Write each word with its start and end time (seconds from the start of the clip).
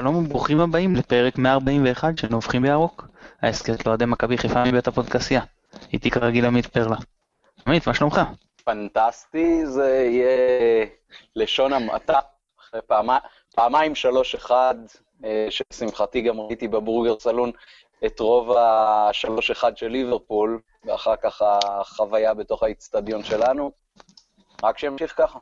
שלום 0.00 0.16
וברוכים 0.16 0.60
הבאים 0.60 0.96
לפרק 0.96 1.38
141 1.38 2.18
של 2.18 2.28
נובחים 2.30 2.62
בירוק, 2.62 3.08
ההסכת 3.42 3.86
לאוהדי 3.86 4.04
מכבי 4.04 4.38
חיפה 4.38 4.64
מבית 4.64 4.88
הפודקסייה. 4.88 5.40
איתי 5.92 6.10
כרגיל 6.10 6.46
עמית 6.46 6.66
פרלה. 6.66 6.96
עמית, 7.66 7.86
מה 7.86 7.94
שלומך? 7.94 8.20
פנטסטי, 8.64 9.66
זה 9.66 10.06
יהיה 10.10 10.86
לשון 11.36 11.72
המעטה, 11.72 12.18
אחרי 12.60 12.80
פעמי, 12.86 13.12
פעמיים 13.54 13.94
שלוש 13.94 14.34
אחד, 14.34 14.74
אה, 15.24 15.46
שלשמחתי 15.50 16.20
גם 16.20 16.40
ראיתי 16.40 16.68
בבורגר 16.68 17.18
סלון 17.18 17.50
את 18.06 18.20
רוב 18.20 18.56
השלוש 18.56 19.50
אחד 19.50 19.76
של 19.76 19.88
ליברפול, 19.88 20.60
ואחר 20.84 21.16
כך 21.16 21.42
החוויה 21.42 22.34
בתוך 22.34 22.62
האיצטדיון 22.62 23.24
שלנו. 23.24 23.72
רק 24.62 24.78
שימשיך 24.78 25.14
ככה. 25.16 25.38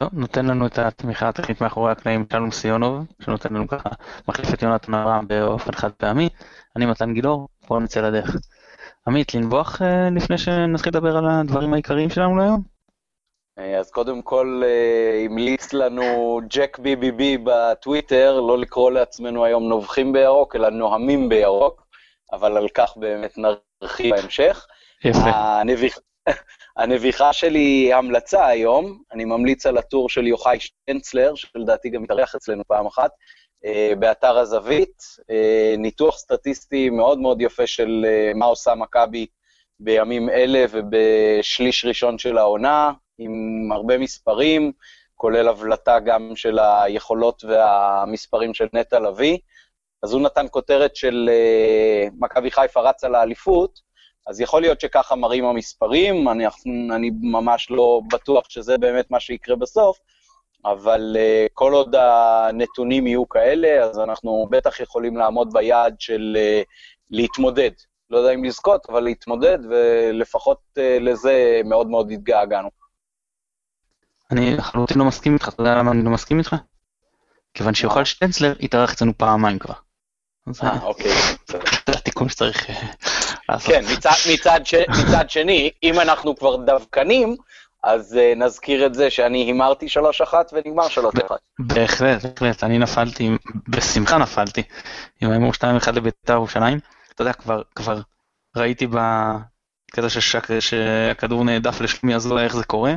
טוב, 0.00 0.08
נותן 0.12 0.46
לנו 0.46 0.66
את 0.66 0.78
התמיכה 0.78 1.28
הטכנית 1.28 1.60
מאחורי 1.60 1.92
הקלעים 1.92 2.24
שלום 2.32 2.50
סיונוב, 2.50 3.04
שנותן 3.22 3.54
לנו 3.54 3.68
ככה, 3.68 3.88
מחליף 4.28 4.54
את 4.54 4.62
יונתן 4.62 4.94
אברהם 4.94 5.28
באופן 5.28 5.72
חד 5.72 5.90
פעמי. 5.92 6.28
אני 6.76 6.86
מתן 6.86 7.14
גילאור, 7.14 7.48
בואו 7.68 7.80
נצא 7.80 8.00
לדרך. 8.00 8.36
עמית, 9.06 9.34
לנבוח 9.34 9.82
אה, 9.82 10.08
לפני 10.10 10.38
שנתחיל 10.38 10.92
לדבר 10.92 11.16
על 11.16 11.24
הדברים 11.28 11.72
העיקריים 11.72 12.10
שלנו 12.10 12.36
להיום? 12.36 12.62
אה, 13.58 13.78
אז 13.78 13.90
קודם 13.90 14.22
כל 14.22 14.62
אה, 14.64 15.24
המליץ 15.24 15.72
לנו 15.72 16.40
ג'ק 16.50 16.78
ביבי 16.78 17.12
בי 17.12 17.38
בטוויטר 17.44 18.40
לא 18.40 18.58
לקרוא 18.58 18.90
לעצמנו 18.90 19.44
היום 19.44 19.68
נובחים 19.68 20.12
בירוק, 20.12 20.56
אלא 20.56 20.70
נוהמים 20.70 21.28
בירוק, 21.28 21.86
אבל 22.32 22.56
על 22.56 22.68
כך 22.74 22.96
באמת 22.96 23.38
נרחיב 23.38 24.14
בהמשך. 24.16 24.66
יפה. 25.04 25.30
הנביח... 25.34 25.98
הנביחה 26.80 27.32
שלי 27.32 27.58
היא 27.58 27.94
המלצה 27.94 28.46
היום, 28.46 29.02
אני 29.12 29.24
ממליץ 29.24 29.66
על 29.66 29.78
הטור 29.78 30.08
של 30.08 30.26
יוחאי 30.26 30.60
שטנצלר, 30.60 31.34
שלדעתי 31.34 31.90
גם 31.90 32.04
התארח 32.04 32.34
אצלנו 32.34 32.62
פעם 32.66 32.86
אחת, 32.86 33.10
אה, 33.64 33.92
באתר 33.98 34.38
הזווית, 34.38 35.02
אה, 35.30 35.74
ניתוח 35.78 36.18
סטטיסטי 36.18 36.90
מאוד 36.90 37.18
מאוד 37.18 37.40
יפה 37.40 37.66
של 37.66 38.06
אה, 38.08 38.32
מה 38.34 38.46
עושה 38.46 38.74
מכבי 38.74 39.26
בימים 39.80 40.30
אלה 40.30 40.64
ובשליש 40.70 41.84
ראשון 41.84 42.18
של 42.18 42.38
העונה, 42.38 42.92
עם 43.18 43.32
הרבה 43.72 43.98
מספרים, 43.98 44.72
כולל 45.14 45.48
הבלטה 45.48 45.98
גם 45.98 46.32
של 46.34 46.58
היכולות 46.58 47.44
והמספרים 47.44 48.54
של 48.54 48.66
נטע 48.72 49.00
לביא. 49.00 49.38
אז 50.02 50.12
הוא 50.12 50.22
נתן 50.22 50.46
כותרת 50.50 50.96
של 50.96 51.30
מכבי 52.20 52.50
חיפה 52.50 52.80
רצה 52.80 53.08
לאליפות, 53.08 53.80
אז 54.26 54.40
יכול 54.40 54.60
להיות 54.62 54.80
שככה 54.80 55.14
מראים 55.16 55.44
המספרים, 55.44 56.28
אני, 56.28 56.44
אני 56.94 57.10
ממש 57.22 57.70
לא 57.70 58.00
בטוח 58.12 58.44
שזה 58.48 58.78
באמת 58.78 59.10
מה 59.10 59.20
שיקרה 59.20 59.56
בסוף, 59.56 59.98
אבל 60.64 61.16
uh, 61.16 61.50
כל 61.52 61.72
עוד 61.72 61.94
הנתונים 61.94 63.06
יהיו 63.06 63.28
כאלה, 63.28 63.84
אז 63.84 63.98
אנחנו 63.98 64.46
בטח 64.50 64.80
יכולים 64.80 65.16
לעמוד 65.16 65.52
ביעד 65.52 65.94
של 65.98 66.36
uh, 66.36 66.64
להתמודד. 67.10 67.70
לא 68.10 68.18
יודע 68.18 68.34
אם 68.34 68.44
לזכות, 68.44 68.86
אבל 68.88 69.00
להתמודד, 69.00 69.58
ולפחות 69.70 70.58
uh, 70.78 70.80
לזה 71.00 71.60
מאוד 71.64 71.86
מאוד 71.86 72.10
התגעגענו. 72.10 72.70
אני 74.30 74.56
לחלוטין 74.56 74.98
לא 74.98 75.04
מסכים 75.04 75.34
איתך, 75.34 75.48
אתה 75.48 75.62
יודע 75.62 75.74
למה 75.74 75.90
אני 75.90 76.04
לא 76.04 76.10
מסכים 76.10 76.38
איתך? 76.38 76.56
כיוון 77.54 77.74
שיוכל 77.74 78.04
שטנצלר 78.04 78.54
התארח 78.60 78.92
אצלנו 78.92 79.12
פעמיים 79.18 79.58
כבר. 79.58 79.74
אה, 80.62 80.82
אוקיי. 80.82 81.10
זה 81.86 81.92
התיקון 81.96 82.28
שצריך. 82.28 82.66
כן, 83.58 83.84
מצד, 83.92 84.10
מצד, 84.32 84.60
ש, 84.64 84.74
מצד 84.74 85.30
שני, 85.30 85.70
אם 85.82 86.00
אנחנו 86.00 86.36
כבר 86.36 86.56
דווקנים, 86.56 87.36
אז 87.84 88.18
uh, 88.18 88.38
נזכיר 88.38 88.86
את 88.86 88.94
זה 88.94 89.10
שאני 89.10 89.38
הימרתי 89.38 89.86
3-1 90.26 90.34
ונגמר 90.52 90.86
3-1. 90.86 91.34
בהחלט, 91.58 92.24
בהחלט, 92.24 92.64
אני 92.64 92.78
נפלתי, 92.78 93.30
בשמחה 93.68 94.18
נפלתי, 94.18 94.62
עם 95.20 95.30
ההימור 95.30 95.52
2-1 95.86 95.90
לבית"ר 95.92 96.32
ירושלים. 96.32 96.78
אתה 97.14 97.22
יודע, 97.22 97.32
כבר, 97.32 97.62
כבר 97.74 98.00
ראיתי 98.56 98.86
בקטע 98.86 100.08
שהכדור 100.60 101.44
נעדף 101.44 101.80
לשלומי 101.80 102.14
אזולאי 102.14 102.44
איך 102.44 102.56
זה 102.56 102.64
קורה, 102.64 102.94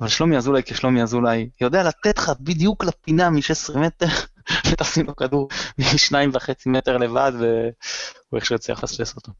אבל 0.00 0.08
שלומי 0.08 0.36
אזולאי 0.36 0.62
כשלומי 0.62 1.02
אזולאי 1.02 1.48
יודע 1.60 1.82
לתת 1.82 2.18
לך 2.18 2.32
בדיוק 2.40 2.84
לפינה 2.84 3.30
מ-16 3.30 3.78
מטר, 3.78 4.06
ותשים 4.70 5.06
לו 5.06 5.16
כדור 5.16 5.48
משניים 5.78 6.30
וחצי 6.32 6.68
מטר 6.68 6.96
לבד, 6.96 7.32
והוא 7.38 8.36
איכשהו 8.36 8.54
יצליח 8.54 8.84
לפספס 8.84 9.16
אותו. 9.16 9.32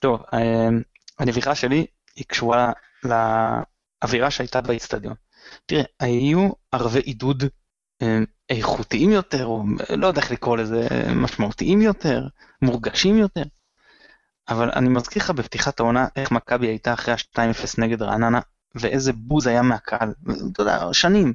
טוב, 0.00 0.22
אה, 0.34 0.68
הנביכה 1.18 1.54
שלי 1.54 1.86
היא 2.16 2.24
קשורה 2.28 2.72
לאווירה 3.04 4.30
שהייתה 4.30 4.60
באיצטדיון. 4.60 5.14
תראה, 5.66 5.82
היו 6.00 6.50
ערבי 6.72 7.00
עידוד 7.00 7.44
אה, 8.02 8.18
איכותיים 8.50 9.10
יותר, 9.10 9.46
או 9.46 9.64
לא 9.96 10.06
יודע 10.06 10.20
איך 10.20 10.30
לקרוא 10.30 10.56
לזה, 10.56 10.88
משמעותיים 11.16 11.82
יותר, 11.82 12.26
מורגשים 12.62 13.18
יותר. 13.18 13.42
אבל 14.48 14.70
אני 14.76 14.88
מזכיר 14.88 15.22
לך 15.22 15.30
בפתיחת 15.30 15.80
העונה 15.80 16.06
איך 16.16 16.30
מכבי 16.30 16.66
הייתה 16.66 16.92
אחרי 16.92 17.14
ה-2-0 17.14 17.74
נגד 17.78 18.02
רעננה, 18.02 18.40
ואיזה 18.74 19.12
בוז 19.12 19.46
היה 19.46 19.62
מהקהל, 19.62 20.12
אתה 20.52 20.62
יודע, 20.62 20.88
שנים. 20.92 21.32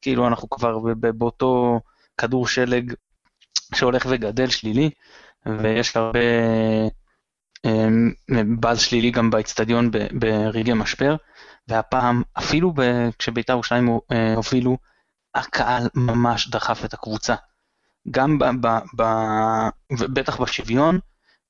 כאילו 0.00 0.26
אנחנו 0.26 0.50
כבר 0.50 0.78
באותו 0.96 1.80
כדור 2.18 2.46
שלג 2.46 2.94
שהולך 3.74 4.06
וגדל 4.08 4.50
שלילי, 4.50 4.90
ויש 5.46 5.96
הרבה 5.96 6.18
אמ, 6.18 6.88
באז 8.60 8.80
שלילי 8.80 9.10
גם 9.10 9.30
באצטדיון 9.30 9.90
ברגעי 10.12 10.74
משבר, 10.74 11.16
והפעם 11.68 12.22
אפילו 12.38 12.74
כשבית"ר 13.18 13.52
ירושלים 13.52 13.98
אה, 14.12 14.34
הובילו, 14.34 14.78
הקהל 15.34 15.88
ממש 15.94 16.50
דחף 16.50 16.84
את 16.84 16.94
הקבוצה. 16.94 17.34
גם 18.10 18.38
ב, 18.38 18.44
ב, 18.44 18.78
ב, 18.96 19.04
בטח 19.90 20.40
בשוויון, 20.40 20.98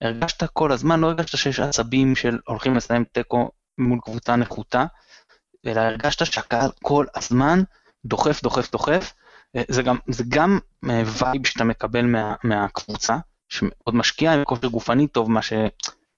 הרגשת 0.02 0.44
כל 0.52 0.72
הזמן, 0.72 1.00
לא 1.00 1.06
הרגשת 1.06 1.38
שיש 1.38 1.60
עצבים 1.60 2.16
של 2.16 2.38
הולכים 2.46 2.74
לסיים 2.74 3.04
תיקו 3.04 3.50
מול 3.78 3.98
קבוצה 4.04 4.36
נחותה, 4.36 4.84
אלא 5.66 5.80
הרגשת 5.80 6.26
שהקהל 6.26 6.70
כל 6.82 7.06
הזמן 7.14 7.62
דוחף, 8.04 8.42
דוחף, 8.42 8.72
דוחף. 8.72 9.12
אה, 9.56 9.62
זה 9.68 9.82
גם, 9.82 9.96
זה 10.08 10.24
גם 10.28 10.58
vibe 10.82 11.46
שאתה 11.46 11.64
מקבל 11.64 12.06
מה, 12.06 12.34
מהקבוצה, 12.44 13.16
שמאוד 13.48 13.94
משקיע 13.94 14.32
עם 14.32 14.44
כושר 14.44 14.68
גופני 14.68 15.06
טוב, 15.06 15.30
מה 15.30 15.40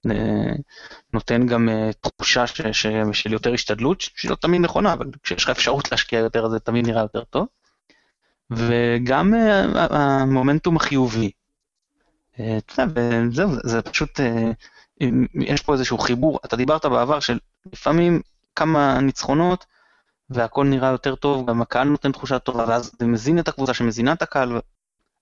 שנותן 0.06 1.47
גם 1.47 1.69
אה, 1.69 1.91
תחושה 2.00 2.47
ש, 2.47 2.61
ש, 2.72 2.87
של 3.12 3.33
יותר 3.33 3.53
השתדלות, 3.53 4.00
שהיא 4.00 4.31
לא 4.31 4.37
תמיד 4.37 4.61
נכונה, 4.61 4.93
אבל 4.93 5.06
כשיש 5.22 5.44
לך 5.44 5.50
אפשרות 5.50 5.91
להשקיע 5.91 6.19
יותר, 6.19 6.49
זה 6.49 6.59
תמיד 6.59 6.87
נראה 6.87 7.03
יותר 7.03 7.25
טוב. 7.25 7.47
וגם 8.50 9.34
אה, 9.34 9.87
המומנטום 9.91 10.77
החיובי. 10.77 11.31
וזהו, 12.94 13.50
זה 13.65 13.83
פשוט, 13.83 14.21
יש 15.34 15.62
פה 15.62 15.72
איזשהו 15.72 15.99
חיבור, 15.99 16.39
אתה 16.44 16.56
דיברת 16.56 16.84
בעבר 16.87 17.21
של 17.21 17.39
לפעמים 17.72 18.21
כמה 18.56 19.00
ניצחונות, 19.00 19.66
והכל 20.31 20.65
נראה 20.65 20.89
יותר 20.89 21.15
טוב, 21.15 21.50
גם 21.50 21.62
הקהל 21.62 21.89
נותן 21.89 22.12
תחושה 22.12 22.39
טובה, 22.39 22.65
ואז 22.69 22.93
זה 22.99 23.06
מזין 23.06 23.39
את 23.39 23.49
הקבוצה 23.49 23.75
שמזינה 23.75 24.12
את 24.12 24.22
הקהל, 24.22 24.60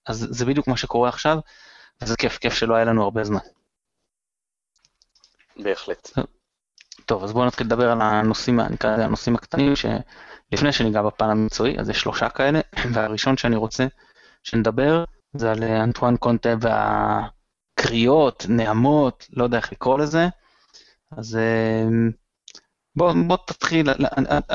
אז 0.07 0.27
זה 0.29 0.45
בדיוק 0.45 0.67
מה 0.67 0.77
שקורה 0.77 1.09
עכשיו, 1.09 1.39
וזה 2.01 2.15
כיף, 2.17 2.37
כיף 2.37 2.53
שלא 2.53 2.75
היה 2.75 2.85
לנו 2.85 3.03
הרבה 3.03 3.23
זמן. 3.23 3.39
בהחלט. 5.63 6.09
טוב, 7.05 7.23
אז 7.23 7.33
בואו 7.33 7.45
נתחיל 7.45 7.67
לדבר 7.67 7.91
על 7.91 8.01
הנושאים, 8.01 8.59
נקרא 8.59 8.93
לזה 8.93 9.05
הנושאים 9.05 9.35
הקטנים, 9.35 9.73
שלפני 9.75 10.71
שניגע 10.71 11.01
בפן 11.01 11.29
המקצועי, 11.29 11.79
אז 11.79 11.89
יש 11.89 12.01
שלושה 12.01 12.29
כאלה, 12.29 12.59
והראשון 12.93 13.37
שאני 13.37 13.55
רוצה 13.55 13.87
שנדבר, 14.43 15.03
זה 15.33 15.51
על 15.51 15.63
אנטואן 15.63 16.17
קונטה 16.17 16.49
והקריאות, 16.61 18.45
נעמות, 18.49 19.27
לא 19.33 19.43
יודע 19.43 19.57
איך 19.57 19.71
לקרוא 19.71 19.99
לזה. 19.99 20.27
אז 21.11 21.35
אה, 21.35 21.87
בוא, 22.95 23.13
בוא 23.27 23.37
תתחיל, 23.47 23.89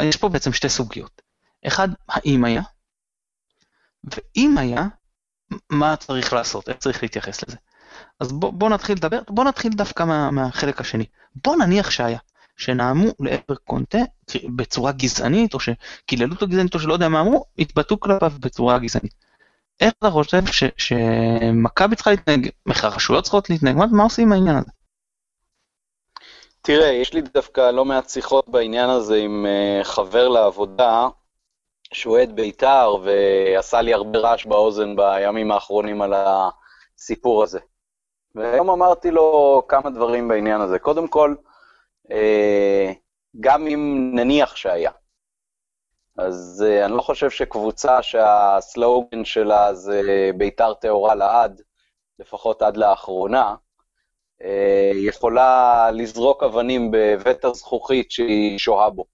יש 0.03 0.17
פה 0.17 0.29
בעצם 0.29 0.53
שתי 0.53 0.69
סוגיות. 0.69 1.23
אחד, 1.67 1.89
האם 2.09 2.45
היה, 2.45 2.63
ואם 4.05 4.59
היה, 4.59 4.87
מה 5.71 5.97
צריך 5.97 6.33
לעשות, 6.33 6.69
איך 6.69 6.77
צריך 6.77 7.03
להתייחס 7.03 7.45
לזה. 7.45 7.57
אז 8.21 8.33
בוא, 8.33 8.53
בוא 8.53 8.69
נתחיל 8.69 8.97
לדבר, 8.97 9.21
בוא 9.29 9.45
נתחיל 9.45 9.73
דווקא 9.73 10.03
מה, 10.03 10.31
מהחלק 10.31 10.81
השני. 10.81 11.05
בוא 11.45 11.57
נניח 11.57 11.91
שהיה, 11.91 12.19
שנאמו 12.57 13.09
לעבר 13.21 13.55
קונטה 13.65 13.99
בצורה 14.57 14.93
גזענית, 14.93 15.55
או 15.55 15.59
שקיללו 15.61 16.35
אותו 16.35 16.49
גזענית, 16.49 16.75
או 16.75 16.81
שלא 16.81 16.93
יודע 16.93 17.09
מה 17.09 17.21
אמרו, 17.21 17.45
התבטאו 17.59 18.01
כלפיו 18.01 18.33
בצורה 18.41 18.79
גזענית. 18.79 19.15
איך 19.81 19.93
אתה 19.99 20.11
חושב 20.11 20.43
שמכבי 20.77 21.97
צריכה 21.97 22.11
להתנהג, 22.11 22.49
איך 22.69 22.85
הרשויות 22.85 23.25
צריכות 23.25 23.51
להתנהג, 23.51 23.77
מה, 23.77 23.87
מה 23.87 24.03
עושים 24.03 24.27
עם 24.27 24.33
העניין 24.33 24.57
הזה? 24.57 24.71
תראה, 26.63 26.93
יש 26.93 27.15
לי 27.15 27.21
דווקא 27.21 27.71
לא 27.71 27.85
מעט 27.85 28.09
שיחות 28.09 28.49
בעניין 28.49 28.91
הזה 28.91 29.17
עם 29.17 29.47
uh, 29.47 29.85
חבר 29.85 30.29
לעבודה, 30.29 31.09
שהוא 31.93 32.17
אוהד 32.17 32.37
בית"ר, 32.37 32.97
ועשה 33.05 33.81
לי 33.81 33.95
הרבה 33.95 34.19
רעש 34.19 34.47
באוזן 34.47 34.97
בימים 34.97 35.53
האחרונים 35.53 36.03
על 36.03 36.13
הסיפור 36.17 37.43
הזה. 37.43 37.59
והיום 38.35 38.71
אמרתי 38.71 39.11
לו 39.11 39.63
כמה 39.69 39.91
דברים 39.91 40.29
בעניין 40.29 40.61
הזה. 40.61 40.79
קודם 40.79 41.09
כל, 41.09 41.35
uh, 42.09 42.95
גם 43.41 43.67
אם 43.67 44.11
נניח 44.15 44.57
שהיה, 44.57 44.91
אז 46.19 46.65
uh, 46.67 46.85
אני 46.85 46.97
לא 46.97 47.03
חושב 47.03 47.31
שקבוצה 47.31 48.03
שהסלוגן 48.03 49.25
שלה 49.25 49.75
זה 49.75 50.31
ביתר 50.37 50.75
טהורה 50.75 51.15
לעד, 51.15 51.63
לפחות 52.19 52.63
עד 52.63 52.77
לאחרונה, 52.77 53.55
uh, 54.43 54.47
יכולה 54.97 55.91
לזרוק 55.91 56.43
אבנים 56.43 56.91
בבית 56.93 57.45
הזכוכית 57.45 58.11
שהיא 58.11 58.59
שוהה 58.59 58.91
בו. 58.91 59.05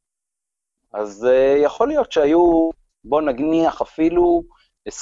אז 0.93 1.29
יכול 1.57 1.89
להיות 1.89 2.13
שהיו, 2.13 2.71
בוא 3.05 3.21
נניח 3.21 3.83
אפילו 3.83 4.43
20-30 4.89 4.93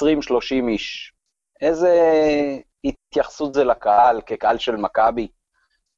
איש. 0.67 1.13
איזה 1.61 1.93
התייחסות 2.83 3.53
זה 3.53 3.63
לקהל, 3.63 4.21
כקהל 4.25 4.57
של 4.57 4.75
מכבי? 4.75 5.27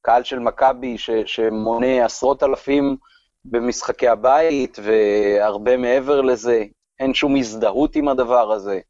קהל 0.02 0.22
של 0.22 0.38
מכבי 0.38 0.96
שמונה 1.26 2.04
עשרות 2.04 2.42
אלפים 2.42 2.96
במשחקי 3.44 4.08
הבית, 4.08 4.78
והרבה 4.82 5.76
מעבר 5.76 6.20
לזה, 6.20 6.64
אין 7.00 7.14
שום 7.14 7.36
הזדהות 7.36 7.96
עם 7.96 8.08
הדבר 8.08 8.52
הזה, 8.52 8.80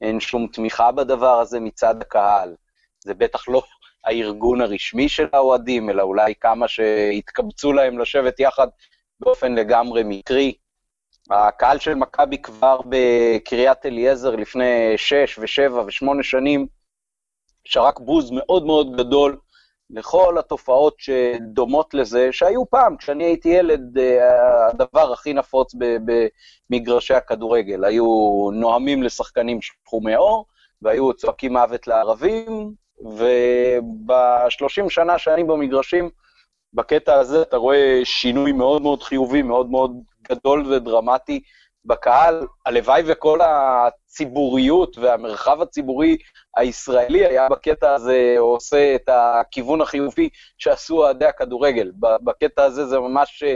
אין 0.00 0.20
שום 0.20 0.46
תמיכה 0.52 0.92
בדבר 0.92 1.40
הזה 1.40 1.60
מצד 1.60 2.02
הקהל. 2.02 2.54
זה 3.04 3.14
בטח 3.14 3.48
לא 3.48 3.62
הארגון 4.04 4.60
הרשמי 4.60 5.08
של 5.08 5.26
האוהדים, 5.32 5.90
אלא 5.90 6.02
אולי 6.02 6.34
כמה 6.40 6.68
שהתקבצו 6.68 7.72
להם 7.72 7.98
לשבת 7.98 8.40
יחד 8.40 8.68
באופן 9.20 9.54
לגמרי 9.54 10.02
מקרי. 10.04 10.54
הקהל 11.30 11.78
של 11.78 11.94
מכבי 11.94 12.42
כבר 12.42 12.80
בקריית 12.88 13.86
אליעזר 13.86 14.36
לפני 14.36 14.92
שש 14.96 15.38
ושבע 15.38 15.82
ושמונה 15.86 16.22
שנים 16.22 16.66
שרק 17.70 18.00
בוז 18.00 18.30
מאוד 18.30 18.66
מאוד 18.66 18.96
גדול 18.96 19.36
לכל 19.90 20.38
התופעות 20.38 20.94
שדומות 20.98 21.94
לזה, 21.94 22.28
שהיו 22.32 22.70
פעם, 22.70 22.96
כשאני 22.96 23.24
הייתי 23.24 23.48
ילד, 23.48 23.98
אה, 23.98 24.68
הדבר 24.68 25.12
הכי 25.12 25.32
נפוץ 25.32 25.74
במגרשי 26.70 27.14
הכדורגל. 27.14 27.84
היו 27.84 28.04
נואמים 28.52 29.02
לשחקנים 29.02 29.58
שחומי 29.62 30.14
עור, 30.14 30.46
והיו 30.82 31.14
צועקים 31.14 31.52
מוות 31.52 31.86
לערבים, 31.86 32.72
וב-30 33.16 34.88
שנה 34.90 35.18
שאני 35.18 35.44
במגרשים, 35.44 36.10
בקטע 36.74 37.14
הזה 37.14 37.42
אתה 37.42 37.56
רואה 37.56 38.00
שינוי 38.04 38.52
מאוד 38.52 38.82
מאוד 38.82 39.02
חיובי, 39.02 39.42
מאוד 39.42 39.70
מאוד 39.70 39.92
גדול 40.30 40.72
ודרמטי 40.72 41.40
בקהל. 41.88 42.46
הלוואי 42.66 43.02
וכל 43.06 43.38
הציבוריות 43.40 44.98
והמרחב 44.98 45.62
הציבורי 45.62 46.16
הישראלי 46.56 47.26
היה 47.26 47.48
בקטע 47.48 47.94
הזה 47.94 48.34
עושה 48.38 48.94
את 48.94 49.08
הכיוון 49.08 49.80
החיובי 49.80 50.28
שעשו 50.58 50.96
אוהדי 50.96 51.24
הכדורגל. 51.24 51.92
בקטע 51.98 52.64
הזה 52.64 52.86
זה 52.86 52.98
ממש 52.98 53.42
אה, 53.42 53.54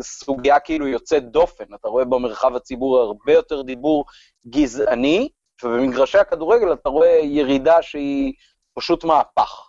סוגיה 0.00 0.60
כאילו 0.60 0.86
יוצאת 0.86 1.30
דופן. 1.30 1.64
אתה 1.74 1.88
רואה 1.88 2.04
במרחב 2.04 2.56
הציבורי 2.56 3.00
הרבה 3.00 3.32
יותר 3.32 3.62
דיבור 3.62 4.04
גזעני, 4.48 5.28
ובמגרשי 5.64 6.18
הכדורגל 6.18 6.72
אתה 6.72 6.88
רואה 6.88 7.18
ירידה 7.22 7.82
שהיא 7.82 8.32
פשוט 8.74 9.04
מהפך. 9.04 9.68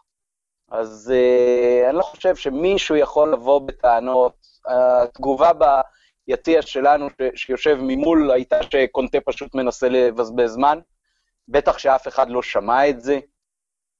אז 0.71 1.13
uh, 1.13 1.89
אני 1.89 1.97
לא 1.97 2.03
חושב 2.03 2.35
שמישהו 2.35 2.95
יכול 2.95 3.33
לבוא 3.33 3.61
בטענות. 3.61 4.33
התגובה 4.65 5.51
ביציע 6.29 6.61
שלנו, 6.61 7.09
ש- 7.09 7.41
שיושב 7.43 7.77
ממול, 7.81 8.31
הייתה 8.31 8.59
שקונטה 8.63 9.17
פשוט 9.25 9.55
מנסה 9.55 9.89
לבזבז 9.89 10.51
זמן. 10.51 10.79
בטח 11.47 11.77
שאף 11.77 12.07
אחד 12.07 12.29
לא 12.29 12.41
שמע 12.41 12.89
את 12.89 13.01
זה, 13.01 13.19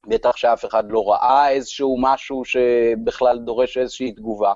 בטח 0.08 0.38
שאף 0.38 0.66
אחד 0.66 0.92
לא 0.92 1.12
ראה 1.12 1.50
איזשהו 1.50 1.98
משהו 2.02 2.46
שבכלל 2.46 3.38
דורש 3.38 3.78
איזושהי 3.78 4.12
תגובה. 4.12 4.54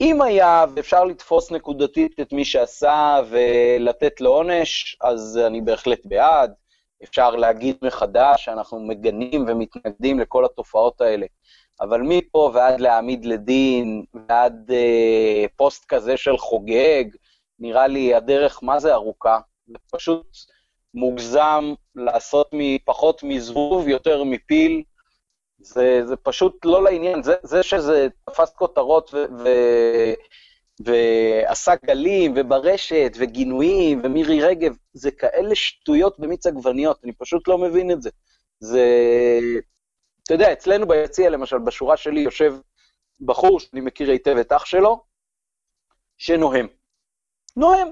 אם 0.00 0.22
היה, 0.22 0.64
ואפשר 0.74 1.04
לתפוס 1.04 1.52
נקודתית 1.52 2.20
את 2.20 2.32
מי 2.32 2.44
שעשה 2.44 3.20
ולתת 3.30 4.20
לו 4.20 4.30
עונש, 4.30 4.96
אז 5.00 5.40
אני 5.46 5.60
בהחלט 5.60 6.00
בעד. 6.04 6.52
אפשר 7.02 7.30
להגיד 7.30 7.76
מחדש 7.82 8.44
שאנחנו 8.44 8.80
מגנים 8.80 9.44
ומתנגדים 9.48 10.20
לכל 10.20 10.44
התופעות 10.44 11.00
האלה. 11.00 11.26
אבל 11.80 12.00
מפה 12.00 12.50
ועד 12.54 12.80
להעמיד 12.80 13.24
לדין, 13.24 14.04
ועד 14.14 14.70
אה, 14.70 15.44
פוסט 15.56 15.84
כזה 15.88 16.16
של 16.16 16.38
חוגג, 16.38 17.04
נראה 17.58 17.86
לי 17.86 18.14
הדרך 18.14 18.62
מה 18.62 18.80
זה 18.80 18.94
ארוכה. 18.94 19.38
זה 19.66 19.78
פשוט 19.90 20.26
מוגזם 20.94 21.74
לעשות 21.94 22.50
מפחות 22.52 23.22
מזבוב 23.22 23.88
יותר 23.88 24.24
מפיל. 24.24 24.82
זה, 25.58 26.00
זה 26.06 26.16
פשוט 26.16 26.64
לא 26.64 26.84
לעניין. 26.84 27.22
זה, 27.22 27.34
זה 27.42 27.62
שזה 27.62 28.08
תפס 28.24 28.52
כותרות 28.54 29.10
ו, 29.14 29.24
ו, 29.38 29.48
ועשה 30.84 31.72
גלים, 31.84 32.34
וברשת, 32.36 33.12
וגינויים, 33.18 34.00
ומירי 34.04 34.40
רגב, 34.40 34.76
זה 34.92 35.10
כאלה 35.10 35.54
שטויות 35.54 36.18
במיץ 36.18 36.46
עגבניות, 36.46 36.98
אני 37.04 37.12
פשוט 37.12 37.48
לא 37.48 37.58
מבין 37.58 37.90
את 37.90 38.02
זה. 38.02 38.10
זה... 38.60 38.86
אתה 40.22 40.34
יודע, 40.34 40.52
אצלנו 40.52 40.88
ביציע, 40.88 41.30
למשל, 41.30 41.58
בשורה 41.58 41.96
שלי 41.96 42.20
יושב 42.20 42.54
בחור 43.20 43.60
שאני 43.60 43.80
מכיר 43.80 44.10
היטב 44.10 44.36
את 44.36 44.52
אח 44.52 44.64
שלו, 44.64 45.02
שנוהם. 46.18 46.66
נוהם. 47.56 47.88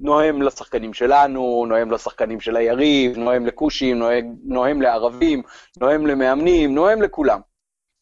נוהם 0.00 0.42
לשחקנים 0.42 0.94
שלנו, 0.94 1.64
נוהם 1.68 1.90
לשחקנים 1.90 2.40
של 2.40 2.56
היריב, 2.56 3.16
נוהם 3.16 3.46
לכושים, 3.46 3.98
נוהם, 3.98 4.34
נוהם 4.44 4.82
לערבים, 4.82 5.42
נוהם 5.80 6.06
למאמנים, 6.06 6.74
נוהם 6.74 7.02
לכולם. 7.02 7.40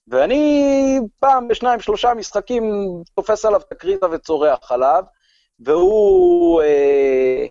ואני 0.09 1.01
פעם 1.21 1.49
בשניים, 1.49 1.81
שלושה 1.81 2.15
משחקים 2.15 2.65
תופס 3.15 3.45
עליו 3.45 3.61
תקריטה 3.71 4.07
וצורח 4.11 4.73
עליו, 4.73 5.03
והוא 5.61 6.63
אה, 6.63 7.47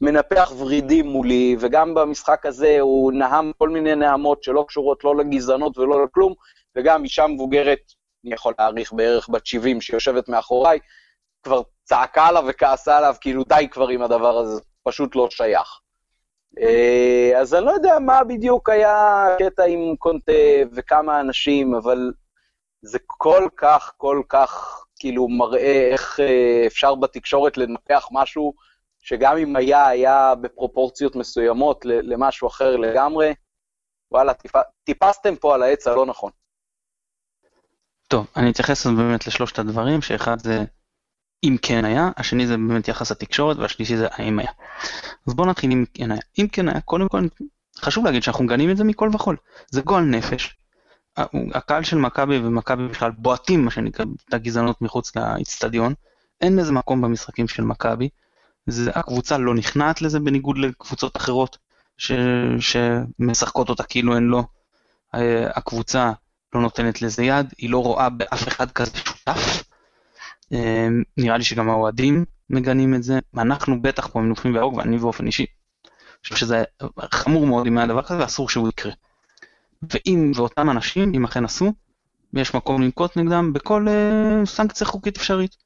מנפח 0.00 0.52
ורידים 0.58 1.06
מולי, 1.06 1.56
וגם 1.60 1.94
במשחק 1.94 2.46
הזה 2.46 2.80
הוא 2.80 3.12
נהם 3.12 3.52
כל 3.58 3.68
מיני 3.68 3.94
נהמות 3.94 4.42
שלא 4.42 4.64
קשורות 4.68 5.04
לא 5.04 5.16
לגזענות 5.16 5.78
ולא 5.78 6.04
לכלום, 6.04 6.34
וגם 6.76 7.04
אישה 7.04 7.26
מבוגרת, 7.26 7.80
אני 8.24 8.34
יכול 8.34 8.54
להעריך 8.58 8.92
בערך 8.92 9.28
בת 9.28 9.46
70 9.46 9.80
שיושבת 9.80 10.28
מאחוריי, 10.28 10.78
כבר 11.42 11.62
צעקה 11.84 12.26
עליו 12.26 12.44
וכעסה 12.48 12.98
עליו, 12.98 13.14
כאילו 13.20 13.44
די 13.44 13.68
כבר 13.70 13.88
עם 13.88 14.02
הדבר 14.02 14.38
הזה, 14.38 14.60
פשוט 14.82 15.16
לא 15.16 15.28
שייך. 15.30 15.80
אה, 16.60 17.32
אז 17.40 17.54
אני 17.54 17.64
לא 17.64 17.70
יודע 17.70 17.98
מה 17.98 18.24
בדיוק 18.24 18.68
היה 18.68 19.26
הקטע 19.26 19.64
עם 19.64 19.96
קונטה 19.98 20.32
וכמה 20.72 21.20
אנשים, 21.20 21.74
אבל 21.74 22.12
זה 22.82 22.98
כל 23.06 23.48
כך, 23.56 23.92
כל 23.96 24.22
כך, 24.28 24.84
כאילו, 24.98 25.28
מראה 25.28 25.88
איך 25.92 26.20
אה, 26.20 26.64
אפשר 26.66 26.94
בתקשורת 26.94 27.56
לנפח 27.56 28.08
משהו 28.12 28.54
שגם 29.00 29.36
אם 29.36 29.56
היה, 29.56 29.86
היה 29.86 30.34
בפרופורציות 30.34 31.16
מסוימות 31.16 31.84
למשהו 31.84 32.48
אחר 32.48 32.76
לגמרי. 32.76 33.34
וואלה, 34.12 34.32
טיפסתם 34.84 35.36
פה 35.36 35.54
על 35.54 35.62
העץ 35.62 35.86
הלא 35.86 36.06
נכון. 36.06 36.30
טוב, 38.08 38.26
אני 38.36 38.50
אתייחס 38.50 38.86
באמת 38.86 39.26
לשלושת 39.26 39.58
הדברים, 39.58 40.02
שאחד 40.02 40.38
זה 40.38 40.64
אם 41.44 41.56
כן 41.62 41.84
היה, 41.84 42.10
השני 42.16 42.46
זה 42.46 42.56
באמת 42.56 42.88
יחס 42.88 43.12
התקשורת, 43.12 43.56
והשלישי 43.56 43.96
זה 43.96 44.06
האם 44.10 44.38
היה. 44.38 44.50
אז 45.26 45.34
בואו 45.34 45.48
נתחיל 45.48 45.72
אם 45.72 45.84
כן 45.94 46.10
היה. 46.10 46.20
אם 46.38 46.48
כן 46.48 46.68
היה, 46.68 46.80
קודם 46.80 47.08
כל, 47.08 47.26
חשוב 47.78 48.04
להגיד 48.04 48.22
שאנחנו 48.22 48.44
מגנים 48.44 48.70
את 48.70 48.76
זה 48.76 48.84
מכל 48.84 49.10
וכול. 49.14 49.36
זה 49.70 49.80
גועל 49.80 50.04
נפש. 50.04 50.56
הקהל 51.54 51.82
של 51.82 51.96
מכבי 51.96 52.38
ומכבי 52.38 52.88
בכלל 52.88 53.10
בועטים, 53.10 53.64
מה 53.64 53.70
שנקרא, 53.70 54.04
את 54.28 54.34
הגזענות 54.34 54.82
מחוץ 54.82 55.16
לאיצטדיון. 55.16 55.94
אין 56.40 56.56
לזה 56.56 56.72
מקום 56.72 57.00
במשחקים 57.00 57.48
של 57.48 57.62
מכבי. 57.62 58.08
הקבוצה 58.94 59.38
לא 59.38 59.54
נכנעת 59.54 60.02
לזה 60.02 60.20
בניגוד 60.20 60.58
לקבוצות 60.58 61.16
אחרות 61.16 61.58
ש, 61.98 62.12
שמשחקות 62.60 63.68
אותה 63.68 63.82
כאילו 63.82 64.16
הן 64.16 64.24
לא. 64.24 64.42
הקבוצה 65.54 66.12
לא 66.54 66.60
נותנת 66.60 67.02
לזה 67.02 67.24
יד, 67.24 67.54
היא 67.58 67.70
לא 67.70 67.82
רואה 67.82 68.08
באף 68.08 68.48
אחד 68.48 68.70
כזה 68.70 68.90
שותף. 68.96 69.62
אמ, 70.52 71.02
נראה 71.16 71.36
לי 71.36 71.44
שגם 71.44 71.70
האוהדים 71.70 72.24
מגנים 72.50 72.94
את 72.94 73.02
זה, 73.02 73.18
ואנחנו 73.34 73.82
בטח 73.82 74.06
פה 74.06 74.20
מנופים 74.20 74.52
בהרוג, 74.52 74.74
ואני 74.74 74.98
באופן 74.98 75.26
אישי. 75.26 75.46
אני 75.84 76.22
חושב 76.22 76.36
שזה 76.36 76.64
חמור 77.14 77.46
מאוד 77.46 77.66
אם 77.66 77.78
היה 77.78 77.86
דבר 77.86 78.02
כזה, 78.02 78.18
ואסור 78.18 78.48
שהוא 78.48 78.68
יקרה. 78.68 78.92
ואם, 79.82 80.32
ואותם 80.34 80.70
אנשים, 80.70 81.12
אם 81.14 81.24
אכן 81.24 81.44
עשו, 81.44 81.72
יש 82.34 82.54
מקום 82.54 82.82
לנקוט 82.82 83.16
נגדם 83.16 83.52
בכל 83.52 83.86
uh, 83.88 84.46
סנקציה 84.46 84.86
חוקית 84.86 85.16
אפשרית. 85.16 85.56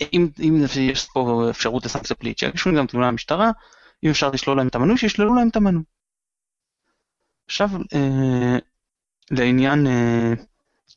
אם, 0.00 0.28
אם 0.38 0.64
יש 0.80 1.06
פה 1.12 1.46
אפשרות 1.50 1.84
לסנקציה 1.84 2.16
פלילית, 2.16 2.38
שיגישו 2.38 2.70
גם 2.78 2.86
תלונה 2.86 3.08
למשטרה, 3.08 3.50
אם 4.04 4.10
אפשר 4.10 4.30
לשלול 4.30 4.56
להם 4.56 4.68
את 4.68 4.74
המנוי, 4.74 4.98
שישללו 4.98 5.34
להם 5.34 5.48
את 5.48 5.56
המנוי. 5.56 5.82
עכשיו, 7.46 7.68
uh, 7.72 8.60
לעניין 9.30 9.86
uh, 9.86 10.40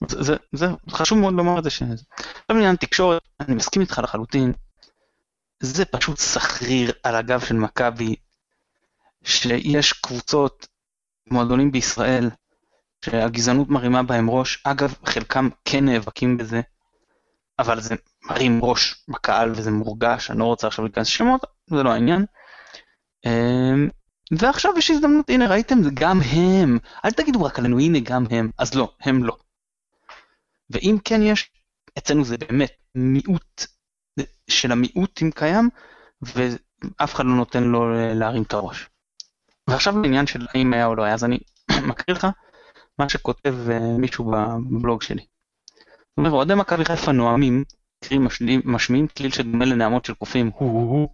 זה, 0.07 0.35
זה 0.51 0.65
חשוב 0.89 1.17
מאוד 1.17 1.33
לומר 1.33 1.59
את 1.59 1.63
זה. 1.63 1.69
עכשיו 1.69 2.55
לעניין 2.55 2.75
תקשורת, 2.75 3.21
אני 3.39 3.55
מסכים 3.55 3.81
איתך 3.81 3.99
לחלוטין. 4.03 4.53
זה 5.59 5.85
פשוט 5.85 6.17
סחריר 6.17 6.91
על 7.03 7.15
הגב 7.15 7.39
של 7.39 7.55
מכבי, 7.55 8.15
שיש 9.23 9.93
קבוצות, 9.93 10.67
מועדונים 11.31 11.71
בישראל, 11.71 12.29
שהגזענות 13.05 13.69
מרימה 13.69 14.03
בהם 14.03 14.29
ראש. 14.29 14.61
אגב, 14.63 14.93
חלקם 15.05 15.49
כן 15.65 15.85
נאבקים 15.85 16.37
בזה, 16.37 16.61
אבל 17.59 17.81
זה 17.81 17.95
מרים 18.29 18.59
ראש 18.63 19.05
בקהל 19.07 19.51
וזה 19.51 19.71
מורגש, 19.71 20.31
אני 20.31 20.39
לא 20.39 20.43
רוצה 20.43 20.67
עכשיו 20.67 20.85
להיכנס 20.85 21.07
לשמות, 21.07 21.41
זה 21.67 21.83
לא 21.83 21.89
העניין. 21.89 22.25
אמ, 23.25 23.89
ועכשיו 24.31 24.71
יש 24.77 24.91
הזדמנות, 24.91 25.29
הנה 25.29 25.47
ראיתם, 25.47 25.75
גם 25.93 26.19
הם, 26.21 26.77
אל 27.05 27.11
תגידו 27.11 27.43
רק 27.43 27.59
עלינו, 27.59 27.79
הנה 27.79 27.99
גם 27.99 28.25
הם, 28.29 28.49
אז 28.57 28.75
לא, 28.75 28.93
הם 29.01 29.23
לא. 29.23 29.37
ואם 30.69 30.97
כן 31.05 31.21
יש, 31.21 31.51
אצלנו 31.97 32.25
זה 32.25 32.37
באמת 32.37 32.71
מיעוט 32.95 33.65
של 34.49 34.71
המיעוט 34.71 35.19
אם 35.21 35.31
קיים, 35.31 35.69
ואף 36.21 37.15
אחד 37.15 37.25
לא 37.25 37.35
נותן 37.35 37.63
לו 37.63 37.93
להרים 38.13 38.43
את 38.43 38.53
הראש. 38.53 38.89
ועכשיו 39.67 40.01
לעניין 40.01 40.27
של 40.27 40.45
האם 40.53 40.73
היה 40.73 40.85
או 40.85 40.95
לא 40.95 41.03
היה, 41.03 41.13
אז 41.13 41.23
אני 41.23 41.39
מקריא 41.89 42.17
לך 42.17 42.27
מה 42.99 43.09
שכותב 43.09 43.55
אה, 43.71 43.79
מישהו 43.79 44.31
בבלוג 44.31 45.01
שלי. 45.01 45.25
זאת 46.09 46.17
אומרת, 46.17 46.33
אוהדי 46.33 46.55
מכבי 46.55 46.85
חיפה 46.85 47.11
נואמים, 47.11 47.63
קרי 47.99 48.17
משמיעים 48.65 49.07
כליל 49.07 49.31
שדומה 49.31 49.65
לנעמות 49.65 50.05
של 50.05 50.13
קופים, 50.13 50.51
הו-הו-הו, 50.57 51.09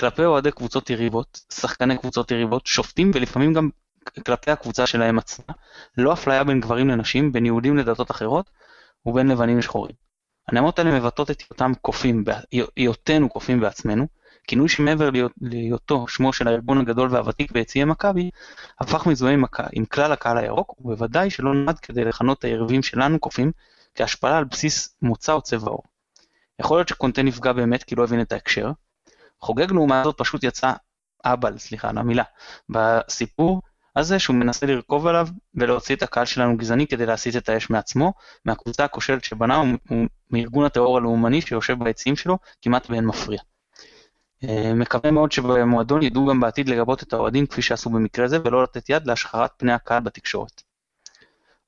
כלפי 0.00 0.24
אוהדי 0.24 0.50
קבוצות 0.50 0.90
יריבות, 0.90 1.40
שחקני 1.52 1.98
קבוצות 1.98 2.30
יריבות, 2.30 2.66
שופטים 2.66 3.10
ולפעמים 3.14 3.52
גם 3.52 3.70
כלפי 4.26 4.50
הקבוצה 4.50 4.86
שלהם 4.86 5.18
עצמה, 5.18 5.54
לא 5.96 6.12
אפליה 6.12 6.44
בין 6.44 6.60
גברים 6.60 6.88
לנשים, 6.88 7.32
בין 7.32 7.46
יהודים 7.46 7.76
לדתות 7.76 8.10
אחרות 8.10 8.50
ובין 9.06 9.28
לבנים 9.28 9.58
לשחורים. 9.58 9.94
הנעמות 10.48 10.78
האלה 10.78 11.00
מבטאות 11.00 11.30
את 11.30 11.40
היותם 11.40 11.72
קופים, 11.82 12.24
היותנו 12.76 13.28
קופים 13.28 13.60
בעצמנו, 13.60 14.06
כינוי 14.46 14.68
שמעבר 14.68 15.10
להיותו 15.40 16.08
שמו 16.08 16.32
של 16.32 16.48
הארגון 16.48 16.78
הגדול 16.78 17.08
והוותיק 17.12 17.52
ביציעי 17.52 17.84
מכבי, 17.84 18.30
הפך 18.80 19.06
מזוהה 19.06 19.32
עם, 19.32 19.44
עם 19.72 19.84
כלל 19.84 20.12
הקהל 20.12 20.38
הירוק, 20.38 20.74
ובוודאי 20.80 21.30
שלא 21.30 21.54
נועד 21.54 21.78
כדי 21.78 22.04
לכנות 22.04 22.38
את 22.38 22.44
היריבים 22.44 22.82
שלנו 22.82 23.18
קופים, 23.18 23.52
כהשפלה 23.94 24.38
על 24.38 24.44
בסיס 24.44 24.96
מוצא 25.02 25.32
או 25.32 25.42
צבע 25.42 25.70
עור. 25.70 25.82
יכול 26.58 26.78
להיות 26.78 26.88
שקונטה 26.88 27.22
נפגע 27.22 27.52
באמת 27.52 27.82
כי 27.82 27.94
לא 27.94 28.04
הבין 28.04 28.20
את 28.20 28.32
ההקשר. 28.32 28.70
חוגג 29.40 29.72
לעומת 29.72 30.04
זאת 30.04 30.18
פשוט 30.18 30.44
יצא 30.44 30.72
אבל, 31.24 31.58
סליחה 31.58 31.88
על 31.88 31.98
המילה, 31.98 32.22
בסיפור 32.68 33.62
הזה 33.96 34.18
שהוא 34.18 34.36
מנסה 34.36 34.66
לרכוב 34.66 35.06
עליו 35.06 35.28
ולהוציא 35.54 35.96
את 35.96 36.02
הקהל 36.02 36.24
שלנו 36.24 36.56
גזעני 36.56 36.86
כדי 36.86 37.06
להסיט 37.06 37.36
את 37.36 37.48
האש 37.48 37.70
מעצמו, 37.70 38.12
מהקבוצה 38.44 38.84
הכושלת 38.84 39.24
שבנה 39.24 39.62
ומארגון 40.30 40.64
הטרור 40.64 40.96
הלאומני 40.96 41.40
שיושב 41.40 41.84
ביציעים 41.84 42.16
שלו 42.16 42.38
כמעט 42.62 42.90
באין 42.90 43.06
מפריע. 43.06 43.40
אה, 44.44 44.74
מקווה 44.74 45.10
מאוד 45.10 45.32
שבמועדון 45.32 46.02
ידעו 46.02 46.26
גם 46.26 46.40
בעתיד 46.40 46.68
לגבות 46.68 47.02
את 47.02 47.12
האוהדים 47.12 47.46
כפי 47.46 47.62
שעשו 47.62 47.90
במקרה 47.90 48.28
זה 48.28 48.38
ולא 48.44 48.62
לתת 48.62 48.90
יד 48.90 49.06
להשחרת 49.06 49.50
פני 49.56 49.72
הקהל 49.72 50.02
בתקשורת. 50.02 50.62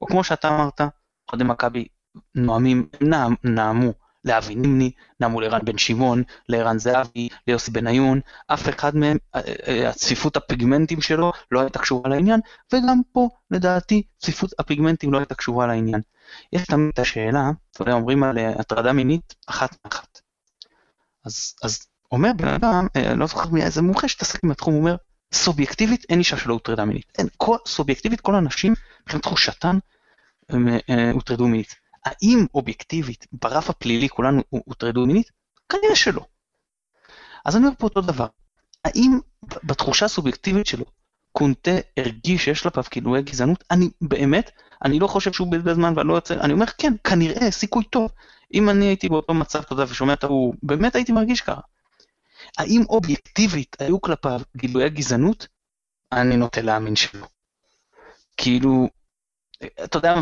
או 0.01 0.07
כמו 0.07 0.25
שאתה 0.25 0.49
אמרת, 0.49 0.81
אוהדי 1.33 1.45
מכבי 1.45 1.87
נואמים, 2.35 2.89
נעמו 3.45 3.93
לאבי 4.25 4.55
נימני, 4.55 4.91
נעמו 5.21 5.41
לערן 5.41 5.61
בן 5.65 5.79
שמעון, 5.79 6.23
לערן 6.49 6.79
זהבי, 6.79 7.29
ליוסי 7.47 7.71
בניון, 7.71 8.21
אף 8.47 8.69
אחד 8.69 8.97
מהם, 8.97 9.17
אה, 9.35 9.41
אה, 9.69 9.89
הצפיפות 9.89 10.37
הפיגמנטים 10.37 11.01
שלו 11.01 11.33
לא 11.51 11.61
הייתה 11.61 11.79
קשורה 11.79 12.11
לעניין, 12.11 12.41
וגם 12.73 13.01
פה 13.13 13.29
לדעתי 13.51 14.03
צפיפות 14.19 14.51
הפיגמנטים 14.59 15.13
לא 15.13 15.19
הייתה 15.19 15.35
קשורה 15.35 15.67
לעניין. 15.67 16.01
יש 16.53 16.63
תמיד 16.65 16.91
את 16.95 16.99
השאלה, 16.99 17.51
אתה 17.71 17.83
יודע, 17.83 17.93
אומרים 17.93 18.23
על 18.23 18.39
הטרדה 18.39 18.93
מינית 18.93 19.35
אחת 19.47 19.77
מאחת. 19.85 20.21
אז, 21.25 21.55
אז 21.63 21.87
אומר 22.13 22.31
בן 22.37 22.49
אדם, 22.49 22.87
אה, 22.97 23.15
לא 23.15 23.27
זוכר 23.27 23.49
מי 23.49 23.63
איזה 23.63 23.83
מומחה 23.83 24.09
שתעסק 24.09 24.45
עם 24.45 24.51
התחום, 24.51 24.75
אומר, 24.75 24.97
סובייקטיבית 25.33 26.05
אין 26.09 26.19
אישה 26.19 26.37
שלא 26.37 26.53
הוטרדה 26.53 26.85
מינית. 26.85 27.13
אין, 27.19 27.27
כל, 27.37 27.57
סובייקטיבית 27.67 28.21
כל 28.21 28.35
הנשים, 28.35 28.75
מבחינת 29.03 29.23
תחושתן, 29.23 29.79
אה, 30.51 31.11
הוטרדו 31.13 31.49
מינית. 31.49 31.82
האם 32.05 32.47
אובייקטיבית, 32.55 33.27
ברף 33.33 33.71
הפלילי 33.71 34.09
כולנו 34.09 34.43
הוטרדו 34.51 35.07
מינית? 35.07 35.31
כנראה 35.69 35.97
שלא. 35.97 36.25
אז 37.45 37.57
אני 37.57 37.65
אומר 37.65 37.77
פה 37.79 37.87
אותו 37.87 38.01
דבר. 38.01 38.27
האם 38.85 39.19
בתחושה 39.65 40.07
הסובייקטיבית 40.07 40.67
שלו, 40.67 40.85
קונטה 41.33 41.71
הרגיש 41.97 42.45
שיש 42.45 42.63
כלפיו 42.63 42.85
כינויי 42.91 43.23
גזענות? 43.23 43.65
אני 43.71 43.91
באמת, 44.01 44.51
אני 44.85 44.99
לא 44.99 45.07
חושב 45.07 45.33
שהוא 45.33 45.53
בזבז 45.53 45.75
זמן 45.75 45.93
ואני 45.97 46.09
לא 46.09 46.15
יוצא, 46.15 46.35
אני 46.35 46.53
אומר 46.53 46.67
כן, 46.67 46.93
כנראה, 47.05 47.51
סיכוי 47.51 47.85
טוב. 47.85 48.11
אם 48.55 48.69
אני 48.69 48.85
הייתי 48.85 49.09
באותו 49.09 49.35
מצב, 49.35 49.61
אתה 49.61 49.73
יודע, 49.73 49.85
ושומע 49.89 50.13
את 50.13 50.25
ההוא, 50.25 50.55
באמת 50.63 50.95
הייתי 50.95 51.13
מרגיש 51.13 51.41
ככה. 51.41 51.61
האם 52.59 52.83
אובייקטיבית 52.89 53.77
היו 53.81 54.01
כלפיו 54.01 54.41
גילויי 54.57 54.91
גזענות? 54.91 55.47
אני 56.13 56.37
נוטה 56.37 56.61
להאמין 56.61 56.97
שלא. 56.97 57.27
כאילו, 58.37 58.89
אתה 59.85 59.99
יודע, 59.99 60.15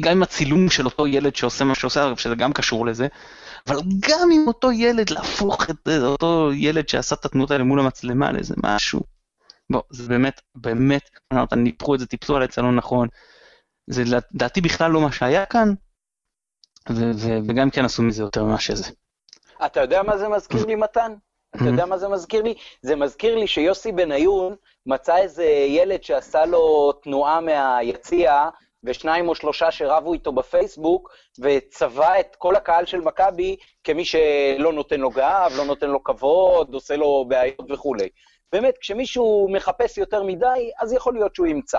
גם 0.00 0.12
עם 0.12 0.22
הצילום 0.22 0.70
של 0.70 0.84
אותו 0.84 1.06
ילד 1.06 1.36
שעושה 1.36 1.64
מה 1.64 1.74
שעושה, 1.74 2.12
שזה 2.16 2.34
גם 2.34 2.52
קשור 2.52 2.86
לזה, 2.86 3.06
אבל 3.66 3.76
גם 4.00 4.28
עם 4.32 4.44
אותו 4.46 4.72
ילד 4.72 5.10
להפוך 5.10 5.70
את 5.70 5.88
אותו 6.02 6.50
ילד 6.54 6.88
שעשה 6.88 7.14
את 7.14 7.24
התנועות 7.24 7.50
האלה 7.50 7.64
מול 7.64 7.80
המצלמה 7.80 8.32
לאיזה 8.32 8.54
משהו. 8.62 9.00
בוא, 9.70 9.82
זה 9.90 10.08
באמת, 10.08 10.40
באמת, 10.54 11.10
ניפחו 11.56 11.94
את 11.94 12.00
זה, 12.00 12.06
טיפסו 12.06 12.36
על 12.36 12.42
העץ 12.42 12.58
הלא 12.58 12.72
נכון. 12.72 13.08
זה 13.86 14.02
לדעתי 14.04 14.60
בכלל 14.60 14.90
לא 14.90 15.00
מה 15.00 15.12
שהיה 15.12 15.46
כאן, 15.46 15.74
וגם 17.48 17.70
כן 17.70 17.84
עשו 17.84 18.02
מזה 18.02 18.22
יותר 18.22 18.44
ממה 18.44 18.60
שזה. 18.60 18.90
אתה 19.66 19.80
יודע 19.80 20.02
מה 20.02 20.18
זה 20.18 20.28
מזכיר 20.28 20.66
לי, 20.66 20.74
מתן? 20.74 21.12
אתה 21.56 21.64
יודע 21.64 21.86
מה 21.86 21.98
זה 21.98 22.08
מזכיר 22.08 22.42
לי? 22.42 22.54
זה 22.82 22.96
מזכיר 22.96 23.34
לי 23.34 23.46
שיוסי 23.46 23.92
בניון 23.92 24.54
מצא 24.86 25.16
איזה 25.16 25.44
ילד 25.44 26.02
שעשה 26.02 26.46
לו 26.46 26.92
תנועה 26.92 27.40
מהיציע, 27.40 28.48
ושניים 28.86 29.28
או 29.28 29.34
שלושה 29.34 29.70
שרבו 29.70 30.12
איתו 30.12 30.32
בפייסבוק, 30.32 31.12
וצבע 31.40 32.20
את 32.20 32.36
כל 32.36 32.56
הקהל 32.56 32.86
של 32.86 33.00
מכבי 33.00 33.56
כמי 33.84 34.04
שלא 34.04 34.72
נותן 34.72 35.00
לו 35.00 35.10
גב, 35.10 35.50
לא 35.56 35.64
נותן 35.64 35.90
לו 35.90 36.04
כבוד, 36.04 36.74
עושה 36.74 36.96
לו 36.96 37.24
בעיות 37.28 37.70
וכולי. 37.70 38.08
באמת, 38.52 38.78
כשמישהו 38.78 39.48
מחפש 39.52 39.98
יותר 39.98 40.22
מדי, 40.22 40.70
אז 40.80 40.92
יכול 40.92 41.14
להיות 41.14 41.34
שהוא 41.34 41.46
ימצא. 41.46 41.78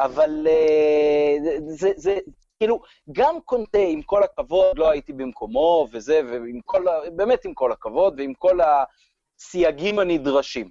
אבל 0.00 0.46
uh, 0.46 1.60
זה, 1.66 1.90
זה, 1.96 2.18
כאילו, 2.58 2.80
גם 3.12 3.40
קונטה, 3.44 3.78
עם 3.78 4.02
כל 4.02 4.22
הכבוד, 4.22 4.78
לא 4.78 4.90
הייתי 4.90 5.12
במקומו, 5.12 5.86
וזה, 5.92 6.20
ועם 6.24 6.60
כל, 6.64 6.84
באמת 7.16 7.44
עם 7.44 7.54
כל 7.54 7.72
הכבוד, 7.72 8.14
ועם 8.18 8.34
כל 8.34 8.58
הסייגים 8.60 9.98
הנדרשים. 9.98 10.68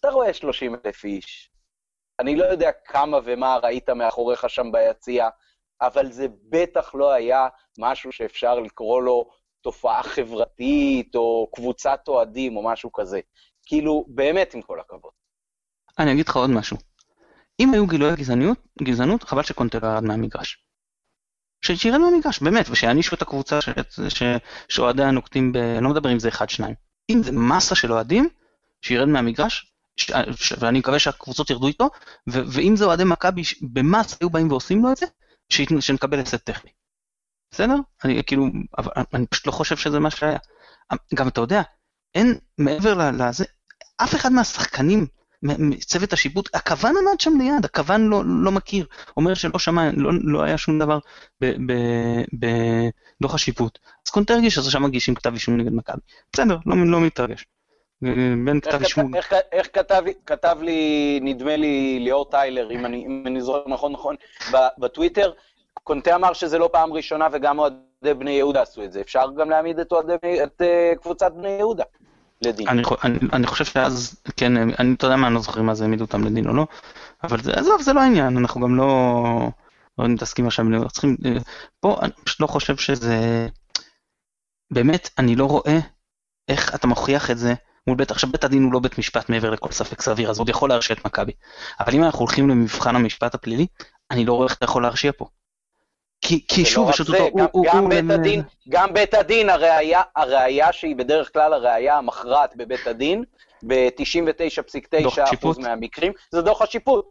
אתה 0.00 0.10
רואה 0.10 0.32
30 0.32 0.74
אלף 0.74 1.04
איש, 1.04 1.50
אני 2.20 2.36
לא 2.36 2.44
יודע 2.44 2.70
כמה 2.84 3.18
ומה 3.24 3.58
ראית 3.62 3.90
מאחוריך 3.90 4.50
שם 4.50 4.72
ביציע, 4.72 5.28
אבל 5.80 6.12
זה 6.12 6.26
בטח 6.48 6.94
לא 6.94 7.12
היה 7.12 7.48
משהו 7.78 8.12
שאפשר 8.12 8.60
לקרוא 8.60 9.02
לו 9.02 9.30
תופעה 9.60 10.02
חברתית, 10.02 11.14
או 11.14 11.50
קבוצת 11.54 12.00
אוהדים, 12.08 12.56
או 12.56 12.62
משהו 12.62 12.92
כזה. 12.92 13.20
כאילו, 13.66 14.04
באמת 14.08 14.54
עם 14.54 14.62
כל 14.62 14.80
הכבוד. 14.80 15.12
אני 15.98 16.12
אגיד 16.12 16.28
לך 16.28 16.36
עוד 16.36 16.50
משהו. 16.50 16.76
אם 17.60 17.72
היו 17.72 17.86
גילויי 17.86 18.16
גזענות, 18.16 18.58
גזענות, 18.82 19.22
חבל 19.22 19.42
שקונטר 19.42 19.78
ירד 19.78 20.02
מהמגרש. 20.02 20.64
שירד 21.64 21.98
מהמגרש, 21.98 22.42
באמת, 22.42 22.66
ושיענישו 22.70 23.16
את 23.16 23.22
הקבוצה 23.22 23.58
שאוהדיה 24.68 25.10
נוקטים 25.10 25.52
ב... 25.52 25.56
אני 25.56 25.84
לא 25.84 25.90
מדבר 25.90 26.12
אם 26.12 26.18
זה 26.18 26.28
אחד, 26.28 26.50
שניים. 26.50 26.74
אם 27.10 27.22
זה 27.22 27.32
מסה 27.32 27.74
של 27.74 27.92
אוהדים, 27.92 28.28
שירד 28.82 29.08
מהמגרש, 29.08 29.72
ש... 29.98 30.52
ואני 30.58 30.78
מקווה 30.78 30.98
שהקבוצות 30.98 31.50
ירדו 31.50 31.66
איתו, 31.66 31.90
ו... 32.30 32.40
ואם 32.46 32.76
זה 32.76 32.84
אוהדי 32.84 33.04
מכבי 33.04 33.42
במס 33.62 34.16
היו 34.20 34.30
באים 34.30 34.50
ועושים 34.50 34.82
לו 34.82 34.92
את 34.92 34.96
זה, 34.96 35.06
ש... 35.48 35.60
שנקבל 35.80 36.20
הפסד 36.20 36.36
טכני. 36.36 36.70
בסדר? 37.50 37.76
אני 38.04 38.22
כאילו, 38.26 38.46
אני 39.14 39.26
פשוט 39.26 39.46
לא 39.46 39.52
חושב 39.52 39.76
שזה 39.76 39.98
מה 39.98 40.10
שהיה. 40.10 40.38
גם 41.14 41.28
אתה 41.28 41.40
יודע, 41.40 41.62
אין 42.14 42.38
מעבר 42.58 43.10
לזה, 43.12 43.44
אף 43.96 44.14
אחד 44.14 44.32
מהשחקנים 44.32 45.06
צוות 45.80 46.12
השיפוט, 46.12 46.54
הכוון 46.54 46.94
עמד 46.96 47.20
שם 47.20 47.32
ליד, 47.38 47.64
הכוון 47.64 48.08
לא, 48.08 48.22
לא 48.26 48.52
מכיר, 48.52 48.86
אומר 49.16 49.34
שלא 49.34 49.58
שמע, 49.58 49.90
לא, 49.96 50.10
לא 50.22 50.42
היה 50.42 50.58
שום 50.58 50.78
דבר 50.78 50.98
בדוח 52.32 53.34
השיפוט. 53.34 53.78
אז 54.06 54.10
קונטר 54.10 54.34
הרגיש, 54.34 54.58
אז 54.58 54.66
שם 54.70 54.82
מגישים 54.82 55.14
כתב 55.14 55.32
אישום 55.32 55.56
נגד 55.56 55.72
מכבי. 55.72 56.00
בסדר, 56.32 56.56
לא, 56.66 56.86
לא 56.86 57.00
מתרגש. 57.00 57.44
בין 58.44 58.60
כתב 58.60 58.82
אישום... 58.82 59.14
איך, 59.14 59.32
איך 59.52 59.68
כתב, 59.72 60.02
כתב 60.26 60.58
לי, 60.60 61.20
נדמה 61.22 61.56
לי, 61.56 61.98
ליאור 62.00 62.30
טיילר, 62.30 62.70
אם 62.70 62.86
אני, 62.86 63.06
אם 63.06 63.24
אני 63.26 63.40
זוכר 63.40 63.62
נכון 63.66 63.92
נכון, 63.92 64.16
בטוויטר, 64.78 65.32
קונטה 65.84 66.14
אמר 66.14 66.32
שזה 66.32 66.58
לא 66.58 66.68
פעם 66.72 66.92
ראשונה 66.92 67.28
וגם 67.32 67.58
אוהדי 67.58 68.14
בני 68.18 68.30
יהודה 68.30 68.62
עשו 68.62 68.84
את 68.84 68.92
זה. 68.92 69.00
אפשר 69.00 69.26
גם 69.36 69.50
להעמיד 69.50 69.78
את, 69.78 69.92
אוהדי, 69.92 70.14
את 70.44 70.62
uh, 70.62 70.98
קבוצת 70.98 71.32
בני 71.32 71.48
יהודה. 71.48 71.84
לדין. 72.42 72.68
אני, 72.68 72.82
אני, 73.04 73.18
אני 73.32 73.46
חושב 73.46 73.64
שאז, 73.64 74.20
כן, 74.36 74.56
אני, 74.56 74.94
אתה 74.94 75.06
יודע 75.06 75.16
מה, 75.16 75.26
אני 75.26 75.34
לא 75.34 75.40
זוכר 75.40 75.62
מה 75.62 75.74
זה 75.74 75.84
העמידו 75.84 76.04
אותם 76.04 76.24
לדין 76.24 76.48
או 76.48 76.54
לא, 76.54 76.66
אבל 77.24 77.40
זה, 77.40 77.52
עזוב, 77.52 77.82
זה 77.82 77.92
לא 77.92 78.00
העניין, 78.00 78.36
אנחנו 78.36 78.60
גם 78.60 78.76
לא, 78.76 79.24
לא 79.98 80.08
מתעסקים 80.08 80.46
עכשיו, 80.46 80.64
צריכים, 80.88 81.16
פה 81.80 81.96
אני 82.02 82.12
פשוט 82.24 82.40
לא 82.40 82.46
חושב 82.46 82.76
שזה, 82.76 83.48
באמת, 84.70 85.10
אני 85.18 85.36
לא 85.36 85.44
רואה 85.44 85.78
איך 86.48 86.74
אתה 86.74 86.86
מוכיח 86.86 87.30
את 87.30 87.38
זה 87.38 87.54
מול 87.88 87.96
בית, 87.96 88.10
עכשיו 88.10 88.30
בית 88.32 88.44
הדין 88.44 88.62
הוא 88.62 88.72
לא 88.72 88.78
בית 88.78 88.98
משפט 88.98 89.28
מעבר 89.28 89.50
לכל 89.50 89.70
ספק 89.70 90.02
סביר, 90.02 90.30
אז 90.30 90.38
עוד 90.38 90.48
יכול 90.48 90.68
להרשיע 90.68 90.96
את 90.96 91.04
מכבי, 91.04 91.32
אבל 91.80 91.94
אם 91.94 92.04
אנחנו 92.04 92.18
הולכים 92.18 92.48
למבחן 92.48 92.96
המשפט 92.96 93.34
הפלילי, 93.34 93.66
אני 94.10 94.24
לא 94.24 94.32
רואה 94.32 94.46
איך 94.46 94.56
אתה 94.56 94.64
יכול 94.64 94.82
להרשיע 94.82 95.12
פה. 95.16 95.26
כי, 96.20 96.46
כי 96.48 96.64
שוב, 96.64 96.90
יש 96.90 97.00
אותו... 97.00 97.12
גם, 97.12 97.46
הוא, 97.52 97.64
גם, 97.66 97.78
הוא, 97.78 97.88
בית 97.90 98.04
הוא... 98.04 98.12
הדין, 98.12 98.42
גם 98.68 98.94
בית 98.94 99.14
הדין, 99.14 99.50
הראייה, 99.50 100.02
הראייה 100.16 100.72
שהיא 100.72 100.96
בדרך 100.96 101.32
כלל 101.32 101.52
הראייה 101.52 101.98
המכרעת 101.98 102.56
בבית 102.56 102.86
הדין, 102.86 103.24
ב-99.9% 103.66 105.60
מהמקרים, 105.60 106.12
זה 106.30 106.42
דוח 106.42 106.62
השיפוט. 106.62 107.10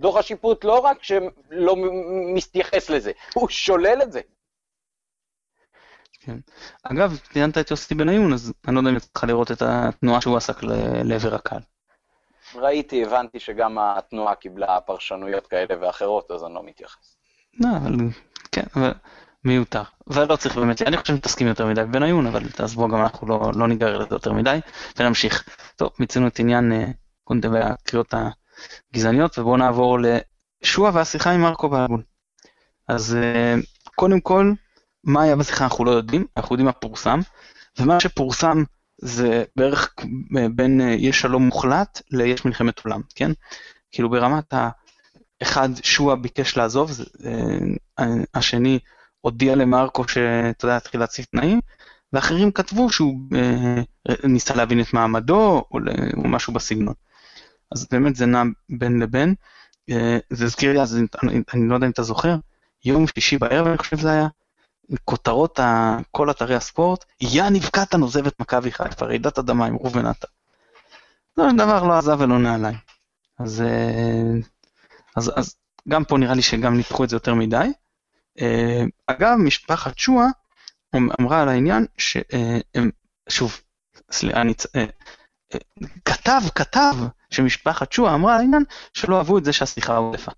דוח 0.00 0.16
השיפוט 0.16 0.64
לא 0.64 0.78
רק 0.78 1.02
שלא 1.02 1.76
מתייחס 2.34 2.90
לזה, 2.90 3.12
הוא 3.34 3.48
שולל 3.48 4.02
את 4.02 4.12
זה. 4.12 4.20
כן. 6.26 6.38
אגב, 6.82 7.18
ציינת 7.32 7.58
את 7.58 7.70
יוסי 7.70 7.94
בניון, 7.94 8.32
אז 8.32 8.52
אני 8.68 8.74
לא 8.74 8.80
יודע 8.80 8.90
אם 8.90 8.96
יצא 8.96 9.26
לראות 9.26 9.52
את 9.52 9.62
התנועה 9.62 10.20
שהוא 10.20 10.36
עסק 10.36 10.56
לעבר 11.04 11.34
הקהל. 11.34 11.60
ראיתי, 12.54 13.04
הבנתי 13.04 13.40
שגם 13.40 13.78
התנועה 13.78 14.34
קיבלה 14.34 14.80
פרשנויות 14.80 15.46
כאלה 15.46 15.74
ואחרות, 15.80 16.30
אז 16.30 16.44
אני 16.44 16.54
לא 16.54 16.62
מתייחס. 16.62 17.16
לא, 17.60 17.68
אבל 17.76 17.94
כן, 18.52 18.62
אבל 18.76 18.92
מיותר. 19.44 19.82
ולא 20.06 20.36
צריך 20.36 20.56
באמת, 20.56 20.82
אני 20.82 20.96
חושב 20.96 21.14
שמתעסקים 21.14 21.46
יותר 21.46 21.66
מדי 21.66 21.82
בבניון, 21.82 22.26
אבל 22.26 22.42
אז 22.58 22.74
בואו 22.74 22.88
גם 22.88 23.02
אנחנו 23.02 23.28
לא, 23.28 23.50
לא 23.54 23.68
ניגרר 23.68 23.98
לזה 23.98 24.14
יותר 24.14 24.32
מדי, 24.32 24.58
ונמשיך. 24.98 25.44
טוב, 25.76 25.90
מיצינו 25.98 26.26
את 26.26 26.38
עניין 26.38 26.72
אה, 26.72 26.86
קונטה 27.24 27.48
והקריאות 27.50 28.14
הגזעניות, 28.92 29.38
ובואו 29.38 29.56
נעבור 29.56 29.98
לשועה 30.62 30.90
והשיחה 30.94 31.30
עם 31.30 31.40
מרקו 31.40 31.68
בלבול. 31.68 32.02
אז 32.88 33.16
אה, 33.16 33.54
קודם 33.94 34.20
כל, 34.20 34.52
מה 35.06 35.22
היה 35.22 35.36
בשיחה 35.36 35.64
אנחנו 35.64 35.84
לא 35.84 35.90
יודעים, 35.90 36.26
אנחנו 36.36 36.54
יודעים 36.54 36.66
מה 36.66 36.72
פורסם, 36.72 37.20
ומה 37.78 38.00
שפורסם 38.00 38.62
זה 38.98 39.44
בערך 39.56 39.94
בין 40.54 40.80
אה, 40.80 40.86
יש 40.86 41.20
שלום 41.20 41.42
מוחלט 41.42 42.02
ליש 42.10 42.44
מלחמת 42.44 42.84
עולם, 42.84 43.00
כן? 43.14 43.30
כאילו 43.92 44.10
ברמת 44.10 44.54
האחד 45.40 45.68
שועה 45.82 46.16
ביקש 46.16 46.56
לעזוב, 46.56 46.90
אה, 47.98 48.04
משני 48.36 48.78
הודיע 49.20 49.56
למרקו 49.56 50.08
שאתה 50.08 50.64
יודע, 50.64 50.76
התחיל 50.76 51.00
להציב 51.00 51.24
תנאים, 51.30 51.60
ואחרים 52.12 52.52
כתבו 52.52 52.90
שהוא 52.90 53.20
אה, 53.34 53.82
ניסה 54.24 54.54
להבין 54.54 54.80
את 54.80 54.92
מעמדו, 54.92 55.64
או, 55.70 55.78
משהו 56.16 56.52
בסגנון. 56.52 56.94
אז 57.72 57.86
באמת 57.90 58.16
זה 58.16 58.26
נע 58.26 58.42
בין 58.68 58.98
לבין. 58.98 59.34
זה 60.30 60.44
הזכיר 60.44 60.72
לי, 60.72 60.80
אז 60.80 60.98
אני, 61.22 61.42
אני 61.54 61.68
לא 61.68 61.74
יודע 61.74 61.86
אם 61.86 61.90
אתה 61.90 62.02
זוכר, 62.02 62.36
יום 62.84 63.06
שלישי 63.06 63.38
בערב 63.38 63.66
אני 63.66 63.78
חושב 63.78 63.96
שזה 63.96 64.10
היה, 64.10 64.28
כותרות 65.04 65.60
כל 66.10 66.30
אתרי 66.30 66.54
הספורט, 66.54 67.04
יאניב 67.20 67.68
קטן 67.72 68.00
עוזב 68.00 68.26
את 68.26 68.40
מכבי 68.40 68.72
חיפה, 68.72 69.06
רעידת 69.06 69.38
אדמה 69.38 69.66
עם 69.66 69.76
ראובן 69.76 70.06
עטר. 70.06 70.28
זה 71.36 71.42
דבר 71.56 71.84
לא 71.84 71.98
עזב 71.98 72.16
ולא 72.20 72.38
נעליים. 72.38 72.76
אז, 73.38 73.60
אה, 73.60 74.40
אז, 75.16 75.32
אז 75.36 75.56
גם 75.88 76.04
פה 76.04 76.18
נראה 76.18 76.34
לי 76.34 76.42
שגם 76.42 76.76
ניפחו 76.76 77.04
את 77.04 77.08
זה 77.08 77.16
יותר 77.16 77.34
מדי. 77.34 77.72
אה, 78.40 78.84
אגב, 79.06 79.36
משפחת 79.38 79.98
שואה 79.98 80.26
אמרה 81.20 81.42
על 81.42 81.48
העניין 81.48 81.86
שהם, 81.98 82.60
אה, 82.76 82.82
שוב, 83.28 83.60
סליחה, 84.10 84.40
אני, 84.40 84.54
כתב, 86.04 86.40
כתב 86.54 86.94
שמשפחת 87.30 87.92
שואה 87.92 88.14
אמרה 88.14 88.34
על 88.34 88.40
העניין 88.40 88.64
שלא 88.92 89.18
אהבו 89.18 89.38
את 89.38 89.44
זה 89.44 89.52
שהשיחה 89.52 89.96
עודפה. 89.96 90.32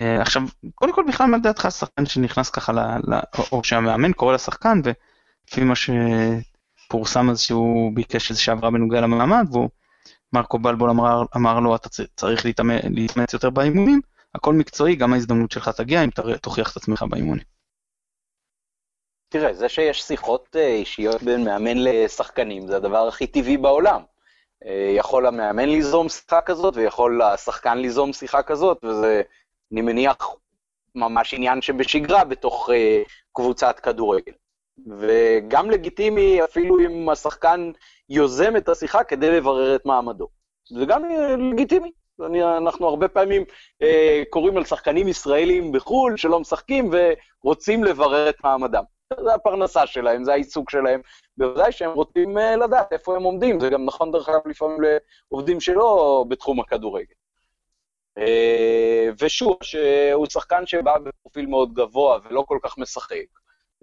אה, 0.00 0.22
עכשיו, 0.22 0.42
קודם 0.74 0.92
כל 0.92 1.04
בכלל 1.08 1.26
מה 1.26 1.38
דעתך 1.38 1.68
שחקן 1.70 2.06
שנכנס 2.06 2.50
ככה, 2.50 2.72
ל, 2.72 2.78
ל, 2.78 3.14
או, 3.38 3.44
או 3.52 3.64
שהמאמן 3.64 4.12
קורא 4.12 4.34
לשחקן, 4.34 4.80
ולפי 4.84 5.60
מה 5.60 5.74
שפורסם 5.76 7.30
אז 7.30 7.40
שהוא 7.40 7.92
ביקש 7.94 8.30
איזושהי 8.30 8.52
עברה 8.52 8.70
בנוגע 8.70 9.00
למעמד, 9.00 9.46
והוא, 9.52 9.68
מרקו 10.32 10.58
בלבול 10.58 10.90
אמר, 10.90 11.22
אמר 11.36 11.60
לו, 11.60 11.76
אתה 11.76 11.88
צריך 12.16 12.46
להתאמץ 12.84 13.32
יותר 13.32 13.50
באימונים, 13.50 14.00
הכל 14.34 14.54
מקצועי, 14.54 14.96
גם 14.96 15.12
ההזדמנות 15.12 15.50
שלך 15.50 15.68
תגיע 15.68 16.04
אם 16.04 16.10
תוכיח 16.40 16.72
את 16.72 16.76
עצמך 16.76 17.02
באימונים. 17.02 17.44
תראה, 19.28 19.54
זה 19.54 19.68
שיש 19.68 20.02
שיחות 20.02 20.56
אה, 20.56 20.66
אישיות 20.66 21.22
בין 21.22 21.44
מאמן 21.44 21.76
לשחקנים, 21.78 22.66
זה 22.66 22.76
הדבר 22.76 23.08
הכי 23.08 23.26
טבעי 23.26 23.56
בעולם. 23.56 24.02
אה, 24.66 24.92
יכול 24.96 25.26
המאמן 25.26 25.68
ליזום 25.68 26.08
שיחה 26.08 26.40
כזאת, 26.40 26.76
ויכול 26.76 27.22
השחקן 27.22 27.78
ליזום 27.78 28.12
שיחה 28.12 28.42
כזאת, 28.42 28.84
וזה 28.84 29.22
אני 29.72 29.80
מניח, 29.80 30.16
ממש 30.94 31.34
עניין 31.34 31.62
שבשגרה 31.62 32.24
בתוך 32.24 32.70
uh, 32.70 32.72
קבוצת 33.32 33.80
כדורגל. 33.80 34.32
וגם 34.98 35.70
לגיטימי 35.70 36.44
אפילו 36.44 36.78
אם 36.78 37.08
השחקן 37.08 37.72
יוזם 38.08 38.56
את 38.56 38.68
השיחה 38.68 39.04
כדי 39.04 39.30
לברר 39.30 39.76
את 39.76 39.86
מעמדו. 39.86 40.28
זה 40.68 40.84
גם 40.84 41.02
לגיטימי. 41.50 41.90
אני, 42.26 42.42
אנחנו 42.42 42.88
הרבה 42.88 43.08
פעמים 43.08 43.42
uh, 43.42 43.86
קוראים 44.30 44.56
על 44.56 44.64
שחקנים 44.64 45.08
ישראלים 45.08 45.72
בחו"ל 45.72 46.16
שלא 46.16 46.40
משחקים 46.40 46.90
ורוצים 47.42 47.84
לברר 47.84 48.28
את 48.28 48.36
מעמדם. 48.44 48.84
זה 49.20 49.34
הפרנסה 49.34 49.86
שלהם, 49.86 50.24
זה 50.24 50.32
העיסוק 50.32 50.70
שלהם. 50.70 51.00
בוודאי 51.36 51.72
שהם 51.72 51.90
רוצים 51.90 52.38
uh, 52.38 52.40
לדעת 52.40 52.92
איפה 52.92 53.16
הם 53.16 53.22
עומדים. 53.22 53.60
זה 53.60 53.70
גם 53.70 53.84
נכון, 53.84 54.12
דרך 54.12 54.28
אגב, 54.28 54.40
לפעמים 54.46 54.78
לעובדים 55.30 55.60
שלא 55.60 56.24
בתחום 56.28 56.60
הכדורגל. 56.60 57.14
אה, 58.18 59.08
ושוב, 59.20 59.56
שהוא 59.62 60.26
שחקן 60.26 60.66
שבא 60.66 60.98
בפרופיל 60.98 61.46
מאוד 61.46 61.74
גבוה 61.74 62.18
ולא 62.24 62.44
כל 62.48 62.58
כך 62.62 62.78
משחק, 62.78 63.24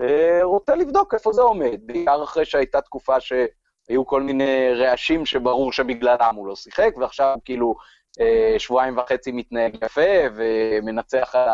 אה, 0.01 0.39
רוצה 0.43 0.75
לבדוק 0.75 1.13
איפה 1.13 1.33
זה 1.33 1.41
עומד, 1.41 1.79
בעיקר 1.83 2.23
אחרי 2.23 2.45
שהייתה 2.45 2.81
תקופה 2.81 3.19
שהיו 3.19 4.05
כל 4.05 4.21
מיני 4.21 4.73
רעשים 4.73 5.25
שברור 5.25 5.71
שבגללם 5.73 6.35
הוא 6.35 6.47
לא 6.47 6.55
שיחק, 6.55 6.91
ועכשיו 6.97 7.37
כאילו 7.45 7.75
אה, 8.19 8.55
שבועיים 8.57 8.97
וחצי 8.97 9.31
מתנהג 9.31 9.77
יפה 9.83 10.11
ומנצח 10.35 11.35
על 11.35 11.49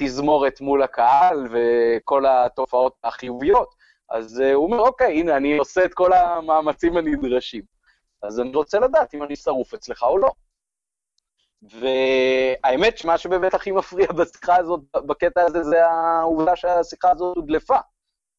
התזמורת 0.00 0.60
מול 0.60 0.82
הקהל 0.82 1.48
וכל 1.50 2.26
התופעות 2.26 2.94
החיוביות. 3.04 3.74
אז 4.10 4.40
הוא 4.40 4.64
אומר, 4.64 4.80
אוקיי, 4.80 5.20
הנה, 5.20 5.36
אני 5.36 5.58
עושה 5.58 5.84
את 5.84 5.94
כל 5.94 6.12
המאמצים 6.12 6.96
הנדרשים. 6.96 7.62
אז 8.22 8.40
אני 8.40 8.54
רוצה 8.54 8.78
לדעת 8.78 9.14
אם 9.14 9.22
אני 9.22 9.36
שרוף 9.36 9.74
אצלך 9.74 10.02
או 10.02 10.18
לא. 10.18 10.30
והאמת 11.70 12.98
שמה 12.98 13.18
שבאמת 13.18 13.54
הכי 13.54 13.72
מפריע 13.72 14.06
בשיחה 14.12 14.56
הזאת, 14.56 14.80
בקטע 14.94 15.42
הזה, 15.42 15.62
זה 15.62 15.86
העובדה 15.86 16.56
שהשיחה 16.56 17.10
הזאת 17.10 17.36
הודלפה. 17.36 17.78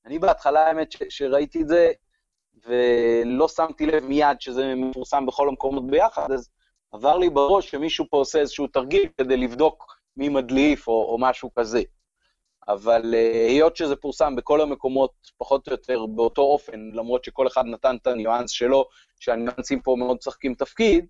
אני 0.06 0.20
בהתחלה, 0.20 0.68
האמת, 0.68 0.92
ש- 0.92 1.04
שראיתי 1.10 1.62
את 1.62 1.68
זה, 1.68 1.92
ולא 2.66 3.48
שמתי 3.48 3.86
לב 3.86 4.06
מיד 4.06 4.42
שזה 4.42 4.76
מפורסם 4.76 5.26
בכל 5.26 5.50
המקומות 5.50 5.88
ביחד, 5.88 6.32
אז 6.32 6.50
עבר 6.92 7.18
לי 7.18 7.30
בראש 7.30 7.72
שמישהו 7.72 8.06
פה 8.10 8.18
עושה 8.18 8.40
איזשהו 8.40 8.68
תרגיל 8.68 9.10
כדי 9.18 9.38
לבדוק 9.38 9.98
מי 10.18 10.30
מדליף 10.30 10.88
או, 10.88 11.12
או 11.12 11.18
משהו 11.18 11.54
כזה. 11.54 11.82
אבל 12.68 13.14
uh, 13.14 13.50
היות 13.50 13.76
שזה 13.76 13.96
פורסם 13.96 14.36
בכל 14.36 14.62
המקומות, 14.62 15.12
פחות 15.38 15.68
או 15.68 15.72
יותר 15.72 16.06
באותו 16.06 16.42
אופן, 16.42 16.80
למרות 16.94 17.24
שכל 17.24 17.48
אחד 17.48 17.66
נתן 17.66 17.96
את 17.96 18.08
הניואנס 18.08 18.52
שלו, 18.52 18.86
שהניואנסים 19.20 19.82
פה 19.82 19.96
מאוד 20.00 20.18
משחקים 20.18 20.54
תפקיד, 20.54 21.06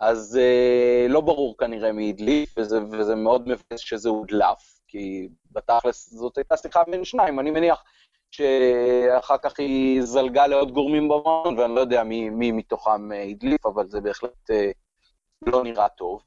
אז 0.00 0.38
uh, 0.40 1.12
לא 1.12 1.20
ברור 1.20 1.56
כנראה 1.58 1.92
מי 1.92 2.08
הדליף, 2.10 2.54
וזה, 2.58 2.78
וזה 2.92 3.14
מאוד 3.14 3.48
מבאס 3.48 3.80
שזה 3.80 4.08
הודלף, 4.08 4.80
כי 4.88 5.28
בתכלס 5.50 6.10
זאת 6.10 6.38
הייתה 6.38 6.56
שיחה 6.56 6.84
בין 6.84 7.04
שניים, 7.04 7.40
אני 7.40 7.50
מניח 7.50 7.82
שאחר 8.30 9.38
כך 9.38 9.58
היא 9.58 10.02
זלגה 10.02 10.46
לעוד 10.46 10.72
גורמים 10.72 11.08
במעון, 11.08 11.58
ואני 11.58 11.74
לא 11.74 11.80
יודע 11.80 12.04
מי, 12.04 12.30
מי 12.30 12.52
מתוכם 12.52 13.12
uh, 13.12 13.14
הדליף, 13.14 13.66
אבל 13.66 13.88
זה 13.88 14.00
בהחלט 14.00 14.50
uh, 14.50 15.46
לא 15.46 15.64
נראה 15.64 15.88
טוב. 15.88 16.22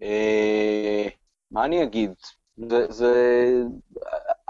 Uh, 0.00 1.10
מה 1.50 1.64
אני 1.64 1.82
אגיד? 1.82 2.14
זה, 2.56 2.86
זה... 2.88 3.12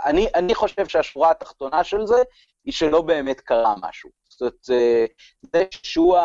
אני, 0.05 0.27
אני 0.35 0.55
חושב 0.55 0.89
שהשורה 0.89 1.31
התחתונה 1.31 1.85
של 1.85 2.07
זה 2.07 2.23
היא 2.65 2.73
שלא 2.73 3.03
באמת 3.03 3.41
קרה 3.41 3.75
משהו. 3.81 4.11
זאת 4.43 4.71
אומרת, 4.71 5.11
זה 5.53 5.65
שהוא 5.83 6.19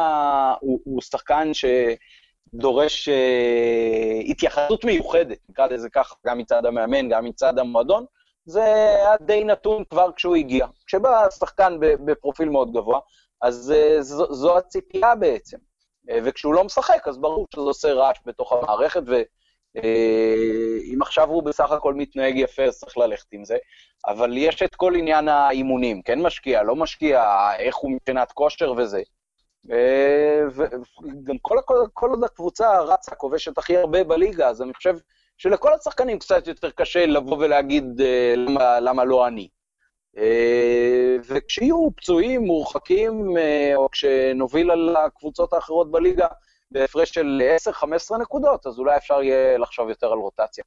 הוא, 0.61 0.79
הוא 0.83 1.01
שחקן 1.01 1.51
שדורש 1.53 3.09
uh, 3.09 4.31
התייחסות 4.31 4.85
מיוחדת, 4.85 5.37
נקרא 5.49 5.67
לזה 5.67 5.89
ככה, 5.89 6.15
גם 6.25 6.37
מצד 6.37 6.65
המאמן, 6.65 7.09
גם 7.09 7.25
מצד 7.25 7.59
המועדון, 7.59 8.05
זה 8.45 8.63
היה 8.63 9.15
די 9.21 9.43
נתון 9.43 9.83
כבר 9.89 10.11
כשהוא 10.15 10.35
הגיע. 10.35 10.67
כשבא 10.87 11.29
שחקן 11.29 11.77
בפרופיל 11.79 12.49
מאוד 12.49 12.73
גבוה, 12.73 12.99
אז 13.41 13.73
uh, 13.75 14.01
זו, 14.01 14.33
זו 14.33 14.57
הציפייה 14.57 15.15
בעצם. 15.15 15.57
וכשהוא 16.23 16.53
לא 16.53 16.63
משחק, 16.63 17.07
אז 17.07 17.17
ברור 17.17 17.47
שזה 17.53 17.61
עושה 17.61 17.93
רעש 17.93 18.17
בתוך 18.25 18.53
המערכת, 18.53 19.01
ו... 19.07 19.13
אה, 19.13 19.21
אם 20.93 21.01
עכשיו 21.01 21.29
הוא 21.29 21.43
בסך 21.43 21.71
הכל 21.71 21.93
מתנהג 21.93 22.37
יפה, 22.37 22.63
אז 22.63 22.79
צריך 22.79 22.97
ללכת 22.97 23.27
עם 23.31 23.45
זה. 23.45 23.57
אבל 24.07 24.37
יש 24.37 24.63
את 24.63 24.75
כל 24.75 24.95
עניין 24.95 25.27
האימונים, 25.27 26.01
כן 26.01 26.21
משקיע, 26.21 26.63
לא 26.63 26.75
משקיע, 26.75 27.23
איך 27.59 27.75
הוא 27.75 27.91
מבחינת 27.91 28.31
כושר 28.31 28.73
וזה. 28.77 29.01
אה, 29.71 30.41
וגם 30.55 31.37
כל, 31.41 31.57
כל, 31.65 31.75
כל 31.93 32.09
עוד 32.09 32.23
הקבוצה 32.23 32.79
רצה, 32.79 33.15
כובשת 33.15 33.57
הכי 33.57 33.77
הרבה 33.77 34.03
בליגה, 34.03 34.49
אז 34.49 34.61
אני 34.61 34.73
חושב 34.73 34.95
שלכל 35.37 35.73
השחקנים 35.73 36.19
קצת 36.19 36.47
יותר 36.47 36.69
קשה 36.71 37.05
לבוא 37.05 37.37
ולהגיד 37.37 38.01
אה, 38.01 38.33
למה, 38.35 38.79
למה 38.79 39.03
לא 39.05 39.27
אני. 39.27 39.47
וכשיהיו 41.27 41.87
פצועים, 41.97 42.41
מורחקים, 42.41 43.37
או 43.75 43.89
כשנוביל 43.91 44.71
על 44.71 44.95
הקבוצות 44.95 45.53
האחרות 45.53 45.91
בליגה, 45.91 46.27
בהפרש 46.71 47.09
של 47.09 47.41
10-15 48.13 48.17
נקודות, 48.21 48.67
אז 48.67 48.79
אולי 48.79 48.97
אפשר 48.97 49.21
יהיה 49.21 49.57
לחשוב 49.57 49.89
יותר 49.89 50.07
על 50.07 50.17
רוטציה. 50.17 50.63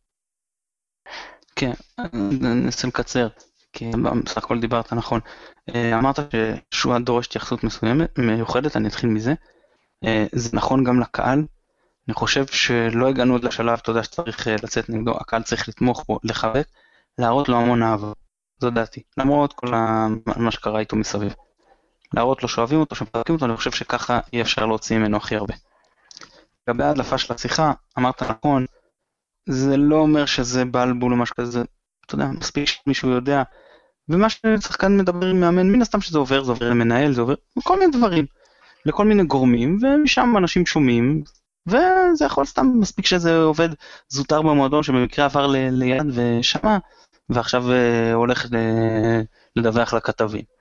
כן, 1.56 1.72
אני 1.98 2.52
אנסה 2.52 2.88
לקצר, 2.88 3.28
כי 3.72 3.90
בסך 4.24 4.36
הכל 4.36 4.60
דיברת 4.60 4.92
נכון. 4.92 5.20
אה, 5.74 5.98
אמרת 5.98 6.18
ששועה 6.70 6.98
דורש 6.98 7.26
התייחסות 7.26 7.64
מסוימת, 7.64 8.18
מיוחדת, 8.18 8.76
אני 8.76 8.88
אתחיל 8.88 9.10
מזה. 9.10 9.34
אה, 10.04 10.26
זה 10.32 10.50
נכון 10.52 10.84
גם 10.84 11.00
לקהל. 11.00 11.44
אני 12.08 12.14
חושב 12.14 12.46
שלא 12.46 13.08
הגענו 13.08 13.32
עוד 13.32 13.44
לשלב, 13.44 13.78
אתה 13.82 13.90
יודע, 13.90 14.02
שצריך 14.02 14.48
אה, 14.48 14.54
לצאת 14.62 14.88
נגדו, 14.88 15.16
הקהל 15.16 15.42
צריך 15.42 15.68
לתמוך 15.68 16.04
בו, 16.08 16.18
לחבק, 16.24 16.66
להראות 17.18 17.48
לו 17.48 17.56
המון 17.56 17.82
אהבה. 17.82 18.12
זו 18.58 18.70
דעתי. 18.70 19.02
למרות 19.16 19.52
כל 19.52 19.66
מה 20.36 20.50
שקרה 20.50 20.80
איתו 20.80 20.96
מסביב. 20.96 21.34
להראות 22.14 22.42
לו 22.42 22.48
שאוהבים 22.48 22.80
אותו, 22.80 22.94
שמפרקים 22.94 23.34
אותו, 23.34 23.46
אני 23.46 23.56
חושב 23.56 23.70
שככה 23.70 24.20
אי 24.32 24.40
אפשר 24.40 24.66
להוציא 24.66 24.98
ממנו 24.98 25.16
הכי 25.16 25.36
הרבה. 25.36 25.54
לגבי 26.70 26.84
ההדלפה 26.84 27.18
של 27.18 27.34
השיחה, 27.34 27.72
אמרת 27.98 28.22
נכון, 28.22 28.64
זה 29.48 29.76
לא 29.76 29.96
אומר 29.96 30.26
שזה 30.26 30.64
בעל 30.64 30.92
בול 30.92 31.12
או 31.12 31.16
משהו 31.16 31.36
כזה, 31.36 31.62
אתה 32.06 32.14
יודע, 32.14 32.26
מספיק 32.26 32.66
שמישהו 32.66 33.10
יודע, 33.10 33.42
ומה 34.08 34.26
ששחקן 34.30 34.98
מדבר 34.98 35.26
עם 35.26 35.40
מאמן, 35.40 35.72
מן 35.72 35.82
הסתם 35.82 36.00
שזה 36.00 36.18
עובר, 36.18 36.44
זה 36.44 36.52
עובר 36.52 36.70
למנהל, 36.70 37.12
זה 37.12 37.20
עובר 37.20 37.34
כל 37.62 37.78
מיני 37.78 37.92
דברים, 37.92 38.26
לכל 38.86 39.04
מיני 39.04 39.24
גורמים, 39.24 39.78
ומשם 39.82 40.34
אנשים 40.38 40.66
שומעים, 40.66 41.22
וזה 41.66 42.24
יכול 42.26 42.44
סתם, 42.44 42.66
מספיק 42.74 43.06
שזה 43.06 43.36
עובד 43.36 43.68
זוטר 44.08 44.42
במועדון 44.42 44.82
שבמקרה 44.82 45.24
עבר 45.24 45.46
ל- 45.46 45.68
ליד 45.70 46.06
ושמע, 46.14 46.78
ועכשיו 47.28 47.64
uh, 47.64 48.14
הולך 48.14 48.46
לדווח 49.56 49.94
לכתבים. 49.94 50.59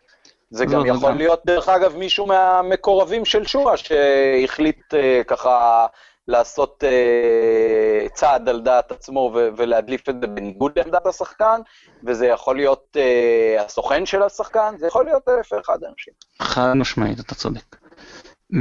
זה 0.51 0.65
גם 0.65 0.85
יכול 0.85 1.11
להיות, 1.11 1.41
דרך 1.45 1.69
אגב, 1.69 1.95
מישהו 1.95 2.25
מהמקורבים 2.25 3.25
של 3.25 3.45
שואה 3.45 3.77
שהחליט 3.77 4.93
uh, 4.93 5.23
ככה 5.27 5.85
לעשות 6.27 6.83
uh, 6.83 8.13
צעד 8.13 8.49
על 8.49 8.61
דעת 8.61 8.91
עצמו 8.91 9.31
ולהדליף 9.57 10.09
את 10.09 10.15
זה 10.21 10.27
בניגוד 10.27 10.79
לעמדת 10.79 11.05
השחקן, 11.05 11.61
וזה 12.03 12.27
יכול 12.27 12.55
להיות 12.55 12.97
uh, 12.97 13.61
הסוכן 13.61 14.05
של 14.05 14.23
השחקן, 14.23 14.75
זה 14.79 14.87
יכול 14.87 15.05
להיות 15.05 15.29
אלף 15.29 15.51
ואחד 15.51 15.77
אנשים. 15.91 16.13
חד 16.41 16.73
משמעית, 16.73 17.19
אתה 17.19 17.35
צודק. 17.35 17.75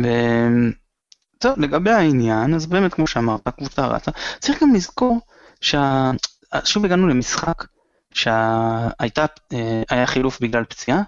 ו... 0.03 0.09
טוב, 1.39 1.59
לגבי 1.59 1.91
העניין, 1.91 2.55
אז 2.55 2.67
באמת, 2.67 2.95
כמו 2.95 3.07
שאמרת, 3.07 3.47
הקבוצה 3.47 3.87
רצה. 3.87 4.11
צריך 4.39 4.63
גם 4.63 4.75
לזכור 4.75 5.19
שה... 5.61 6.11
שוב 6.65 6.85
הגענו 6.85 7.09
למשחק 7.09 7.65
שהייתה, 8.15 9.27
היה 9.91 10.07
חילוף 10.07 10.41
בגלל 10.41 10.65
פציעה, 10.65 11.03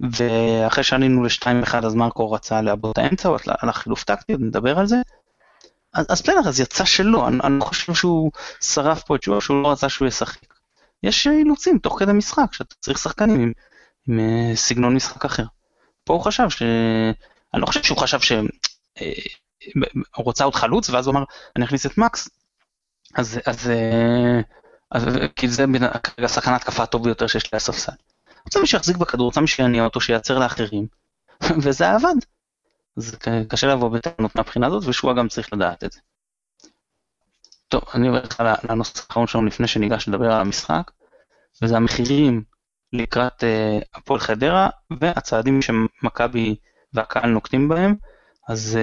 ואחרי 0.00 0.84
שעלינו 0.84 1.24
ל-2-1 1.24 1.86
אז 1.86 1.94
מרקו 1.94 2.32
רצה 2.32 2.60
לעבוד 2.60 2.90
את 2.90 2.98
האמצע, 2.98 3.28
הוא 3.28 3.38
הלך 3.46 3.76
חילוף 3.76 4.04
טקטי, 4.04 4.32
נדבר 4.38 4.78
על 4.78 4.86
זה. 4.86 4.96
אז, 5.94 6.06
אז 6.08 6.22
בסדר, 6.22 6.48
אז 6.48 6.60
יצא 6.60 6.84
שלא, 6.84 7.28
אני, 7.28 7.38
אני 7.44 7.60
חושב 7.60 7.94
שהוא 7.94 8.30
שרף 8.60 9.02
פה 9.02 9.16
את 9.16 9.22
שואה, 9.22 9.40
שהוא 9.40 9.62
לא 9.62 9.72
רצה 9.72 9.88
שהוא 9.88 10.08
ישחק. 10.08 10.40
יש 11.02 11.26
אילוצים 11.26 11.78
תוך 11.78 11.98
כדי 11.98 12.12
משחק, 12.12 12.52
שאתה 12.52 12.74
צריך 12.80 12.98
שחקנים 12.98 13.40
עם, 13.40 13.52
עם, 14.08 14.18
עם 14.18 14.54
סגנון 14.54 14.94
משחק 14.94 15.24
אחר. 15.24 15.44
פה 16.04 16.14
הוא 16.14 16.22
חשב 16.22 16.50
ש... 16.50 16.62
אני 17.54 17.60
לא 17.60 17.66
חושב 17.66 17.82
שהוא 17.82 17.98
חשב 17.98 18.20
שהוא 18.20 18.48
רוצה 20.16 20.44
עוד 20.44 20.54
חלוץ, 20.54 20.90
ואז 20.90 21.06
הוא 21.06 21.12
אמר, 21.12 21.24
אני 21.56 21.64
אכניס 21.64 21.86
את 21.86 21.98
מקס, 21.98 22.28
אז, 23.14 23.38
אז, 23.46 23.70
אז 24.90 25.04
כי 25.36 25.48
זה 25.48 25.64
כרגע 26.02 26.28
שחקן 26.28 26.50
ההתקפה 26.50 26.82
הטוב 26.82 27.04
ביותר 27.04 27.26
שיש 27.26 27.52
לי 27.52 27.56
הספסל. 27.56 27.92
רוצה 28.48 28.60
מישהו 28.60 28.78
שיחזיק 28.78 28.96
בכדור, 28.96 29.26
רוצה 29.26 29.40
מישהו 29.40 29.56
שיניע 29.56 29.84
אותו, 29.84 30.00
שייצר 30.00 30.38
לאחרים, 30.38 30.86
וזה 31.62 31.90
עבד. 31.90 32.14
זה 32.96 33.16
קשה 33.48 33.66
לבוא 33.66 33.88
בטענות 33.88 34.36
מהבחינה 34.36 34.66
הזאת, 34.66 34.84
ושועה 34.86 35.14
גם 35.14 35.28
צריך 35.28 35.52
לדעת 35.52 35.84
את 35.84 35.92
זה. 35.92 36.00
טוב, 37.68 37.82
אני 37.94 38.08
עובר 38.08 38.22
לך 38.22 38.42
לנושא 38.70 39.00
האחרון 39.00 39.26
שלנו 39.26 39.46
לפני 39.46 39.68
שניגש 39.68 40.08
לדבר 40.08 40.32
על 40.32 40.40
המשחק, 40.40 40.90
וזה 41.62 41.76
המחירים 41.76 42.42
לקראת 42.92 43.42
uh, 43.42 43.84
הפועל 43.94 44.20
חדרה, 44.20 44.68
והצעדים 45.00 45.62
שמכבי 45.62 46.56
והקהל 46.92 47.30
נוקטים 47.30 47.68
בהם. 47.68 47.94
אז 48.48 48.78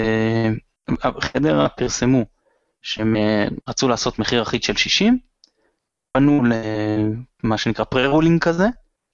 uh, 0.92 1.22
חדרה 1.22 1.70
פרסמו 1.70 2.26
שהם 2.82 3.16
uh, 3.16 3.54
רצו 3.70 3.88
לעשות 3.88 4.20
מחיר 4.20 4.42
אחיד 4.42 4.64
של 4.64 4.76
60, 4.76 5.20
פנו 6.12 6.42
למה 7.44 7.58
שנקרא 7.58 7.86
פרה-רולינג 7.86 8.44
כזה, 8.44 8.66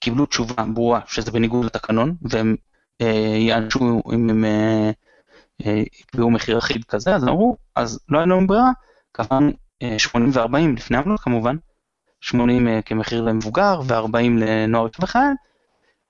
קיבלו 0.02 0.26
תשובה 0.26 0.64
ברורה 0.74 1.00
שזה 1.08 1.32
בניגוד 1.32 1.66
לתקנון, 1.66 2.16
והם 2.22 2.56
אה, 3.02 3.36
יענשו 3.38 4.02
אם 4.14 4.30
הם 4.30 4.46
אה, 4.46 4.92
אה, 5.66 5.84
יקבעו 6.02 6.32
מחיר 6.32 6.58
אחיד 6.58 6.84
כזה, 6.84 7.16
אז 7.16 7.24
אמרו, 7.24 7.58
אז 7.76 8.00
לא 8.10 8.18
היה 8.18 8.26
לנו 8.26 8.48
ברירה, 8.48 8.72
קבענו 9.12 9.52
אה, 9.82 10.00
80 10.00 10.30
ו-40 10.34 10.78
לפני 10.78 10.98
עמלות 10.98 11.20
כמובן, 11.20 11.56
80 12.22 12.68
אה, 12.68 12.82
כמחיר 12.82 13.22
למבוגר 13.22 13.80
ו-40 13.88 14.18
לנוער 14.40 14.88
וחייל, 15.02 15.34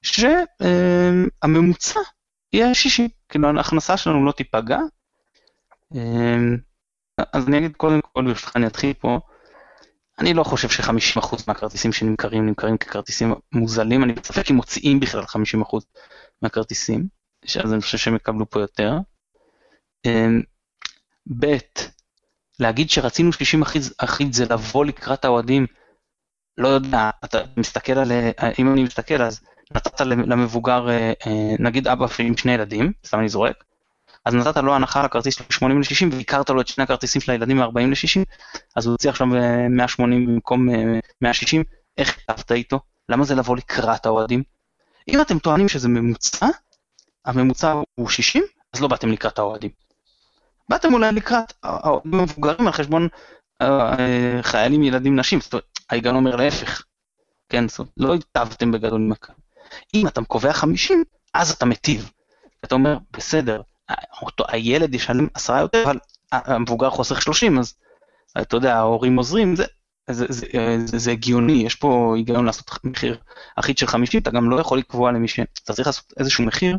שהממוצע 0.01 1.99
אה, 1.99 2.05
יהיה 2.53 2.73
60, 2.73 3.09
כאילו 3.29 3.57
ההכנסה 3.57 3.97
שלנו 3.97 4.25
לא 4.25 4.31
תיפגע. 4.31 4.79
אה, 5.95 6.37
אז 7.33 7.47
אני 7.47 7.57
אגיד 7.57 7.75
קודם 7.75 7.99
כל, 8.01 8.25
ברשותך 8.25 8.55
אני 8.55 8.67
אתחיל 8.67 8.93
פה, 8.93 9.19
אני 10.19 10.33
לא 10.33 10.43
חושב 10.43 10.69
ש-50% 10.69 11.43
מהכרטיסים 11.47 11.93
שנמכרים 11.93 12.45
נמכרים 12.45 12.77
ככרטיסים 12.77 13.33
מוזלים, 13.51 14.03
אני 14.03 14.13
בספק 14.13 14.51
אם 14.51 14.55
מוציאים 14.55 14.99
בכלל 14.99 15.23
50% 15.23 15.77
מהכרטיסים, 16.41 17.07
אז 17.63 17.73
אני 17.73 17.81
חושב 17.81 17.97
שהם 17.97 18.15
יקבלו 18.15 18.49
פה 18.49 18.59
יותר. 18.59 18.93
אמ, 20.05 20.41
ב', 21.39 21.57
להגיד 22.59 22.89
שרצינו 22.89 23.33
60 23.33 23.63
אחיד 23.97 24.33
זה 24.33 24.45
לבוא 24.49 24.85
לקראת 24.85 25.25
האוהדים, 25.25 25.65
לא 26.57 26.67
יודע, 26.67 27.09
אתה 27.25 27.37
מסתכל 27.57 27.93
על, 27.93 28.11
אם 28.59 28.73
אני 28.73 28.83
מסתכל 28.83 29.21
אז 29.21 29.41
נתת 29.75 30.01
למבוגר, 30.01 30.89
אה, 30.89 31.13
אה, 31.27 31.55
נגיד 31.59 31.87
אבא 31.87 32.05
עם 32.19 32.37
שני 32.37 32.51
ילדים, 32.51 32.91
סתם 33.05 33.19
אני 33.19 33.29
זורק, 33.29 33.63
אז 34.25 34.35
נתת 34.35 34.57
לו 34.57 34.75
הנחה 34.75 35.03
לכרטיס 35.03 35.35
של 35.35 35.43
80 35.49 35.79
ל-60 35.79 36.15
והכרת 36.15 36.49
לו 36.49 36.61
את 36.61 36.67
שני 36.67 36.83
הכרטיסים 36.83 37.21
של 37.21 37.31
הילדים 37.31 37.57
מ-40 37.57 37.79
ל-60, 37.79 38.23
אז 38.75 38.85
הוא 38.85 38.91
הוציא 38.91 39.09
עכשיו 39.09 39.27
180 39.69 40.21
אה, 40.21 40.33
במקום 40.33 40.69
160, 41.21 41.61
אה, 41.61 41.65
איך 41.97 42.19
כתבת 42.19 42.51
איתו? 42.51 42.79
למה 43.09 43.23
זה 43.23 43.35
לבוא 43.35 43.57
לקראת 43.57 44.05
האוהדים? 44.05 44.43
אם 45.07 45.21
אתם 45.21 45.39
טוענים 45.39 45.69
שזה 45.69 45.87
ממוצע, 45.89 46.47
הממוצע 47.25 47.73
הוא 47.95 48.09
60, 48.09 48.43
אז 48.73 48.81
לא 48.81 48.87
באתם 48.87 49.11
לקראת 49.11 49.39
האוהדים. 49.39 49.71
באתם 50.69 50.93
אולי 50.93 51.11
לקראת 51.11 51.53
האוהדים 51.63 52.13
המבוגרים 52.13 52.67
על 52.67 52.73
חשבון 52.73 53.07
אה, 53.61 54.39
חיילים, 54.41 54.83
ילדים, 54.83 55.19
נשים, 55.19 55.41
זאת 55.41 55.53
אומרת, 55.53 55.65
ההיגיון 55.89 56.15
אומר 56.15 56.35
להפך. 56.35 56.83
כן, 57.49 57.67
זאת 57.67 57.79
אומרת, 57.79 57.93
לא 57.97 58.13
היטבתם 58.13 58.71
בגדול 58.71 59.01
עם 59.01 59.11
הקהל. 59.11 59.35
אם 59.93 60.07
אתה 60.07 60.21
קובע 60.21 60.53
50, 60.53 61.03
אז 61.33 61.51
אתה 61.51 61.65
מיטיב. 61.65 62.11
אתה 62.65 62.75
אומר, 62.75 62.97
בסדר, 63.11 63.61
אותו, 64.21 64.43
הילד 64.47 64.95
ישלם 64.95 65.27
עשרה 65.33 65.59
יותר, 65.59 65.83
אבל 65.83 65.97
המבוגר 66.31 66.89
חוסך 66.89 67.21
30, 67.21 67.59
אז 67.59 67.73
אתה 68.41 68.57
יודע, 68.57 68.75
ההורים 68.75 69.17
עוזרים, 69.17 69.55
זה, 69.55 69.65
זה, 70.09 70.25
זה, 70.29 70.45
זה, 70.85 70.97
זה 70.99 71.11
הגיוני, 71.11 71.63
יש 71.65 71.75
פה 71.75 72.13
היגיון 72.15 72.45
לעשות 72.45 72.71
מחיר 72.83 73.17
אחיד 73.55 73.77
של 73.77 73.87
50, 73.87 74.21
אתה 74.21 74.31
גם 74.31 74.49
לא 74.49 74.59
יכול 74.59 74.77
לקבוע 74.77 75.11
למי 75.11 75.27
ש... 75.27 75.39
אתה 75.63 75.73
צריך 75.73 75.87
לעשות 75.87 76.13
איזשהו 76.19 76.43
מחיר 76.43 76.77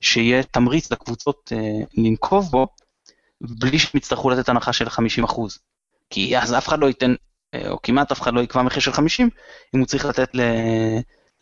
שיהיה 0.00 0.42
תמריץ 0.42 0.92
לקבוצות 0.92 1.52
אה, 1.56 1.84
לנקוב 1.96 2.50
בו, 2.50 2.66
בלי 3.40 3.78
שהם 3.78 3.90
יצטרכו 3.94 4.30
לתת 4.30 4.48
הנחה 4.48 4.72
של 4.72 4.90
50 4.90 5.24
אחוז. 5.24 5.58
כי 6.10 6.38
אז 6.38 6.54
אף 6.54 6.68
אחד 6.68 6.78
לא 6.78 6.86
ייתן, 6.86 7.14
אה, 7.54 7.70
או 7.70 7.82
כמעט 7.82 8.12
אף 8.12 8.20
אחד 8.20 8.34
לא 8.34 8.40
יקבע 8.40 8.62
מחיר 8.62 8.80
של 8.80 8.92
50, 8.92 9.30
אם 9.74 9.80
הוא 9.80 9.86
צריך 9.86 10.04
לתת 10.04 10.34
ל, 10.34 10.40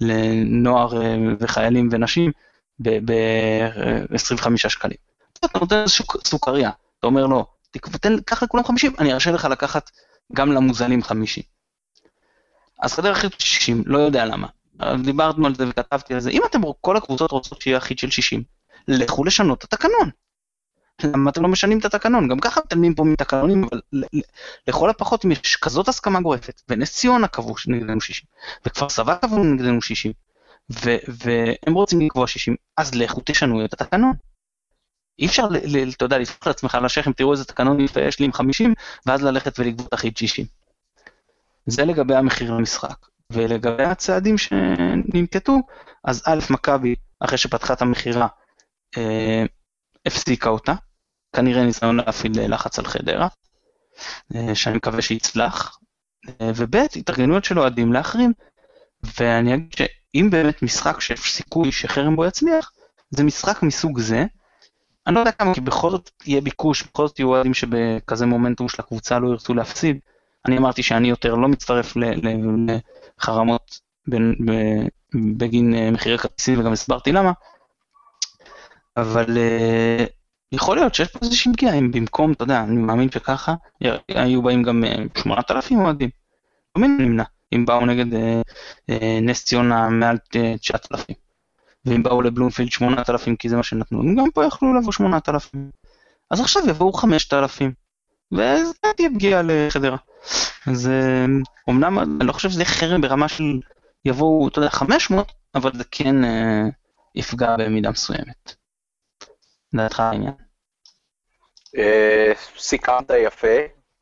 לנוער 0.01 1.03
אה, 1.03 1.17
וחיילים 1.41 1.89
ונשים 1.93 2.33
ב-25 2.83 4.57
שקלים. 4.57 4.97
אתה 5.47 5.59
נותן 5.59 5.83
איזושהי 5.83 6.05
סוכריה, 6.25 6.71
אתה 6.99 7.07
אומר 7.07 7.27
לו, 7.27 7.47
תן, 8.01 8.21
קח 8.21 8.43
לכולם 8.43 8.65
50, 8.65 8.93
אני 8.99 9.13
ארשה 9.13 9.31
לך 9.31 9.45
לקחת 9.45 9.91
גם 10.33 10.53
למוזלים 10.53 11.03
50. 11.03 11.43
אז 12.83 12.95
חדר 12.95 13.13
אחיד 13.13 13.31
60, 13.39 13.83
לא 13.87 13.99
יודע 13.99 14.25
למה. 14.25 14.47
דיברנו 15.05 15.47
על 15.47 15.55
זה 15.55 15.69
וכתבתי 15.69 16.15
על 16.15 16.21
זה, 16.21 16.31
אם 16.31 16.43
אתם, 16.51 16.61
כל 16.81 16.97
הקבוצות 16.97 17.31
רוצות 17.31 17.63
שיהיה 17.63 17.79
אחיד 17.79 17.99
של 17.99 18.11
60, 18.11 18.43
לכו 18.89 19.25
לשנות 19.25 19.65
את 19.65 19.73
התקנון. 19.73 20.11
למה 21.05 21.31
אתם 21.31 21.43
לא 21.43 21.49
משנים 21.49 21.79
את 21.79 21.85
התקנון? 21.85 22.29
גם 22.29 22.39
ככה 22.41 22.61
מתעלמים 22.65 22.95
פה 22.95 23.05
מתקנונים, 23.05 23.65
אבל 23.65 23.81
לכל 24.67 24.91
הפחות 24.91 25.25
אם 25.25 25.33
יש 25.33 25.57
כזאת 25.57 25.89
הסכמה 25.89 26.21
גורפת, 26.21 26.63
ונס 26.69 26.93
ציונה 26.93 27.29
קבעו 27.29 27.55
נגדנו 27.67 28.01
60, 28.01 28.27
וכפר 28.67 28.89
סבא 28.89 29.15
קבעו 29.15 29.45
נגדנו 29.45 29.83
60, 29.83 30.13
והם 31.25 31.75
רוצים 31.75 32.01
לקבוע 32.01 32.27
60, 32.27 32.57
אז 32.77 32.95
לכו 32.95 33.21
תשנו 33.25 33.65
את 33.65 33.73
התקנון. 33.73 34.13
אי 35.19 35.27
אפשר, 35.27 35.49
אתה 35.97 36.05
יודע, 36.05 36.19
לספוח 36.19 36.47
לעצמך 36.47 36.75
על 36.75 36.85
השכם, 36.85 37.13
תראו 37.13 37.33
איזה 37.33 37.45
תקנון 37.45 37.81
יש 38.09 38.19
לי 38.19 38.27
עם 38.27 38.33
50, 38.33 38.75
ואז 39.07 39.23
ללכת 39.23 39.59
ולגבות 39.59 39.95
אחיד 39.95 40.17
60. 40.17 40.47
זה 41.67 41.85
לגבי 41.85 42.15
המחיר 42.15 42.55
למשחק. 42.55 43.07
ולגבי 43.31 43.85
הצעדים 43.85 44.39
שננקטו, 44.39 45.59
אז 46.05 46.23
א', 46.27 46.39
מכבי, 46.51 46.95
אחרי 47.21 47.39
שפתחה 47.39 47.75
את 47.75 47.83
המכירה, 47.83 48.27
אה, 48.97 49.45
הפסיקה 50.07 50.51
אותה, 50.51 50.75
כנראה 51.37 51.65
ניסיון 51.65 51.97
להפעיל 51.97 52.55
לחץ 52.55 52.79
על 52.79 52.87
חדרה, 52.87 53.29
שאני 54.55 54.77
מקווה 54.77 55.03
שיצלח, 55.03 55.79
וב' 56.43 56.77
התארגנויות 56.77 57.45
של 57.45 57.59
אוהדים 57.59 57.93
לאחרים, 57.93 58.33
ואני 59.21 59.55
אגיד 59.55 59.73
שאם 60.17 60.31
באמת 60.31 60.63
משחק 60.63 61.01
שיש 61.01 61.33
סיכוי 61.33 61.73
שחרם 61.73 62.17
בו 62.17 62.25
יצליח, 62.25 62.73
זה 63.11 63.25
משחק 63.25 63.63
מסוג 63.63 64.01
זה, 64.01 64.25
אני 65.07 65.15
לא 65.15 65.21
יודע 65.21 65.33
כמה, 65.33 65.55
כי 65.55 65.61
בכל 65.61 65.91
זאת 65.91 66.11
יהיה 66.27 66.41
ביקוש, 66.41 66.83
בכל 66.83 67.07
זאת 67.07 67.19
יהיו 67.19 67.29
אוהדים 67.29 67.55
שבכזה 67.55 68.27
מומנטום 68.27 68.69
של 68.69 68.77
הקבוצה 68.79 69.19
לא 69.19 69.29
ירצו 69.29 69.55
להפסיד. 69.55 69.99
אני 70.47 70.59
אמרתי 70.59 70.83
שאני 70.83 71.09
יותר 71.09 71.35
לא 71.35 71.49
מצטרף 71.49 71.95
לחרמות 73.19 73.81
בגין 75.37 75.75
אה, 75.75 75.91
מחירי 75.91 76.19
כרטיסים 76.19 76.61
וגם 76.61 76.73
הסברתי 76.73 77.13
למה, 77.13 77.33
אבל 78.97 79.39
אה, 79.39 80.05
יכול 80.53 80.77
להיות 80.77 80.95
שיש 80.95 81.09
פה 81.09 81.19
איזושהי 81.23 81.53
פגיעה, 81.53 81.75
אם 81.75 81.91
במקום, 81.91 82.33
אתה 82.33 82.45
יודע, 82.45 82.61
אני 82.61 82.77
מאמין 82.77 83.11
שככה, 83.11 83.55
היו 84.09 84.43
באים 84.43 84.63
גם 84.63 84.85
8,000 85.23 85.79
אה, 85.79 85.85
אוהדים. 85.85 86.11
לא 86.77 86.83
מן 86.83 86.97
נמנע, 86.99 87.25
אם 87.53 87.65
באו 87.65 87.87
נגד 87.87 88.07
נס 89.23 89.45
ציונה 89.45 89.89
מעל 89.89 90.19
9,000. 90.61 91.17
ואם 91.85 92.03
באו 92.03 92.23
לבלומפילד 92.23 92.71
8,000 92.71 93.37
כי 93.37 93.49
זה 93.49 93.57
מה 93.57 93.63
שנתנו, 93.63 94.01
הם 94.01 94.17
גם 94.17 94.31
פה 94.31 94.45
יכלו 94.45 94.75
לבוא 94.75 94.93
8,000. 94.93 95.71
אז 96.31 96.41
עכשיו 96.41 96.63
יבואו 96.69 96.93
5,000, 96.93 97.73
וזה 98.33 98.73
תהיה 98.97 99.09
פגיעה 99.15 99.43
לחדרה. 99.43 99.97
אז 100.67 100.91
אמנם 101.71 101.99
אני 101.99 102.27
לא 102.27 102.33
חושב 102.33 102.51
שזה 102.51 102.65
חרם 102.65 103.01
ברמה 103.01 103.29
של 103.29 103.45
יבואו, 104.05 104.49
אתה 104.49 104.59
יודע, 104.59 104.71
500, 104.71 105.33
אבל 105.55 105.71
זה 105.75 105.85
כן 105.91 106.25
אה, 106.25 106.63
יפגע 107.15 107.57
במידה 107.59 107.91
מסוימת. 107.91 108.55
לדעתך 109.73 110.01
העניין? 110.01 110.35
אה, 111.77 112.33
סיכמת 112.59 113.11
יפה, 113.27 113.57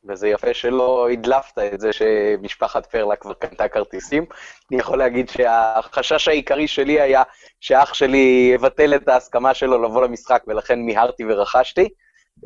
וזה 0.09 0.27
יפה 0.27 0.53
שלא 0.53 1.09
הדלפת 1.09 1.57
את 1.73 1.79
זה 1.79 1.93
שמשפחת 1.93 2.85
פרלה 2.85 3.15
כבר 3.15 3.33
קנתה 3.33 3.67
כרטיסים. 3.67 4.25
אני 4.71 4.79
יכול 4.79 4.97
להגיד 4.97 5.29
שהחשש 5.29 6.27
העיקרי 6.27 6.67
שלי 6.67 7.01
היה 7.01 7.23
שאח 7.59 7.93
שלי 7.93 8.51
יבטל 8.53 8.95
את 8.95 9.07
ההסכמה 9.07 9.53
שלו 9.53 9.83
לבוא 9.83 10.03
למשחק, 10.03 10.43
ולכן 10.47 10.79
מיהרתי 10.79 11.23
ורכשתי. 11.25 11.89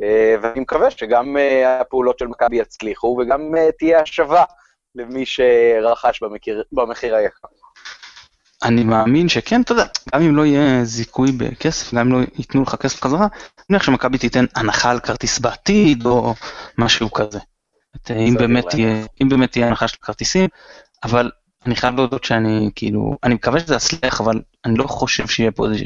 אה, 0.04 0.36
ואני 0.42 0.60
מקווה 0.60 0.92
שגם 0.92 1.38
אה, 1.38 1.80
הפעולות 1.82 2.20
של 2.20 2.28
מכבי 2.28 2.58
יצליחו, 2.58 3.18
וגם 3.22 3.56
אה, 3.58 3.72
תהיה 3.72 4.00
השבה 4.00 4.44
למי 4.96 5.26
שרכש 5.26 6.24
במחיר, 6.24 6.64
במחיר 6.72 7.16
היקר. 7.16 7.48
אני 8.64 8.84
מאמין 8.84 9.30
שכן, 9.30 9.62
אתה 9.62 9.72
יודע, 9.72 9.86
גם 10.14 10.22
אם 10.22 10.36
לא 10.36 10.46
יהיה 10.46 10.86
זיכוי 10.86 11.32
בכסף, 11.32 11.94
גם 11.94 12.08
אם 12.08 12.14
לא 12.14 12.26
ייתנו 12.38 12.64
לך 12.64 12.76
כסף 12.76 13.04
חזרה, 13.04 13.28
אני 13.58 13.66
מניח 13.70 13.84
שמכבי 13.84 14.18
תיתן 14.18 14.46
הנחה 14.56 14.92
על 14.92 15.00
כרטיס 15.00 15.40
בעתיד, 15.40 16.06
או 16.06 16.34
משהו 16.78 17.12
כזה. 17.12 17.40
אם 18.10 18.36
באמת, 18.40 18.66
תהיה, 18.70 19.06
אם 19.22 19.30
באמת 19.30 19.52
תהיה 19.52 19.68
הנחה 19.68 19.88
של 19.88 19.98
כרטיסים, 20.02 20.50
אבל 21.04 21.32
אני 21.66 21.76
חייב 21.76 21.96
להודות 21.96 22.24
שאני 22.24 22.70
כאילו, 22.76 23.18
אני 23.24 23.34
מקווה 23.34 23.60
שזה 23.60 23.76
יצליח, 23.76 24.22
אבל 24.22 24.42
אני 24.66 24.78
לא 24.78 24.88
חושב 24.88 25.28
שיהיה 25.28 25.52
פה 25.52 25.66
איזה 25.66 25.84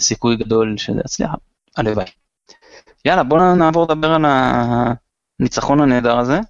סיכוי 0.00 0.36
גדול 0.36 0.76
שזה 0.76 1.00
יצליח, 1.04 1.30
הלוואי. 1.76 2.06
יאללה, 3.04 3.22
בוא 3.22 3.54
נעבור 3.54 3.84
לדבר 3.84 4.12
על 4.12 4.24
הניצחון 5.40 5.80
הנהדר 5.80 6.18
הזה, 6.18 6.40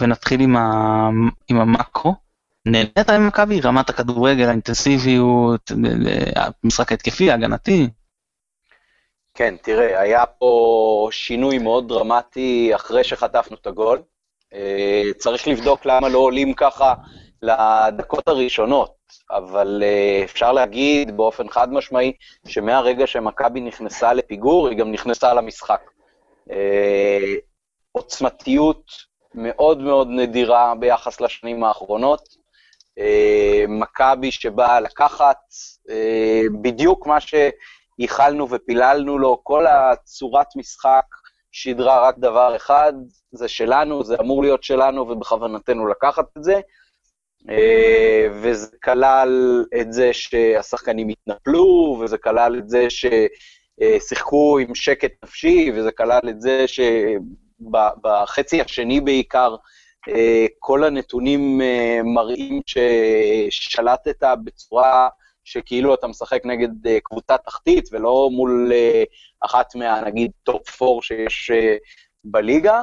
ונתחיל 0.00 0.40
עם, 0.40 0.56
ה... 0.56 1.08
עם 1.48 1.60
המקרו. 1.60 2.14
נהנית 2.66 3.10
עם 3.10 3.26
מכבי? 3.26 3.60
רמת 3.60 3.90
הכדורגל, 3.90 4.48
האינטנסיביות, 4.48 5.72
המשחק 6.64 6.92
ההתקפי, 6.92 7.30
ההגנתי? 7.30 7.88
כן, 9.34 9.54
תראה, 9.62 10.00
היה 10.00 10.26
פה 10.26 11.08
שינוי 11.10 11.58
מאוד 11.58 11.88
דרמטי 11.88 12.74
אחרי 12.74 13.04
שחטפנו 13.04 13.56
את 13.60 13.66
הגול. 13.66 14.02
אה, 14.54 15.02
צריך 15.18 15.48
לבדוק 15.48 15.86
למה 15.86 16.08
לא 16.08 16.18
עולים 16.18 16.54
ככה 16.54 16.94
לדקות 17.42 18.28
הראשונות, 18.28 18.94
אבל 19.30 19.82
אפשר 20.24 20.52
להגיד 20.52 21.16
באופן 21.16 21.48
חד 21.48 21.72
משמעי 21.72 22.12
שמהרגע 22.46 23.06
שמכבי 23.06 23.60
נכנסה 23.60 24.12
לפיגור, 24.12 24.68
היא 24.68 24.78
גם 24.78 24.92
נכנסה 24.92 25.34
למשחק. 25.34 25.80
עוצמתיות 27.92 28.90
מאוד 29.34 29.78
מאוד 29.78 30.08
נדירה 30.10 30.74
ביחס 30.80 31.20
לשנים 31.20 31.64
האחרונות. 31.64 32.41
Uh, 32.98 33.68
מכבי 33.68 34.30
שבאה 34.30 34.80
לקחת 34.80 35.36
uh, 35.88 35.92
בדיוק 36.62 37.06
מה 37.06 37.18
שייחלנו 37.20 38.50
ופיללנו 38.50 39.18
לו, 39.18 39.40
כל 39.44 39.66
הצורת 39.66 40.46
משחק 40.56 41.04
שידרה 41.52 42.08
רק 42.08 42.18
דבר 42.18 42.56
אחד, 42.56 42.92
זה 43.32 43.48
שלנו, 43.48 44.04
זה 44.04 44.16
אמור 44.20 44.42
להיות 44.42 44.62
שלנו 44.62 45.08
ובכוונתנו 45.08 45.86
לקחת 45.86 46.24
את 46.38 46.44
זה. 46.44 46.60
אה, 47.50 48.26
וזה 48.32 48.76
כלל 48.84 49.64
את 49.80 49.92
זה 49.92 50.12
שהשחקנים 50.12 51.08
התנפלו, 51.08 51.98
וזה 52.00 52.18
כלל 52.18 52.58
את 52.58 52.68
זה 52.68 52.86
ששיחקו 52.90 54.58
עם 54.58 54.74
שקט 54.74 55.12
נפשי, 55.24 55.72
וזה 55.74 55.92
כלל 55.92 56.20
את 56.28 56.40
זה 56.40 56.64
שבחצי 57.60 58.60
השני 58.60 59.00
בעיקר, 59.00 59.50
אה, 59.50 59.56
כל 60.58 60.84
הנתונים 60.84 61.60
אה, 61.60 62.00
מראים 62.04 62.60
ששלטת 62.66 64.24
בצורה 64.44 65.08
שכאילו 65.44 65.94
אתה 65.94 66.06
משחק 66.06 66.40
נגד 66.44 67.00
קבוצה 67.02 67.38
תחתית, 67.38 67.88
ולא 67.92 68.28
מול 68.32 68.72
אחת 69.40 69.74
מה, 69.74 70.00
נגיד, 70.00 70.30
top 70.42 70.82
4 70.82 71.02
שיש 71.02 71.50
בליגה. 72.24 72.82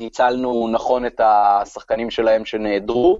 ניצלנו 0.00 0.68
נכון 0.72 1.06
את 1.06 1.20
השחקנים 1.24 2.10
שלהם 2.10 2.44
שנעדרו. 2.44 3.18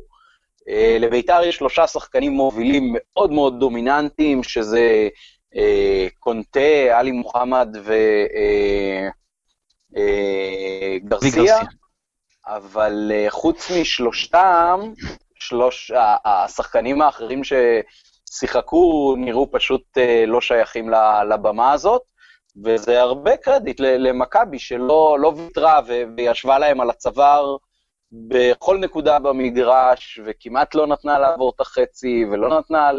אה, 0.68 0.96
לביתר 1.00 1.40
יש 1.44 1.56
שלושה 1.56 1.86
שחקנים 1.86 2.32
מובילים 2.32 2.94
מאוד 2.94 3.32
מאוד 3.32 3.60
דומיננטיים, 3.60 4.42
שזה 4.42 5.08
אה, 5.56 6.06
קונטה, 6.18 6.98
עלי 6.98 7.12
מוחמד 7.12 7.76
וגרסיה, 9.90 11.56
אה, 11.56 11.62
אבל 12.46 13.12
חוץ 13.28 13.70
משלושתם, 13.80 14.80
שלוש, 15.34 15.92
השחקנים 16.24 17.02
האחרים 17.02 17.40
ששיחקו 17.44 19.14
נראו 19.18 19.50
פשוט 19.50 19.98
לא 20.26 20.40
שייכים 20.40 20.90
לבמה 21.30 21.72
הזאת, 21.72 22.02
וזה 22.64 23.00
הרבה 23.00 23.36
קרדיט 23.36 23.80
למכבי 23.80 24.58
שלא 24.58 25.16
לא 25.20 25.32
ויתרה 25.36 25.80
וישבה 26.16 26.58
להם 26.58 26.80
על 26.80 26.90
הצוואר 26.90 27.56
בכל 28.12 28.78
נקודה 28.78 29.18
במגרש, 29.18 30.20
וכמעט 30.24 30.74
לא 30.74 30.86
נתנה 30.86 31.18
לעבור 31.18 31.52
את 31.56 31.60
החצי, 31.60 32.24
ולא 32.30 32.58
נתנה 32.58 32.90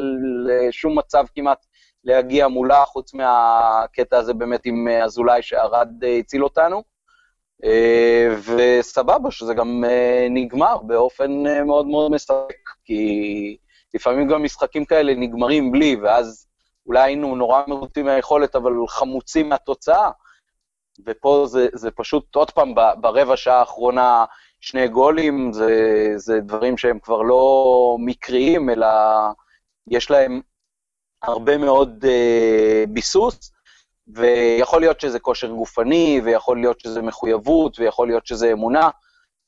לשום 0.46 0.98
מצב 1.00 1.26
כמעט 1.36 1.66
להגיע 2.04 2.48
מולה, 2.48 2.86
חוץ 2.86 3.14
מהקטע 3.14 4.18
הזה 4.18 4.34
באמת 4.34 4.66
עם 4.66 4.88
אזולאי 4.88 5.42
שערד 5.42 5.90
הציל 6.20 6.44
אותנו. 6.44 6.93
אה, 7.64 8.36
וסבבה 8.46 9.32
שזה 9.32 9.54
גם 9.54 9.84
אה, 9.88 10.28
נגמר 10.30 10.78
באופן 10.78 11.48
אה, 11.48 11.64
מאוד 11.64 11.88
מאוד 11.88 12.12
מספק, 12.12 12.70
כי 12.86 13.58
לפעמים 13.94 14.28
גם 14.28 14.44
משחקים 14.44 14.86
כאלה 14.86 15.14
נגמרים 15.16 15.72
בלי, 15.72 15.96
ואז 15.96 16.48
אולי 16.88 17.04
היינו 17.04 17.36
נורא 17.36 17.62
מרוצים 17.68 18.06
מהיכולת, 18.06 18.56
אבל 18.56 18.72
חמוצים 18.88 19.50
מהתוצאה. 19.50 20.10
ופה 21.06 21.46
זה, 21.48 21.68
זה 21.74 21.92
פשוט, 21.92 22.36
עוד 22.36 22.52
פעם, 22.52 22.74
ברבע 23.02 23.38
שעה 23.38 23.60
האחרונה 23.60 24.26
שני 24.62 24.88
גולים, 24.88 25.54
זה, 25.54 25.74
זה 26.16 26.40
דברים 26.40 26.78
שהם 26.78 27.00
כבר 27.00 27.22
לא 27.22 27.98
מקריים, 28.00 28.70
אלא 28.70 28.88
יש 29.88 30.12
להם 30.12 30.42
הרבה 31.24 31.58
מאוד 31.58 32.06
uh, 32.06 32.90
ביסוס, 32.90 33.53
ויכול 34.08 34.82
להיות 34.82 35.02
שזה 35.02 35.20
כושר 35.20 35.48
גופני, 35.48 36.22
ויכול 36.24 36.60
להיות 36.60 36.80
שזה 36.80 37.02
מחויבות, 37.02 37.80
ויכול 37.80 38.08
להיות 38.08 38.28
שזה 38.28 38.52
אמונה. 38.52 38.90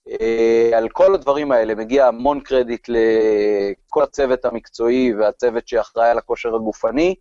Uh, 0.10 0.76
על 0.76 0.90
כל 0.90 1.16
הדברים 1.16 1.52
האלה 1.52 1.76
מגיע 1.76 2.08
המון 2.08 2.40
קרדיט 2.40 2.90
לכל 2.90 4.04
הצוות 4.04 4.46
המקצועי 4.46 5.14
והצוות 5.14 5.68
שאחראי 5.68 6.10
על 6.10 6.18
הכושר 6.18 6.56
הגופני. 6.56 7.16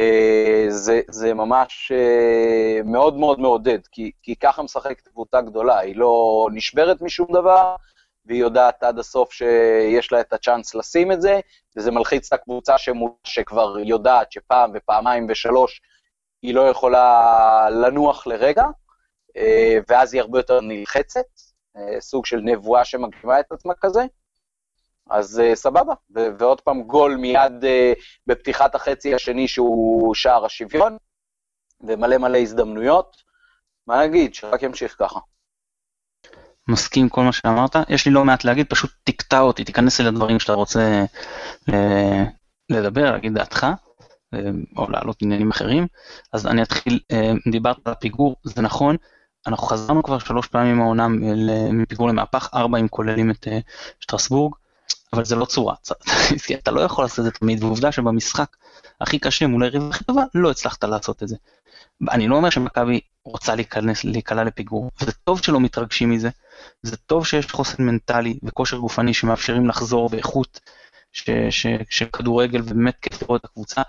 אה, 0.00 0.66
זה, 0.68 1.00
זה 1.10 1.34
ממש 1.34 1.92
אה, 1.94 2.80
מאוד 2.84 3.16
מאוד 3.16 3.40
מעודד, 3.40 3.78
כי, 3.92 4.10
כי 4.22 4.36
ככה 4.36 4.62
משחקת 4.62 5.08
קבוצה 5.08 5.40
גדולה, 5.40 5.78
היא 5.78 5.96
לא 5.96 6.46
נשברת 6.52 7.02
משום 7.02 7.26
דבר, 7.32 7.76
והיא 8.26 8.40
יודעת 8.40 8.82
עד 8.82 8.98
הסוף 8.98 9.32
שיש 9.32 10.12
לה 10.12 10.20
את 10.20 10.32
הצ'אנס 10.32 10.74
לשים 10.74 11.12
את 11.12 11.22
זה, 11.22 11.40
וזה 11.76 11.90
מלחיץ 11.90 12.26
את 12.26 12.32
הקבוצה 12.32 12.74
שכבר 13.24 13.78
יודעת 13.78 14.32
שפעם 14.32 14.70
ופעמיים 14.74 15.26
ושלוש 15.30 15.80
היא 16.42 16.54
לא 16.54 16.68
יכולה 16.68 17.70
לנוח 17.70 18.26
לרגע, 18.26 18.64
אה, 19.36 19.78
ואז 19.88 20.14
היא 20.14 20.20
הרבה 20.20 20.38
יותר 20.38 20.60
נלחצת, 20.60 21.20
סוג 22.00 22.26
של 22.26 22.40
נבואה 22.44 22.84
שמגשימה 22.84 23.40
את 23.40 23.52
עצמה 23.52 23.72
כזה. 23.80 24.02
אז 25.10 25.42
uh, 25.44 25.54
סבבה, 25.54 25.94
ו- 26.16 26.28
ועוד 26.38 26.60
פעם 26.60 26.82
גול 26.82 27.16
מיד 27.16 27.52
בפתיחת 28.26 28.74
החצי 28.74 29.14
השני 29.14 29.48
שהוא 29.48 30.14
שער 30.14 30.44
השוויון, 30.44 30.96
ומלא 31.80 32.18
מלא 32.18 32.38
הזדמנויות, 32.38 33.16
מה 33.86 34.06
נגיד, 34.06 34.34
שרק 34.34 34.62
ימשיך 34.62 34.96
ככה. 34.98 35.20
מסכים 36.68 37.08
כל 37.08 37.22
מה 37.22 37.32
שאמרת, 37.32 37.76
יש 37.88 38.06
לי 38.06 38.12
לא 38.12 38.24
מעט 38.24 38.44
להגיד, 38.44 38.66
פשוט 38.70 38.90
תקטע 39.04 39.40
אותי, 39.40 39.64
תיכנס 39.64 40.00
אל 40.00 40.06
הדברים 40.06 40.40
שאתה 40.40 40.52
רוצה 40.52 41.04
אה, 41.72 42.24
לדבר, 42.68 43.10
להגיד 43.10 43.34
דעתך, 43.34 43.64
אה, 43.64 43.74
או 44.76 44.90
להעלות 44.90 45.22
עניינים 45.22 45.50
אחרים. 45.50 45.86
אז 46.32 46.46
אני 46.46 46.62
אתחיל, 46.62 47.00
אה, 47.12 47.32
דיברת 47.50 47.76
על 47.84 47.92
הפיגור, 47.92 48.36
זה 48.44 48.62
נכון, 48.62 48.96
אנחנו 49.46 49.66
חזרנו 49.66 50.02
כבר 50.02 50.18
שלוש 50.18 50.46
פעמים 50.46 50.80
העונה 50.80 51.08
מפיגור 51.72 52.08
למהפך, 52.08 52.48
ארבע 52.54 52.78
אם 52.78 52.88
כוללים 52.88 53.30
את 53.30 53.48
שטרסבורג, 54.00 54.54
אבל 55.12 55.24
זה 55.24 55.36
לא 55.36 55.44
צורה, 55.44 55.74
אתה 56.62 56.70
לא 56.70 56.80
יכול 56.80 57.04
לעשות 57.04 57.18
את 57.18 57.24
זה 57.24 57.30
תמיד, 57.30 57.64
ועובדה 57.64 57.92
שבמשחק 57.92 58.56
הכי 59.00 59.18
קשה 59.18 59.46
מול 59.46 59.62
היריב 59.62 59.82
הכי 59.90 60.04
טובה, 60.04 60.22
לא 60.34 60.50
הצלחת 60.50 60.84
לעשות 60.84 61.22
את 61.22 61.28
זה. 61.28 61.36
אני 62.10 62.28
לא 62.28 62.36
אומר 62.36 62.50
שמכבי 62.50 63.00
רוצה 63.24 63.54
להיכנס, 63.54 64.04
להיקלע 64.04 64.44
לפיגור, 64.44 64.90
זה 65.00 65.12
טוב 65.12 65.42
שלא 65.42 65.60
מתרגשים 65.60 66.10
מזה, 66.10 66.28
זה 66.82 66.96
טוב 66.96 67.26
שיש 67.26 67.46
חוסן 67.52 67.82
מנטלי 67.82 68.38
וכושר 68.42 68.76
גופני 68.76 69.14
שמאפשרים 69.14 69.68
לחזור 69.68 70.08
באיכות 70.08 70.60
של 71.12 72.06
כדורגל 72.12 72.60
ובאמת 72.60 72.96
כיף 73.02 73.22
לראות 73.22 73.40
את 73.40 73.44
הקבוצה, 73.44 73.82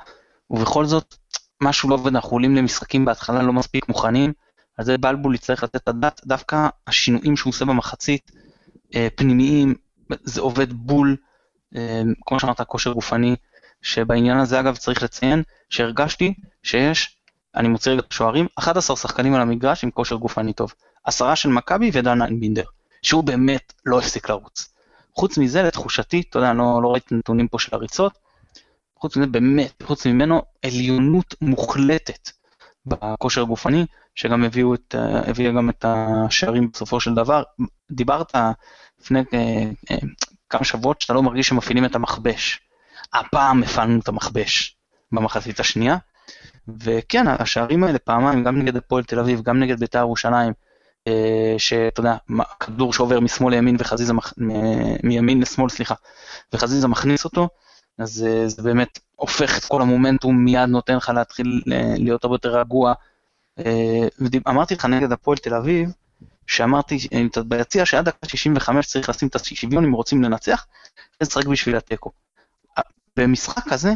ובכל 0.49 0.85
זאת, 0.85 1.15
משהו 1.61 1.89
לא 1.89 1.95
עובד, 1.95 2.15
אנחנו 2.15 2.31
עולים 2.31 2.55
למשחקים 2.55 3.05
בהתחלה 3.05 3.41
לא 3.41 3.53
מספיק 3.53 3.89
מוכנים, 3.89 4.33
על 4.77 4.85
זה 4.85 4.97
בלבול 4.97 5.35
יצטרך 5.35 5.63
לתת 5.63 5.75
את 5.75 5.87
הדעת, 5.87 6.21
דווקא 6.25 6.67
השינויים 6.87 7.37
שהוא 7.37 7.51
עושה 7.51 7.65
במחצית, 7.65 8.31
אה, 8.95 9.07
פנימיים, 9.15 9.75
זה 10.23 10.41
עובד 10.41 10.73
בול, 10.73 11.15
אה, 11.75 12.01
כמו 12.25 12.39
שאמרת, 12.39 12.61
כושר 12.61 12.93
גופני, 12.93 13.35
שבעניין 13.81 14.37
הזה 14.37 14.59
אגב 14.59 14.75
צריך 14.75 15.03
לציין 15.03 15.43
שהרגשתי 15.69 16.33
שיש, 16.63 17.17
אני 17.55 17.67
מוציא 17.67 17.91
רגע 17.91 18.01
את 18.01 18.11
השוערים, 18.11 18.47
11 18.55 18.97
שחקנים 18.97 19.33
על 19.33 19.41
המגרש 19.41 19.83
עם 19.83 19.91
כושר 19.91 20.15
גופני 20.15 20.53
טוב. 20.53 20.73
עשרה 21.03 21.35
של 21.35 21.49
מכבי 21.49 21.91
ודן 21.93 22.21
איינבינדר, 22.21 22.63
שהוא 23.01 23.23
באמת 23.23 23.73
לא 23.85 23.99
הפסיק 23.99 24.29
לרוץ. 24.29 24.69
חוץ 25.15 25.37
מזה, 25.37 25.63
לתחושתי, 25.63 26.23
אתה 26.29 26.39
יודע, 26.39 26.49
אני 26.49 26.57
לא, 26.57 26.79
לא 26.83 26.91
ראיתי 26.91 27.15
נתונים 27.15 27.47
פה 27.47 27.59
של 27.59 27.75
הריצות, 27.75 28.17
חוץ 29.03 29.17
מזה, 29.17 29.27
באמת, 29.27 29.83
חוץ 29.83 30.05
ממנו, 30.05 30.41
עליונות 30.65 31.35
מוחלטת 31.41 32.29
בכושר 32.85 33.41
הגופני, 33.41 33.85
שגם 34.15 34.43
הביאו 34.43 34.73
את, 34.73 34.95
הביאה 35.27 35.51
גם 35.51 35.69
את 35.69 35.85
השערים 35.87 36.69
בסופו 36.73 36.99
של 36.99 37.13
דבר. 37.13 37.43
דיברת 37.91 38.35
לפני 39.01 39.19
אה, 39.33 39.63
אה, 39.91 39.97
כמה 40.49 40.63
שבועות 40.63 41.01
שאתה 41.01 41.13
לא 41.13 41.23
מרגיש 41.23 41.47
שמפעילים 41.47 41.85
את 41.85 41.95
המכבש. 41.95 42.59
הפעם 43.13 43.63
הפעלנו 43.63 43.99
את 43.99 44.07
המכבש 44.07 44.75
במחצית 45.11 45.59
השנייה, 45.59 45.97
וכן, 46.67 47.27
השערים 47.27 47.83
האלה 47.83 47.99
פעמיים, 47.99 48.43
גם 48.43 48.59
נגד 48.59 48.77
הפועל 48.77 49.03
תל 49.03 49.19
אביב, 49.19 49.41
גם 49.41 49.59
נגד 49.59 49.79
בית"ר 49.79 49.99
ירושלים, 49.99 50.53
אה, 51.07 51.55
שאתה 51.57 51.99
יודע, 51.99 52.15
כדור 52.59 52.93
שעובר 52.93 53.19
משמאל 53.19 53.53
לימין 53.53 53.75
וחזיזה, 53.79 54.13
מימין 55.03 55.41
לשמאל, 55.41 55.69
סליחה, 55.69 55.95
וחזיזה 56.53 56.87
מכניס 56.87 57.25
אותו, 57.25 57.49
אז 57.97 58.25
אה, 58.27 58.47
זה 58.47 58.61
באמת 58.61 58.99
הופך 59.15 59.57
את 59.57 59.65
כל 59.65 59.81
המומנטום, 59.81 60.45
מיד 60.45 60.69
נותן 60.69 60.95
לך 60.95 61.09
להתחיל 61.09 61.61
אה, 61.71 61.93
להיות 61.97 62.23
הרבה 62.23 62.35
יותר 62.35 62.59
רגוע. 62.59 62.93
אמרתי 64.47 64.75
לך 64.75 64.85
נגד 64.85 65.11
הפועל 65.11 65.37
תל 65.37 65.53
אביב, 65.53 65.89
שאמרתי 66.47 66.97
ביציע 67.47 67.85
שעד 67.85 68.05
דקה 68.05 68.27
65 68.27 68.87
צריך 68.87 69.09
לשים 69.09 69.27
את 69.27 69.35
השוויון 69.35 69.85
אם 69.85 69.91
רוצים 69.91 70.23
לנצח, 70.23 70.65
לשחק 71.21 71.45
בשביל 71.45 71.75
התיקו. 71.75 72.11
במשחק 73.17 73.71
הזה, 73.71 73.93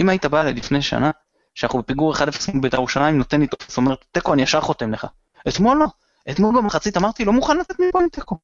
אם 0.00 0.08
היית 0.08 0.26
בא 0.26 0.42
לפני 0.42 0.82
שנה, 0.82 1.10
שאנחנו 1.54 1.78
בפיגור 1.78 2.14
1-0 2.14 2.18
מול 2.52 2.62
בית"ר 2.62 2.76
ירושלים, 2.76 3.18
נותן 3.18 3.40
לי 3.40 3.46
טופס, 3.46 3.76
אומר, 3.76 3.94
תיקו, 4.12 4.34
אני 4.34 4.42
ישר 4.42 4.60
חותם 4.60 4.92
לך. 4.92 5.06
אתמול 5.48 5.78
לא. 5.78 5.86
אתמול 6.30 6.56
במחצית 6.56 6.96
אמרתי, 6.96 7.24
לא 7.24 7.32
מוכן 7.32 7.56
לתת 7.56 7.74
מפה 7.80 8.00
עם 8.02 8.08
תיקו. 8.08 8.38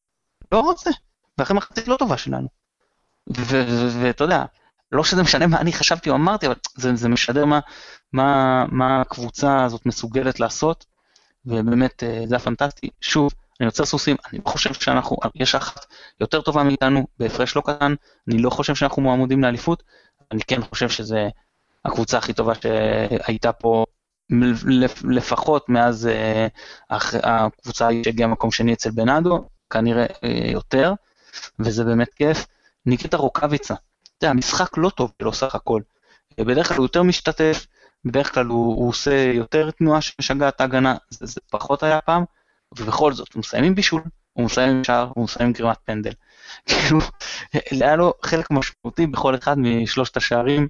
לא 0.53 0.61
רוצה. 0.61 0.91
ואחרי 1.39 1.57
מחצית 1.57 1.89
לא 1.89 1.97
טובה 1.97 2.17
שלנו. 2.17 2.49
ואתה 4.01 4.25
יודע, 4.25 4.45
לא 4.93 5.05
שזה 5.05 5.23
משנה 5.23 5.47
מה 5.47 5.61
אני 5.61 5.73
חשבתי 5.73 6.11
או 6.11 6.15
אמרתי, 6.15 6.47
אבל 6.47 6.55
זה, 6.77 6.97
זה 6.97 7.09
משדר 7.09 7.45
מה, 7.45 7.61
מה, 8.13 8.65
מה 8.71 9.01
הקבוצה 9.01 9.65
הזאת 9.65 9.87
מסוגלת 9.87 10.41
לעשות, 10.41 10.87
ובאמת 11.47 12.03
אה, 12.03 12.23
זה 12.27 12.35
היה 12.35 12.41
פנטסטי. 12.41 12.91
שוב, 13.01 13.33
אני 13.61 13.67
יוצר 13.67 13.85
סוסים, 13.85 14.17
אני 14.33 14.41
חושב 14.45 14.75
שאנחנו, 14.75 15.17
יש 15.35 15.55
אחת 15.55 15.87
יותר 16.21 16.41
טובה 16.41 16.63
מאיתנו, 16.63 17.07
בהפרש 17.19 17.57
לא 17.57 17.63
קטן, 17.67 17.95
אני 18.29 18.43
לא 18.43 18.51
חושב 18.51 18.75
שאנחנו 18.75 19.03
מועמדים 19.03 19.43
לאליפות, 19.43 19.83
אני 20.33 20.41
כן 20.47 20.63
חושב 20.63 20.89
שזה 20.89 21.29
הקבוצה 21.85 22.19
הכי 22.19 22.33
טובה 22.33 22.53
שהייתה 22.55 23.53
פה 23.53 23.85
לפחות 25.05 25.69
מאז 25.69 26.07
אה, 26.07 26.47
הקבוצה 27.23 27.89
שהגיעה 28.05 28.29
מקום 28.29 28.51
שני 28.51 28.73
אצל 28.73 28.91
בנאדו, 28.91 29.49
כנראה 29.71 30.07
אה, 30.25 30.51
יותר, 30.53 30.93
וזה 31.59 31.85
באמת 31.85 32.15
כיף. 32.15 32.47
ניקיטה 32.87 33.17
רוקאביצה, 33.17 33.75
יודע, 34.23 34.31
המשחק 34.31 34.77
לא 34.77 34.91
טוב 34.91 35.13
שלו 35.23 35.33
סך 35.33 35.55
הכל. 35.55 35.83
בדרך 36.41 36.69
כלל 36.69 36.77
הוא 36.77 36.85
יותר 36.85 37.03
משתתף, 37.03 37.67
בדרך 38.05 38.35
כלל 38.35 38.47
הוא, 38.47 38.75
הוא 38.77 38.89
עושה 38.89 39.33
יותר 39.35 39.71
תנועה 39.71 40.01
שמשגעת 40.01 40.61
ההגנה, 40.61 40.97
זה, 41.11 41.27
זה 41.27 41.41
פחות 41.51 41.83
היה 41.83 42.01
פעם, 42.01 42.25
ובכל 42.79 43.13
זאת, 43.13 43.33
הוא 43.33 43.41
מסיים 43.41 43.65
עם 43.65 43.75
בישול, 43.75 44.03
הוא 44.33 44.45
מסיים 44.45 44.71
עם 44.71 44.85
שער, 44.85 45.11
הוא 45.15 45.25
מסיים 45.25 45.47
עם 45.47 45.53
גרימת 45.53 45.79
פנדל. 45.85 46.13
כאילו, 46.67 46.99
היה 47.71 47.97
לו 47.97 48.15
חלק 48.23 48.51
משמעותי 48.51 49.07
בכל 49.07 49.35
אחד 49.35 49.59
משלושת 49.59 50.17
השערים, 50.17 50.69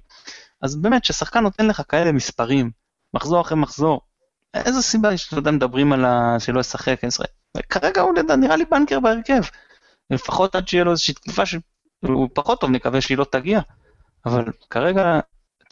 אז 0.61 0.75
באמת, 0.75 1.03
כששחקן 1.03 1.39
נותן 1.39 1.67
לך 1.67 1.81
כאלה 1.89 2.11
מספרים, 2.11 2.71
מחזור 3.13 3.41
אחרי 3.41 3.57
מחזור, 3.57 4.01
איזה 4.53 4.81
סיבה 4.81 5.13
יש, 5.13 5.27
אתה 5.27 5.37
יודע, 5.37 5.51
מדברים 5.51 5.93
על 5.93 6.05
ה... 6.05 6.35
שלא 6.39 6.59
ישחק. 6.59 7.01
כרגע 7.69 8.01
הוא 8.01 8.13
נראה 8.37 8.55
לי 8.55 8.65
בנקר 8.65 8.99
בהרכב. 8.99 9.41
לפחות 10.09 10.55
עד 10.55 10.67
שיהיה 10.67 10.83
לו 10.83 10.91
איזושהי 10.91 11.13
תקופה 11.13 11.45
שהוא 12.05 12.29
פחות 12.33 12.61
טוב, 12.61 12.69
נקווה 12.69 13.01
שהיא 13.01 13.17
לא 13.17 13.23
תגיע. 13.23 13.59
אבל 14.25 14.45
כרגע, 14.69 15.19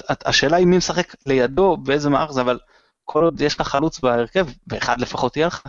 השאלה 0.10 0.58
היא 0.58 0.68
מי 0.68 0.78
משחק 0.78 1.16
לידו, 1.26 1.78
באיזה 1.78 2.10
מערך 2.10 2.32
זה, 2.32 2.42
אבל 2.42 2.60
כל 3.06 3.24
עוד 3.24 3.42
יש 3.42 3.60
לך 3.60 3.68
חלוץ 3.68 4.00
בהרכב, 4.00 4.48
ואחד 4.68 5.02
לפחות 5.02 5.38
יהיה 5.38 5.48
לך, 5.48 5.62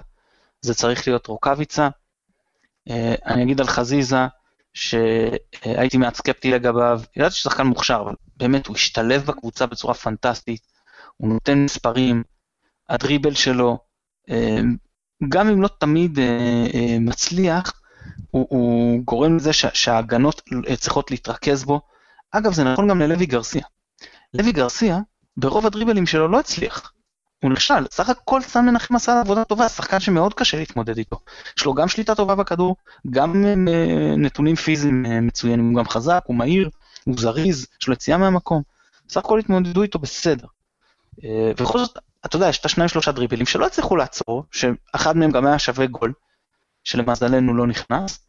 זה 0.61 0.75
צריך 0.75 1.09
להיות 1.09 1.27
רוקאביצה. 1.27 1.89
אה, 2.91 3.15
אני 3.27 3.43
אגיד 3.43 3.61
על 3.61 3.67
חזיזה, 3.67 4.27
שהייתי 4.75 5.97
מעט 5.97 6.15
סקפטי 6.15 6.51
לגביו, 6.51 7.01
ידעתי 7.17 7.35
ששחקן 7.35 7.67
מוכשר, 7.67 8.03
אבל 8.05 8.15
באמת 8.37 8.67
הוא 8.67 8.77
השתלב 8.77 9.27
בקבוצה 9.27 9.67
בצורה 9.67 9.95
פנטסטית, 9.95 10.63
הוא 11.17 11.29
נותן 11.29 11.59
מספרים, 11.59 12.23
הדריבל 12.89 13.35
שלו, 13.35 13.79
אה, 14.31 14.59
גם 15.29 15.49
אם 15.49 15.63
לא 15.63 15.69
תמיד 15.79 16.19
אה, 16.19 16.97
מצליח, 17.01 17.73
הוא, 18.31 18.47
הוא 18.51 19.01
גורם 19.05 19.37
לזה 19.37 19.53
שההגנות 19.53 20.43
צריכות 20.79 21.11
להתרכז 21.11 21.65
בו. 21.65 21.81
אגב, 22.31 22.53
זה 22.53 22.65
נכון 22.65 22.89
גם 22.89 23.01
ללוי 23.01 23.27
גרסיה. 23.27 23.63
לוי 24.35 24.53
גרסיה, 24.53 24.99
ברוב 25.37 25.67
הדריבלים 25.67 26.07
שלו 26.07 26.29
לא 26.29 26.41
הצליח. 26.41 26.93
הוא 27.43 27.51
נכשל, 27.51 27.87
סך 27.91 28.09
הכל 28.09 28.41
סן 28.41 28.67
מנחם 28.67 28.97
עשה 28.97 29.21
עבודה 29.21 29.45
טובה, 29.45 29.69
שחקן 29.69 30.01
שמאוד 30.01 30.35
קשה 30.35 30.59
להתמודד 30.59 30.99
איתו. 30.99 31.17
יש 31.59 31.65
לו 31.65 31.75
גם 31.75 31.89
שליטה 31.89 32.15
טובה 32.15 32.35
בכדור, 32.35 32.77
גם 33.11 33.45
נתונים 34.17 34.57
פיזיים 34.57 35.27
מצוינים, 35.27 35.69
הוא 35.69 35.77
גם 35.77 35.89
חזק, 35.89 36.23
הוא 36.27 36.37
מהיר, 36.37 36.71
הוא 37.05 37.15
זריז, 37.19 37.67
יש 37.81 37.89
לו 37.89 37.95
יציאה 37.95 38.19
מהמקום. 38.19 38.63
סך 39.09 39.17
הכל 39.17 39.39
התמודדו 39.39 39.83
איתו 39.83 39.99
בסדר. 39.99 40.47
אה, 41.25 41.53
ובכל 41.59 41.79
זאת, 41.79 41.99
אתה 42.27 42.37
יודע, 42.37 42.49
יש 42.49 42.59
את 42.59 42.65
השניים 42.65 42.89
שלושה 42.89 43.13
דריבלים 43.13 43.47
שלא 43.47 43.67
הצליחו 43.67 43.97
לעצור, 43.97 44.45
שאחד 44.51 45.17
מהם 45.17 45.31
גם 45.31 45.47
היה 45.47 45.59
שווה 45.59 45.87
גול, 45.87 46.13
שלמזלנו 46.85 47.55
לא 47.55 47.67
נכנס, 47.67 48.29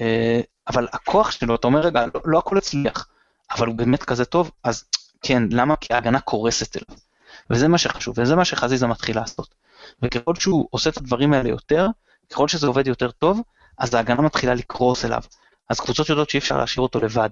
אה, 0.00 0.40
אבל 0.68 0.88
הכוח 0.92 1.30
שלו, 1.30 1.54
אתה 1.54 1.66
אומר, 1.66 1.80
רגע, 1.80 2.06
לא, 2.14 2.20
לא 2.24 2.38
הכל 2.38 2.58
הצליח, 2.58 3.08
אבל 3.50 3.66
הוא 3.66 3.74
באמת 3.74 4.02
כזה 4.02 4.24
טוב, 4.24 4.50
אז 4.64 4.84
כן, 5.22 5.42
למה? 5.50 5.76
כי 5.76 5.94
ההגנה 5.94 6.20
קורסת 6.20 6.76
אליו. 6.76 6.98
וזה 7.50 7.68
מה 7.68 7.78
שחשוב, 7.78 8.18
וזה 8.18 8.36
מה 8.36 8.44
שחזיזה 8.44 8.86
מתחיל 8.86 9.16
לעשות. 9.16 9.54
וככל 10.02 10.34
שהוא 10.34 10.68
עושה 10.70 10.90
את 10.90 10.96
הדברים 10.96 11.32
האלה 11.32 11.48
יותר, 11.48 11.86
ככל 12.30 12.48
שזה 12.48 12.66
עובד 12.66 12.86
יותר 12.86 13.10
טוב, 13.10 13.40
אז 13.78 13.94
ההגנה 13.94 14.22
מתחילה 14.22 14.54
לקרוס 14.54 15.04
אליו. 15.04 15.22
אז 15.68 15.80
קבוצות 15.80 16.08
יודעות 16.08 16.30
שאי 16.30 16.38
אפשר 16.38 16.58
להשאיר 16.58 16.82
אותו 16.82 17.00
לבד. 17.00 17.28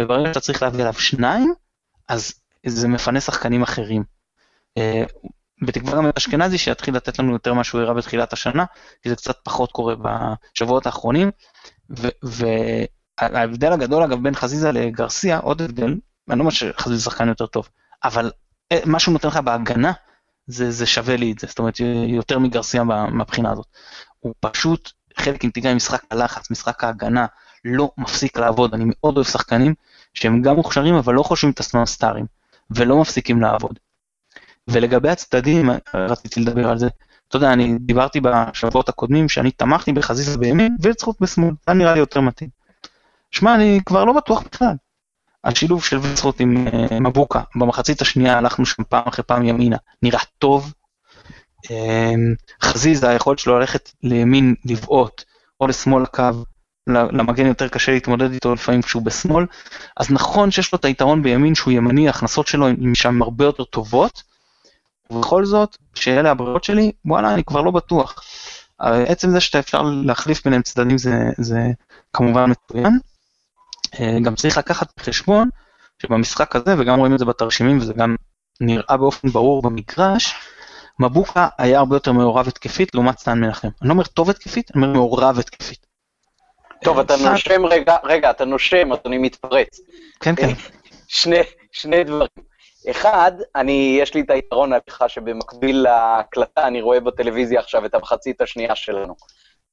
וברגע 0.00 0.28
שאתה 0.28 0.40
צריך 0.40 0.62
להביא 0.62 0.82
אליו 0.82 0.94
שניים, 0.94 1.54
אז 2.08 2.34
זה 2.66 2.88
מפנה 2.88 3.20
שחקנים 3.20 3.62
אחרים. 3.62 4.04
בתקווה 5.62 5.96
גם 5.96 6.10
אשכנזי 6.18 6.58
שיתחיל 6.58 6.96
לתת 6.96 7.18
לנו 7.18 7.32
יותר 7.32 7.54
מה 7.54 7.64
שהוא 7.64 7.80
הראה 7.80 7.94
בתחילת 7.94 8.32
השנה, 8.32 8.64
כי 9.02 9.08
זה 9.08 9.16
קצת 9.16 9.36
פחות 9.42 9.72
קורה 9.72 9.94
בשבועות 9.94 10.86
האחרונים. 10.86 11.30
וההבדל 13.22 13.72
הגדול 13.72 14.02
אגב 14.02 14.22
בין 14.22 14.34
חזיזה 14.34 14.72
לגרסיה, 14.72 15.38
עוד 15.38 15.62
הבדל, 15.62 15.94
אני 16.30 16.38
לא 16.38 16.40
אומר 16.40 16.50
שחזיזה 16.50 17.04
שחקן 17.04 17.28
יותר 17.28 17.46
טוב, 17.46 17.68
אבל 18.04 18.30
אה, 18.72 18.78
מה 18.84 18.98
שהוא 18.98 19.12
נותן 19.12 19.28
לך 19.28 19.36
בהגנה, 19.36 19.92
זה, 20.46 20.70
זה 20.70 20.86
שווה 20.86 21.16
לי 21.16 21.32
את 21.32 21.38
זה, 21.38 21.46
זאת 21.46 21.58
אומרת 21.58 21.80
יותר 22.06 22.38
מגרסיה 22.38 22.84
מהבחינה 22.84 23.52
הזאת. 23.52 23.66
הוא 24.20 24.34
פשוט 24.40 24.92
חלק 25.16 25.42
אינטגרלי 25.42 25.74
משחק 25.74 26.02
הלחץ, 26.10 26.50
משחק 26.50 26.84
ההגנה, 26.84 27.26
לא 27.64 27.90
מפסיק 27.98 28.38
לעבוד, 28.38 28.74
אני 28.74 28.84
מאוד 28.86 29.16
אוהב 29.16 29.26
שחקנים 29.26 29.74
שהם 30.14 30.42
גם 30.42 30.56
מוכשרים 30.56 30.94
אבל 30.94 31.14
לא 31.14 31.22
חושבים 31.22 31.52
את 31.52 31.60
עצמם 31.60 31.86
סטארים, 31.86 32.26
ולא 32.70 33.00
מפסיקים 33.00 33.40
לעבוד. 33.40 33.78
ולגבי 34.72 35.08
הצדדים, 35.08 35.70
רציתי 35.94 36.40
לדבר 36.40 36.68
על 36.68 36.78
זה, 36.78 36.88
אתה 37.28 37.36
יודע, 37.36 37.52
אני 37.52 37.78
דיברתי 37.80 38.20
בשבועות 38.20 38.88
הקודמים 38.88 39.28
שאני 39.28 39.50
תמכתי 39.50 39.92
בחזיזה 39.92 40.38
בימין 40.38 40.76
וצחוק 40.82 41.20
בשמאל, 41.20 41.54
זה 41.66 41.74
נראה 41.74 41.92
לי 41.92 41.98
יותר 41.98 42.20
מתאים. 42.20 42.50
שמע, 43.30 43.54
אני 43.54 43.80
כבר 43.86 44.04
לא 44.04 44.12
בטוח 44.12 44.42
בכלל. 44.42 44.74
השילוב 45.44 45.84
של 45.84 45.98
וצחוק 45.98 46.40
עם 46.40 46.66
uh, 46.66 46.94
מבוקה, 47.00 47.40
במחצית 47.56 48.00
השנייה 48.00 48.38
הלכנו 48.38 48.66
שם 48.66 48.82
פעם 48.88 49.02
אחרי 49.06 49.24
פעם 49.24 49.44
ימינה, 49.44 49.76
נראה 50.02 50.20
טוב. 50.38 50.72
Uh, 51.66 51.70
חזיזה, 52.62 53.08
היכולת 53.08 53.38
שלו 53.38 53.58
ללכת 53.58 53.90
לימין, 54.02 54.54
לבעוט, 54.64 55.24
או 55.60 55.66
לשמאל 55.66 56.02
הקו, 56.02 56.44
למגן 56.86 57.46
יותר 57.46 57.68
קשה 57.68 57.92
להתמודד 57.92 58.32
איתו 58.32 58.54
לפעמים 58.54 58.82
כשהוא 58.82 59.02
בשמאל, 59.02 59.46
אז 59.96 60.10
נכון 60.10 60.50
שיש 60.50 60.72
לו 60.72 60.78
את 60.78 60.84
היתרון 60.84 61.22
בימין 61.22 61.54
שהוא 61.54 61.72
ימני, 61.72 62.06
ההכנסות 62.06 62.46
שלו 62.46 62.68
הן 62.68 62.94
שם 62.94 63.22
הרבה 63.22 63.44
יותר 63.44 63.64
טובות, 63.64 64.22
ובכל 65.10 65.44
זאת, 65.44 65.76
שאלה 65.94 66.30
הברירות 66.30 66.64
שלי, 66.64 66.92
וואלה, 67.04 67.34
אני 67.34 67.44
כבר 67.44 67.60
לא 67.60 67.70
בטוח. 67.70 68.22
עצם 68.78 69.30
זה 69.30 69.40
שאתה 69.40 69.58
אפשר 69.58 69.82
להחליף 69.82 70.44
ביניהם 70.44 70.62
צדדים 70.62 70.98
זה, 70.98 71.14
זה 71.38 71.60
כמובן 72.12 72.50
מצוין. 72.50 72.98
אה, 74.00 74.18
גם 74.22 74.34
צריך 74.34 74.58
לקחת 74.58 74.92
בחשבון 74.96 75.48
שבמשחק 76.02 76.56
הזה, 76.56 76.74
וגם 76.78 76.98
רואים 76.98 77.14
את 77.14 77.18
זה 77.18 77.24
בתרשימים, 77.24 77.78
וזה 77.78 77.92
גם 77.92 78.16
נראה 78.60 78.96
באופן 78.96 79.28
ברור 79.28 79.62
במגרש, 79.62 80.34
מבוקה 81.00 81.48
היה 81.58 81.78
הרבה 81.78 81.96
יותר 81.96 82.12
מעורב 82.12 82.48
התקפית 82.48 82.94
לעומת 82.94 83.18
סטן 83.18 83.40
מנחם. 83.40 83.68
אני 83.80 83.88
לא 83.88 83.92
אומר 83.92 84.04
טוב 84.04 84.30
התקפית, 84.30 84.70
אני 84.74 84.84
אומר 84.84 84.94
מעורב 84.94 85.38
התקפית. 85.38 85.86
טוב, 86.84 86.98
אתה 86.98 87.14
נושם 87.16 87.66
רגע, 87.66 87.96
רגע, 88.04 88.30
אתה 88.30 88.44
נושם, 88.44 88.92
אז 88.92 88.98
אני 89.06 89.18
מתפרץ. 89.18 89.80
כן, 90.20 90.34
כן. 90.36 90.52
שני, 91.08 91.40
שני 91.72 92.04
דברים. 92.04 92.49
אחד, 92.90 93.32
אני, 93.56 93.96
יש 94.00 94.14
לי 94.14 94.20
את 94.20 94.30
היתרון 94.30 94.72
עליך 94.72 95.04
שבמקביל 95.08 95.82
להקלטה 95.82 96.66
אני 96.66 96.80
רואה 96.80 97.00
בטלוויזיה 97.00 97.60
עכשיו 97.60 97.86
את 97.86 97.94
המחצית 97.94 98.40
השנייה 98.40 98.76
שלנו. 98.76 99.14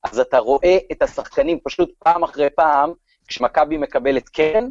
אז 0.04 0.20
אתה 0.20 0.40
רואה 0.40 0.78
את 0.92 1.02
השחקנים 1.02 1.60
פשוט 1.64 1.90
פעם 2.00 2.24
אחרי 2.24 2.50
פעם, 2.50 2.94
כשמכבי 3.28 3.78
מקבלת 3.78 4.30
קרן, 4.30 4.70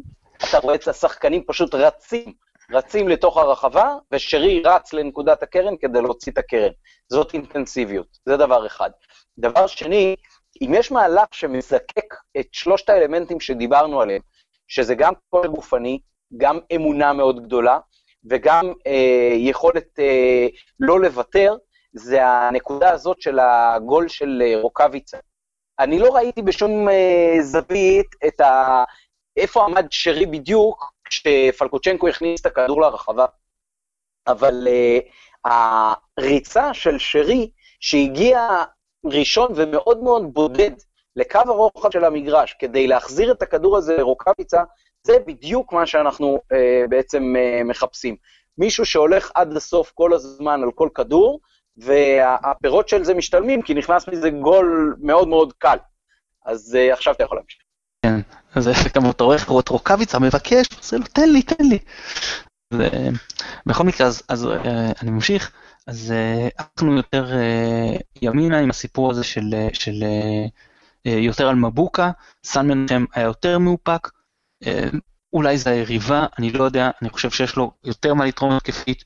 אתה 0.49 0.59
רואה 0.59 0.75
את 0.75 0.87
השחקנים 0.87 1.43
פשוט 1.47 1.75
רצים, 1.75 2.33
רצים 2.71 3.07
לתוך 3.07 3.37
הרחבה, 3.37 3.95
ושרי 4.11 4.61
רץ 4.65 4.93
לנקודת 4.93 5.43
הקרן 5.43 5.77
כדי 5.77 6.01
להוציא 6.01 6.31
את 6.31 6.37
הקרן. 6.37 6.71
זאת 7.09 7.33
אינטנסיביות, 7.33 8.07
זה 8.25 8.37
דבר 8.37 8.65
אחד. 8.65 8.89
דבר 9.37 9.67
שני, 9.67 10.15
אם 10.61 10.71
יש 10.73 10.91
מהלך 10.91 11.27
שמזקק 11.31 12.15
את 12.39 12.47
שלושת 12.51 12.89
האלמנטים 12.89 13.39
שדיברנו 13.39 14.01
עליהם, 14.01 14.21
שזה 14.67 14.95
גם 14.95 15.13
כוח 15.29 15.45
גופני, 15.45 15.99
גם 16.37 16.59
אמונה 16.75 17.13
מאוד 17.13 17.43
גדולה, 17.43 17.79
וגם 18.29 18.73
אה, 18.87 19.33
יכולת 19.35 19.99
אה, 19.99 20.47
לא 20.79 20.99
לוותר, 21.01 21.55
זה 21.93 22.25
הנקודה 22.27 22.91
הזאת 22.91 23.21
של 23.21 23.39
הגול 23.39 24.07
של 24.07 24.43
אה, 24.45 24.61
רוקאביצה. 24.61 25.17
אני 25.79 25.99
לא 25.99 26.15
ראיתי 26.15 26.41
בשום 26.41 26.89
אה, 26.89 27.35
זווית 27.41 28.07
את 28.27 28.39
ה... 28.41 28.83
איפה 29.37 29.65
עמד 29.65 29.85
שרי 29.89 30.25
בדיוק 30.25 30.93
כשפלקוצ'נקו 31.05 32.07
הכניס 32.07 32.41
את 32.41 32.45
הכדור 32.45 32.81
לרחבה. 32.81 33.25
אבל 34.27 34.67
אה, 34.67 35.93
הריצה 36.17 36.73
של 36.73 36.99
שרי, 36.99 37.51
שהגיע 37.79 38.63
ראשון 39.05 39.51
ומאוד 39.55 40.03
מאוד 40.03 40.33
בודד 40.33 40.71
לקו 41.17 41.39
הרוחב 41.45 41.91
של 41.91 42.03
המגרש 42.05 42.55
כדי 42.59 42.87
להחזיר 42.87 43.31
את 43.31 43.41
הכדור 43.41 43.77
הזה 43.77 43.97
לרוקאביצה, 43.97 44.63
זה 45.03 45.13
בדיוק 45.27 45.73
מה 45.73 45.85
שאנחנו 45.85 46.39
אה, 46.51 46.85
בעצם 46.89 47.33
אה, 47.37 47.63
מחפשים. 47.63 48.15
מישהו 48.57 48.85
שהולך 48.85 49.31
עד 49.35 49.57
הסוף 49.57 49.91
כל 49.95 50.13
הזמן 50.13 50.63
על 50.63 50.71
כל 50.71 50.89
כדור, 50.95 51.39
והפירות 51.77 52.89
של 52.89 53.03
זה 53.03 53.13
משתלמים, 53.13 53.61
כי 53.61 53.73
נכנס 53.73 54.07
מזה 54.07 54.29
גול 54.29 54.95
מאוד 55.01 55.27
מאוד 55.27 55.53
קל. 55.57 55.77
אז 56.45 56.75
אה, 56.75 56.93
עכשיו 56.93 57.13
אתה 57.13 57.23
יכול 57.23 57.37
להמשיך. 57.37 57.61
כן, 58.05 58.19
אז 58.55 58.67
רואה 59.47 59.61
את 59.61 59.69
רוקאביצה 59.69 60.19
מבקש, 60.19 60.67
עושה 60.77 60.97
לו 60.97 61.03
תן 61.13 61.29
לי, 61.29 61.41
תן 61.41 61.65
לי. 61.65 61.79
זה, 62.73 62.89
בכל 63.65 63.83
מקרה, 63.83 64.07
אז, 64.07 64.23
אז 64.29 64.45
אה, 64.45 64.91
אני 65.01 65.11
ממשיך. 65.11 65.51
אז 65.87 66.11
אה, 66.11 66.47
הלכנו 66.57 66.95
יותר 66.95 67.37
אה, 67.37 67.97
ימינה 68.21 68.59
עם 68.59 68.69
הסיפור 68.69 69.11
הזה 69.11 69.23
של, 69.23 69.53
אה, 69.53 69.67
של 69.73 70.03
יותר 71.07 71.47
על 71.49 71.55
מבוקה, 71.55 72.11
סן 72.43 72.67
מנחם 72.67 73.05
היה 73.13 73.25
יותר 73.25 73.59
מאופק, 73.59 74.09
אולי 75.33 75.57
זה 75.57 75.69
היריבה, 75.69 76.25
אני 76.39 76.51
לא 76.51 76.63
יודע, 76.63 76.89
אני 77.01 77.09
חושב 77.09 77.29
שיש 77.31 77.55
לו 77.55 77.71
יותר 77.83 78.13
מה 78.13 78.25
לתרום 78.25 78.51
התקפית, 78.51 79.03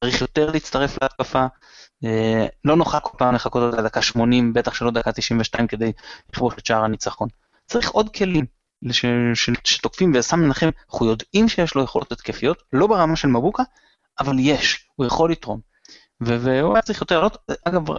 צריך 0.00 0.20
יותר 0.20 0.50
להצטרף 0.50 1.02
להתקפה. 1.02 1.46
לא 2.64 2.76
נוכל 2.76 3.00
כל 3.00 3.18
פעם 3.18 3.34
לחכות 3.34 3.62
עוד 3.62 3.74
לדקה 3.74 4.02
80, 4.02 4.52
בטח 4.52 4.74
שלא 4.74 4.90
דקה 4.90 5.12
92 5.12 5.66
כדי 5.66 5.92
לכבוש 6.32 6.54
את 6.58 6.66
שער 6.66 6.84
הניצחון. 6.84 7.28
צריך 7.66 7.90
עוד 7.90 8.14
כלים 8.16 8.46
שתוקפים 9.64 10.12
וסן 10.14 10.40
מנחם, 10.40 10.68
אנחנו 10.92 11.06
יודעים 11.06 11.48
שיש 11.48 11.74
לו 11.74 11.82
יכולות 11.82 12.12
התקפיות, 12.12 12.62
לא 12.72 12.86
ברמה 12.86 13.16
של 13.16 13.28
מבוקה, 13.28 13.62
אבל 14.20 14.36
יש, 14.38 14.88
הוא 14.94 15.06
יכול 15.06 15.30
לתרום. 15.30 15.73
והוא 16.20 16.74
היה 16.74 16.82
צריך 16.82 17.00
יותר 17.00 17.16
לעלות, 17.16 17.50
אגב, 17.64 17.90
אה, 17.90 17.96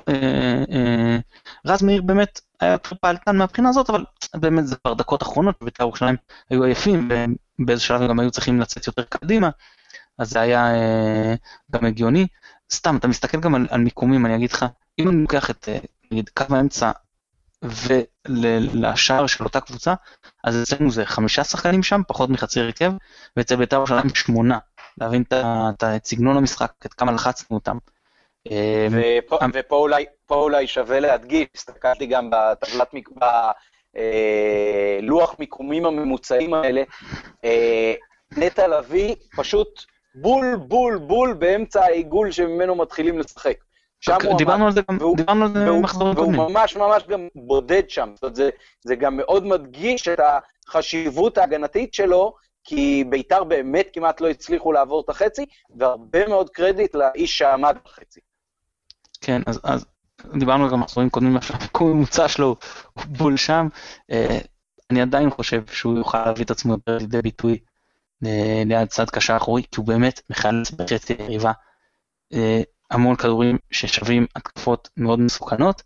אה, 0.71 1.17
רז 1.65 1.83
מאיר 1.83 2.01
באמת 2.01 2.41
היה 2.59 2.77
פעלתן 2.77 3.37
מהבחינה 3.37 3.69
הזאת, 3.69 3.89
אבל 3.89 4.05
באמת 4.35 4.67
זה 4.67 4.75
כבר 4.75 4.93
דקות 4.93 5.23
אחרונות, 5.23 5.55
בית"ר 5.61 5.83
ירושלים 5.83 6.15
היו 6.49 6.63
עייפים, 6.63 7.09
ובאיזה 7.59 7.81
שלב 7.81 8.09
גם 8.09 8.19
היו 8.19 8.31
צריכים 8.31 8.61
לצאת 8.61 8.87
יותר 8.87 9.03
קדימה, 9.03 9.49
אז 10.17 10.29
זה 10.29 10.41
היה 10.41 10.75
אה, 10.75 11.35
גם 11.71 11.85
הגיוני. 11.85 12.27
סתם, 12.71 12.97
אתה 12.97 13.07
מסתכל 13.07 13.39
גם 13.39 13.55
על, 13.55 13.79
מיקומים, 13.79 14.25
אני 14.25 14.35
אגיד 14.35 14.51
לך, 14.51 14.65
אם 14.99 15.09
אני 15.09 15.21
לוקח 15.21 15.49
את, 15.49 15.69
קו 16.37 16.55
האמצע 16.55 16.91
ולשער 17.63 19.27
של 19.27 19.43
אותה 19.43 19.59
קבוצה, 19.61 19.93
אז 20.43 20.63
אצלנו 20.63 20.91
זה 20.91 21.05
חמישה 21.05 21.43
שחקנים 21.43 21.83
שם, 21.83 22.01
פחות 22.07 22.29
מחצי 22.29 22.59
הרכב, 22.59 22.91
ואצל 23.37 23.55
בית"ר 23.55 23.75
ירושלים 23.75 24.09
שמונה, 24.15 24.57
להבין 24.97 25.23
את 25.31 25.83
סגנון 26.05 26.37
המשחק, 26.37 26.71
את 26.85 26.93
כמה 26.93 27.11
לחצנו 27.11 27.57
אותם. 27.57 27.77
אמ, 28.49 28.91
ופה, 28.91 29.37
אמ- 29.45 29.49
ופה 29.53 29.75
אולי, 29.75 30.05
אולי 30.31 30.67
שווה 30.67 30.99
להדגיש, 30.99 31.47
הסתכלתי 31.55 32.05
גם 32.05 32.29
בטבלת, 32.31 32.93
בלוח 35.01 35.29
אה, 35.29 35.35
מיקומים 35.39 35.85
הממוצעים 35.85 36.53
האלה, 36.53 36.83
אה, 37.45 37.93
נטע 38.37 38.67
לביא 38.67 39.15
פשוט 39.37 39.85
בול, 40.15 40.55
בול, 40.55 40.97
בול 40.97 41.33
באמצע 41.33 41.83
העיגול 41.83 42.31
שממנו 42.31 42.75
מתחילים 42.75 43.19
לשחק. 43.19 43.57
דיברנו 44.37 44.65
על 44.65 44.71
זה 44.71 44.81
גם, 44.89 44.97
דיברנו 45.15 45.45
על 45.45 45.53
זה 45.53 45.65
במחזורים 45.65 46.15
קודמים. 46.15 46.39
והוא 46.39 46.51
ממש 46.51 46.75
ממש 46.75 47.03
גם 47.07 47.27
בודד 47.35 47.89
שם, 47.89 48.09
זאת 48.13 48.23
אומרת, 48.23 48.35
זה, 48.35 48.49
זה 48.83 48.95
גם 48.95 49.17
מאוד 49.17 49.45
מדגיש 49.45 50.07
את 50.07 50.19
החשיבות 50.67 51.37
ההגנתית 51.37 51.93
שלו, 51.93 52.33
כי 52.63 53.03
בית"ר 53.09 53.43
באמת 53.43 53.87
כמעט 53.93 54.21
לא 54.21 54.29
הצליחו 54.29 54.71
לעבור 54.71 55.01
את 55.01 55.09
החצי, 55.09 55.45
והרבה 55.75 56.27
מאוד 56.27 56.49
קרדיט 56.49 56.95
לאיש 56.95 57.37
שעמד 57.37 57.77
בחצי. 57.85 58.19
כן, 59.25 59.41
אז, 59.45 59.59
אז 59.63 59.85
דיברנו 60.39 60.69
גם 60.69 60.79
מחזורים 60.79 61.09
קודמים, 61.09 61.41
שהמיקום 61.41 61.91
הממוצע 61.91 62.27
שלו 62.27 62.55
הוא 62.93 63.03
בול 63.05 63.37
שם. 63.37 63.67
אה, 64.11 64.39
אני 64.91 65.01
עדיין 65.01 65.29
חושב 65.29 65.63
שהוא 65.71 65.97
יוכל 65.97 66.25
להביא 66.25 66.45
את 66.45 66.51
עצמו 66.51 66.73
יותר 66.73 66.97
לידי 66.97 67.21
ביטוי 67.21 67.59
אה, 68.25 68.63
ליד 68.65 68.87
צד 68.87 69.09
קשה 69.09 69.37
אחורי, 69.37 69.63
כי 69.63 69.77
הוא 69.77 69.87
באמת 69.87 70.21
מחלץ 70.29 70.71
בחצי 70.71 71.13
יריבה 71.19 71.51
אה, 72.33 72.61
המון 72.91 73.15
כדורים 73.15 73.57
ששווים 73.71 74.25
התקפות 74.35 74.89
מאוד 74.97 75.19
מסוכנות, 75.19 75.83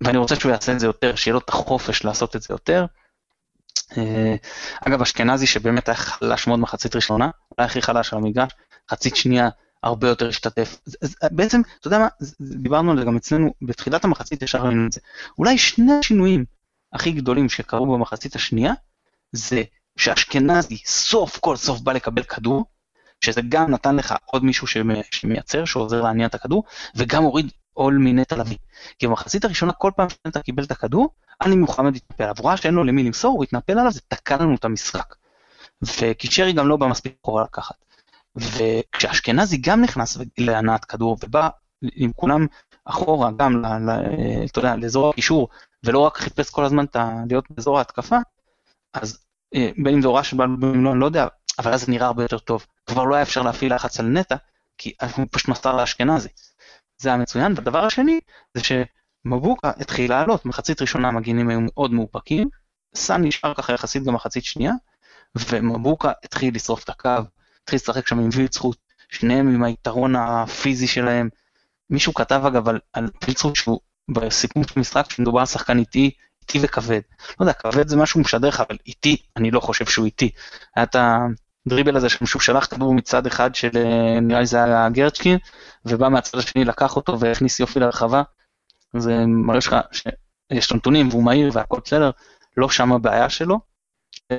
ואני 0.00 0.18
רוצה 0.18 0.36
שהוא 0.36 0.52
יעשה 0.52 0.72
את 0.72 0.80
זה 0.80 0.86
יותר, 0.86 1.14
שיהיה 1.14 1.32
לו 1.32 1.38
את 1.38 1.48
החופש 1.48 2.04
לעשות 2.04 2.36
את 2.36 2.42
זה 2.42 2.48
יותר. 2.50 2.86
אגב, 4.86 5.02
אשכנזי 5.02 5.46
שבאמת 5.46 5.88
היה 5.88 5.96
חלש 5.96 6.46
מאוד 6.46 6.58
מחצית 6.58 6.96
ראשונה, 6.96 7.30
אולי 7.50 7.66
הכי 7.66 7.82
חלש 7.82 8.12
על 8.12 8.18
המגרש, 8.18 8.52
חצית 8.90 9.16
שנייה 9.16 9.48
הרבה 9.86 10.08
יותר 10.08 10.28
השתתף. 10.28 10.80
בעצם, 11.30 11.60
אתה 11.80 11.86
יודע 11.86 11.98
מה, 11.98 12.08
דיברנו 12.40 12.90
על 12.90 12.98
זה 12.98 13.04
גם 13.04 13.16
אצלנו, 13.16 13.54
בתחילת 13.62 14.04
המחצית 14.04 14.42
ישר 14.42 14.58
ראינו 14.58 14.86
את 14.86 14.92
זה. 14.92 15.00
אולי 15.38 15.58
שני 15.58 15.92
השינויים 15.92 16.44
הכי 16.92 17.12
גדולים 17.12 17.48
שקרו 17.48 17.86
במחצית 17.86 18.36
השנייה, 18.36 18.72
זה 19.32 19.62
שאשכנזי 19.96 20.76
סוף 20.86 21.38
כל 21.38 21.56
סוף 21.56 21.80
בא 21.80 21.92
לקבל 21.92 22.22
כדור, 22.22 22.64
שזה 23.20 23.40
גם 23.48 23.70
נתן 23.70 23.96
לך 23.96 24.14
עוד 24.24 24.44
מישהו 24.44 24.66
שמייצר, 25.10 25.64
שעוזר 25.64 26.02
להניע 26.02 26.26
את 26.26 26.34
הכדור, 26.34 26.64
וגם 26.96 27.22
הוריד 27.22 27.52
עול 27.72 27.98
מנטע 28.00 28.36
לביא. 28.36 28.56
כי 28.98 29.06
במחצית 29.06 29.44
הראשונה 29.44 29.72
כל 29.72 29.90
פעם 29.96 30.08
שנטע 30.08 30.40
קיבל 30.40 30.64
את 30.64 30.70
הכדור, 30.70 31.08
עלי 31.38 31.56
מוחמד 31.56 31.96
התנפל 31.96 32.22
עליו, 32.22 32.34
הוא 32.38 32.48
ראה 32.48 32.56
שאין 32.56 32.74
לו 32.74 32.84
למי 32.84 33.02
למסור, 33.02 33.36
הוא 33.36 33.44
התנפל 33.44 33.78
עליו, 33.78 33.92
זה 33.92 34.00
תקע 34.08 34.36
לנו 34.36 34.54
את 34.54 34.64
המשחק. 34.64 35.14
וקיצ'רי 35.82 36.52
גם 36.52 36.68
לא 36.68 36.76
בא 36.76 36.86
מספיק 36.86 37.14
אחורה 37.22 37.44
לקחת. 37.44 37.85
וכשאשכנזי 38.36 39.56
גם 39.56 39.80
נכנס 39.80 40.18
להנעת 40.38 40.84
כדור 40.84 41.16
ובא 41.24 41.48
עם 41.82 42.12
כולם 42.12 42.46
אחורה 42.84 43.30
גם, 43.36 43.62
ל, 43.62 43.66
ל, 43.66 43.90
אתה 44.44 44.58
יודע, 44.58 44.76
לאזור 44.76 45.10
הקישור, 45.10 45.48
ולא 45.84 45.98
רק 45.98 46.16
חיפש 46.16 46.50
כל 46.50 46.64
הזמן 46.64 46.84
להיות 47.28 47.44
באזור 47.50 47.78
ההתקפה, 47.78 48.16
אז 48.94 49.18
אה, 49.54 49.70
בין 49.76 49.94
אם 49.94 50.02
זה 50.02 50.08
שבא 50.22 50.46
בין 50.60 50.82
לא, 50.82 50.92
אני 50.92 51.00
לא 51.00 51.06
יודע, 51.06 51.26
אבל 51.58 51.72
אז 51.72 51.80
זה 51.80 51.92
נראה 51.92 52.06
הרבה 52.06 52.24
יותר 52.24 52.38
טוב. 52.38 52.66
כבר 52.86 53.04
לא 53.04 53.14
היה 53.14 53.22
אפשר 53.22 53.42
להפעיל 53.42 53.74
לחץ 53.74 54.00
על 54.00 54.06
נטע, 54.06 54.36
כי 54.78 54.92
הוא 55.16 55.26
פשוט 55.30 55.48
מסר 55.48 55.76
לאשכנזי. 55.76 56.28
זה 56.98 57.08
היה 57.08 57.18
מצוין. 57.18 57.52
והדבר 57.56 57.84
השני, 57.84 58.20
זה 58.54 58.62
שמבוקה 58.64 59.72
התחיל 59.76 60.10
לעלות, 60.10 60.46
מחצית 60.46 60.80
ראשונה 60.80 61.08
המגינים 61.08 61.48
היו 61.48 61.60
מאוד 61.60 61.92
מאופקים, 61.92 62.48
סאן 62.94 63.24
נשאר 63.24 63.54
ככה 63.54 63.72
יחסית 63.72 64.04
גם 64.04 64.14
מחצית 64.14 64.44
שנייה, 64.44 64.72
ומבוקה 65.34 66.12
התחיל 66.24 66.54
לשרוף 66.54 66.84
את 66.84 66.88
הקו, 66.88 67.10
התחיל 67.66 67.76
לשחק 67.76 68.08
שם 68.08 68.18
עם 68.18 68.28
וילצחוט, 68.32 68.78
שניהם 69.08 69.54
עם 69.54 69.64
היתרון 69.64 70.16
הפיזי 70.16 70.86
שלהם. 70.86 71.28
מישהו 71.90 72.14
כתב 72.14 72.42
אגב 72.46 72.68
על, 72.68 72.78
על 72.92 73.08
וילצחוט 73.24 73.56
שהוא 73.56 73.80
בסיכום 74.10 74.64
של 74.64 74.72
המשחק, 74.76 75.10
שמדובר 75.10 75.40
על 75.40 75.46
שחקן 75.46 75.78
איטי, 75.78 76.10
איטי 76.42 76.58
וכבד. 76.62 77.00
לא 77.40 77.44
יודע, 77.44 77.52
כבד 77.52 77.88
זה 77.88 77.96
משהו 77.96 78.20
משדר 78.20 78.48
לך, 78.48 78.62
אבל 78.68 78.76
איטי, 78.86 79.16
אני 79.36 79.50
לא 79.50 79.60
חושב 79.60 79.86
שהוא 79.86 80.06
איטי. 80.06 80.30
היה 80.76 80.84
את 80.84 80.96
הדריבל 81.66 81.96
הזה 81.96 82.08
שהוא 82.08 82.40
שלח 82.40 82.66
כדור 82.66 82.94
מצד 82.94 83.26
אחד 83.26 83.54
של, 83.54 83.70
אה, 83.76 84.20
נראה 84.20 84.40
לי 84.40 84.46
זה 84.46 84.64
היה 84.64 84.88
גרצ'קין, 84.88 85.38
ובא 85.84 86.08
מהצד 86.08 86.38
השני, 86.38 86.64
לקח 86.64 86.96
אותו 86.96 87.20
והכניס 87.20 87.60
יופי 87.60 87.80
לרחבה. 87.80 88.22
זה 88.96 89.26
מראה 89.26 89.58
לך 89.58 89.76
שיש 89.92 90.70
לו 90.70 90.76
נתונים 90.76 91.08
והוא 91.08 91.24
מהיר 91.24 91.50
והכל 91.52 91.80
בסדר, 91.84 92.10
לא 92.56 92.68
שם 92.68 92.92
הבעיה 92.92 93.28
שלו. 93.28 93.60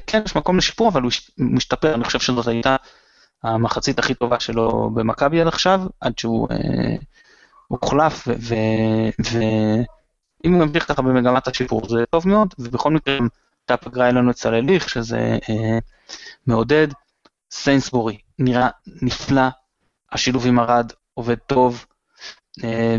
כן, 0.07 0.21
יש 0.25 0.35
מקום 0.35 0.57
לשיפור, 0.57 0.89
אבל 0.89 1.01
הוא 1.01 1.11
משתפר, 1.37 1.95
אני 1.95 2.03
חושב 2.03 2.19
שזאת 2.19 2.47
הייתה 2.47 2.75
המחצית 3.43 3.99
הכי 3.99 4.13
טובה 4.13 4.39
שלו 4.39 4.89
במכבי 4.93 5.41
עד 5.41 5.47
עכשיו, 5.47 5.81
עד 6.01 6.19
שהוא 6.19 6.47
אה, 6.51 6.95
הוחלף, 7.67 8.27
ואם 9.17 10.53
הוא 10.53 10.65
ממשיך 10.65 10.87
ככה 10.87 11.01
במגמת 11.01 11.47
השיפור 11.47 11.89
זה 11.89 12.03
טוב 12.09 12.27
מאוד, 12.27 12.53
ובכל 12.59 12.91
מקרה 12.91 13.17
הייתה 13.17 13.89
פגרה 13.89 14.09
אלינו 14.09 14.31
אצל 14.31 14.53
הליך, 14.53 14.89
שזה 14.89 15.37
אה, 15.49 15.77
מעודד. 16.47 16.87
סיינסבורי 17.51 18.17
נראה 18.39 18.69
נפלא, 19.01 19.47
השילוב 20.11 20.47
עם 20.47 20.59
ארד 20.59 20.91
עובד 21.13 21.35
טוב. 21.35 21.85
אה, 22.63 22.97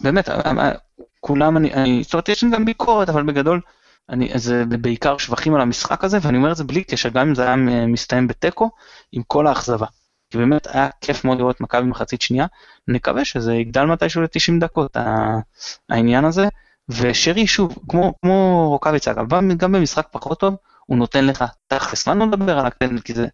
באמת, 0.00 0.28
אה, 0.28 0.50
אה, 0.58 0.72
כולם, 1.20 1.56
אני, 1.56 1.74
אני, 1.74 2.02
זאת 2.02 2.14
אומרת, 2.14 2.28
יש 2.28 2.44
גם 2.44 2.64
ביקורת, 2.64 3.08
אבל 3.08 3.22
בגדול, 3.22 3.60
אני, 4.08 4.30
זה 4.34 4.64
בעיקר 4.64 5.18
שבחים 5.18 5.54
על 5.54 5.60
המשחק 5.60 6.04
הזה, 6.04 6.18
ואני 6.22 6.36
אומר 6.36 6.52
את 6.52 6.56
זה 6.56 6.64
בלי 6.64 6.84
קשר, 6.84 7.08
גם 7.08 7.28
אם 7.28 7.34
זה 7.34 7.42
היה 7.42 7.56
מסתיים 7.86 8.28
בתיקו, 8.28 8.70
עם 9.12 9.22
כל 9.26 9.46
האכזבה. 9.46 9.86
כי 10.30 10.38
באמת 10.38 10.66
היה 10.66 10.88
כיף 11.00 11.24
מאוד 11.24 11.38
לראות 11.38 11.60
מכבי 11.60 11.82
מחצית 11.82 12.22
שנייה, 12.22 12.46
נקווה 12.88 13.24
שזה 13.24 13.54
יגדל 13.54 13.84
מתישהו 13.84 14.22
ל-90 14.22 14.60
דקות, 14.60 14.96
העניין 15.88 16.24
הזה. 16.24 16.48
ושרי, 16.88 17.46
שוב, 17.46 17.78
כמו, 17.88 18.14
כמו 18.22 18.68
רוקאביץ 18.68 19.08
אגב, 19.08 19.28
גם 19.56 19.72
במשחק 19.72 20.06
פחות 20.10 20.40
טוב, 20.40 20.54
הוא 20.86 20.98
נותן 20.98 21.26
לך 21.26 21.44
תכלס, 21.66 22.08
מה 22.08 22.14
לא 22.14 22.26
נדבר 22.26 22.58
על 22.58 22.66
הפנדל, 22.66 23.00
כי 23.00 23.14
זה 23.14 23.26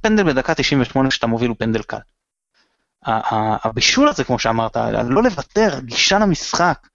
פנדל 0.00 0.22
בדקה 0.22 0.54
98 0.54 1.10
שאתה 1.10 1.26
מוביל 1.26 1.48
הוא 1.48 1.56
פנדל 1.58 1.82
קל. 1.82 1.98
הבישול 3.64 4.08
הזה, 4.08 4.24
כמו 4.24 4.38
שאמרת, 4.38 4.76
לא 5.08 5.22
לוותר, 5.22 5.80
גישה 5.80 6.18
למשחק, 6.18 6.88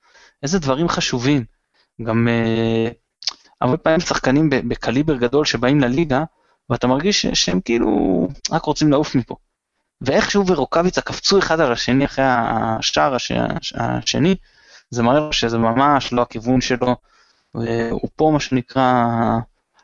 איזה 0.44 0.60
דברים 0.60 0.90
חשובים. 0.90 1.46
גם 2.04 2.28
uh, 2.28 2.94
הרבה 3.62 3.78
פעמים 3.78 4.00
שחקנים 4.00 4.50
בקליבר 4.50 5.16
גדול 5.16 5.46
שבאים 5.46 5.80
לליגה, 5.80 6.24
ואתה 6.70 6.88
מרגיש 6.88 7.26
שהם 7.26 7.62
כאילו 7.62 8.28
רק 8.52 8.64
רוצים 8.64 8.92
לעוף 8.92 9.16
מפה. 9.16 9.36
ואיכשהו 10.02 10.48
ורוקאביצה 10.48 11.02
קפצו 11.02 11.40
אחד 11.40 11.60
על 11.60 11.72
השני 11.72 12.06
אחרי 12.06 12.26
השער 12.28 13.16
הש... 13.16 13.32
השני, 13.76 14.36
זה 14.90 15.04
מראה 15.04 15.34
שזה 15.34 15.58
ממש 15.58 16.14
לא 16.14 16.22
הכיוון 16.22 16.62
שלו, 16.62 16.96
הוא 17.92 18.10
פה 18.16 18.30
מה 18.34 18.40
שנקרא, 18.40 19.04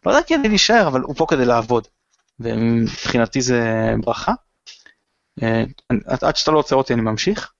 לא 0.05 0.11
יודע 0.11 0.23
כדי 0.27 0.49
להישאר, 0.49 0.87
אבל 0.87 1.01
הוא 1.01 1.15
פה 1.15 1.25
כדי 1.29 1.45
לעבוד. 1.45 1.87
ומבחינתי 2.39 3.41
זה 3.41 3.93
ברכה. 4.03 4.33
אה, 5.43 5.63
עד 6.21 6.35
שאתה 6.35 6.51
לא 6.51 6.59
עוצר 6.59 6.75
אותי 6.75 6.93
אני 6.93 7.01
ממשיך. 7.01 7.51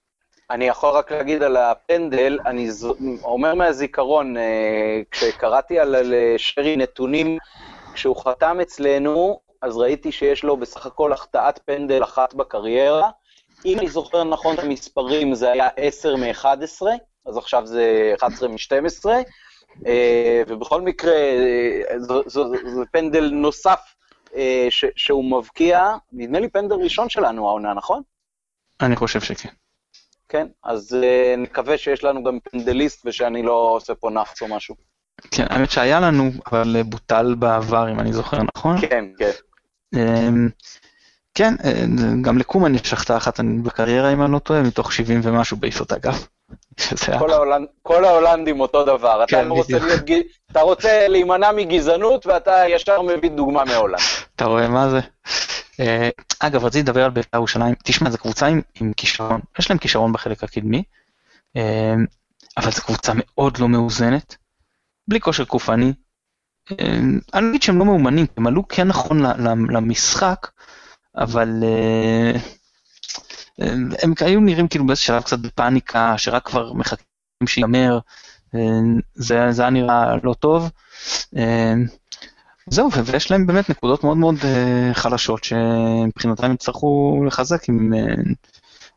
אני 0.49 0.67
יכול 0.67 0.89
רק 0.89 1.11
להגיד 1.11 1.43
על 1.43 1.57
הפנדל, 1.57 2.39
אני 2.45 2.71
ז... 2.71 2.85
אומר 3.23 3.55
מהזיכרון, 3.55 4.37
אה, 4.37 5.01
כשקראתי 5.11 5.79
על 5.79 6.13
שרי 6.37 6.77
נתונים, 6.77 7.37
כשהוא 7.93 8.15
חתם 8.23 8.57
אצלנו, 8.61 9.39
אז 9.61 9.77
ראיתי 9.77 10.11
שיש 10.11 10.43
לו 10.43 10.57
בסך 10.57 10.85
הכל 10.85 11.13
החטאת 11.13 11.59
פנדל 11.65 12.03
אחת 12.03 12.33
בקריירה. 12.33 13.09
אם 13.65 13.79
אני 13.79 13.89
זוכר 13.89 14.23
נכון 14.23 14.55
את 14.55 14.59
המספרים, 14.59 15.35
זה 15.35 15.51
היה 15.51 15.69
10 15.77 16.15
מ-11, 16.15 16.81
אז 17.25 17.37
עכשיו 17.37 17.65
זה 17.65 18.13
11 18.19 18.49
מ-12, 18.49 19.05
אה, 19.85 20.43
ובכל 20.47 20.81
מקרה, 20.81 21.15
זה 22.65 22.85
פנדל 22.91 23.29
נוסף 23.33 23.95
ש, 24.69 24.85
שהוא 24.95 25.25
מבקיע, 25.39 25.95
נדמה 26.13 26.39
לי 26.39 26.49
פנדל 26.49 26.75
ראשון 26.75 27.09
שלנו 27.09 27.47
העונה, 27.47 27.73
נכון? 27.73 28.01
אני 28.81 28.95
חושב 28.95 29.21
שכן. 29.21 29.49
כן, 30.35 30.47
אז 30.63 30.97
uh, 31.01 31.37
נקווה 31.37 31.77
שיש 31.77 32.03
לנו 32.03 32.23
גם 32.23 32.39
פנדליסט 32.39 33.05
ושאני 33.05 33.43
לא 33.43 33.71
עושה 33.75 33.95
פה 33.95 34.09
נאחס 34.09 34.41
או 34.41 34.47
משהו. 34.47 34.75
כן, 35.31 35.45
האמת 35.49 35.71
שהיה 35.71 35.99
לנו, 35.99 36.31
אבל 36.51 36.83
בוטל 36.83 37.35
בעבר, 37.39 37.91
אם 37.91 37.99
אני 37.99 38.13
זוכר 38.13 38.37
נכון. 38.55 38.81
כן, 38.81 39.05
כן. 39.17 39.31
Um, 39.95 40.49
כן, 41.35 41.53
אה, 41.63 41.85
גם 42.21 42.37
לקומן 42.37 42.75
יש 42.75 42.93
החטאה 42.93 43.17
אחת 43.17 43.39
בקריירה, 43.63 44.13
אם 44.13 44.21
אני 44.21 44.31
לא 44.31 44.39
טועה, 44.39 44.61
מתוך 44.61 44.93
70 44.93 45.19
ומשהו 45.23 45.57
בעיפות 45.57 45.91
אגף. 45.91 46.27
כל, 47.19 47.31
ההולנד, 47.31 47.67
כל 47.81 48.05
ההולנדים 48.05 48.59
אותו 48.59 48.83
דבר. 48.83 49.23
כן, 49.27 49.45
אתה, 49.45 49.49
רוצה 49.49 49.79
להיות, 49.79 50.25
אתה 50.51 50.61
רוצה 50.61 51.07
להימנע 51.07 51.51
מגזענות 51.51 52.25
ואתה 52.25 52.63
ישר 52.69 53.01
מביא 53.01 53.29
דוגמה 53.29 53.65
מהולנד. 53.65 54.01
אתה 54.35 54.45
רואה 54.45 54.67
מה 54.67 54.89
זה? 54.89 54.99
אה, 55.79 56.09
אגב, 56.39 56.65
רציתי 56.65 56.83
לדבר 56.83 57.03
על 57.03 57.11
בית"ר 57.11 57.37
ירושלים. 57.37 57.75
תשמע, 57.83 58.09
זו 58.09 58.17
קבוצה 58.17 58.47
עם, 58.47 58.61
עם 58.81 58.93
כישרון, 58.93 59.41
יש 59.59 59.69
להם 59.69 59.79
כישרון 59.79 60.13
בחלק 60.13 60.43
הקדמי, 60.43 60.83
אה, 61.55 61.93
אבל 62.57 62.71
זו 62.71 62.81
קבוצה 62.81 63.11
מאוד 63.15 63.57
לא 63.57 63.69
מאוזנת, 63.69 64.35
בלי 65.07 65.21
כושר 65.21 65.43
גופני. 65.43 65.93
אני 67.33 67.49
אגיד 67.49 67.61
שהם 67.61 67.79
לא 67.79 67.85
מאומנים, 67.85 68.25
הם 68.37 68.47
עלו 68.47 68.67
כן 68.67 68.87
נכון 68.87 69.21
למשחק, 69.69 70.47
אבל 71.17 71.49
הם 73.59 74.13
היו 74.19 74.39
נראים 74.39 74.67
כאילו 74.67 74.85
באיזה 74.85 75.01
שלב 75.01 75.23
קצת 75.23 75.39
בפאניקה, 75.39 76.17
שרק 76.17 76.45
כבר 76.45 76.73
מחכים 76.73 77.05
שיגמר, 77.45 77.99
uh, 78.55 78.57
זה, 79.13 79.51
זה 79.51 79.61
היה 79.61 79.71
נראה 79.71 80.15
לא 80.23 80.33
טוב. 80.33 80.69
Uh, 81.35 81.39
זהו, 82.69 82.91
ויש 83.05 83.31
להם 83.31 83.47
באמת 83.47 83.69
נקודות 83.69 84.03
מאוד 84.03 84.17
מאוד 84.17 84.35
uh, 84.35 84.93
חלשות 84.93 85.43
שמבחינתם 85.43 86.53
יצטרכו 86.53 87.23
לחזק 87.27 87.69
אם, 87.69 87.93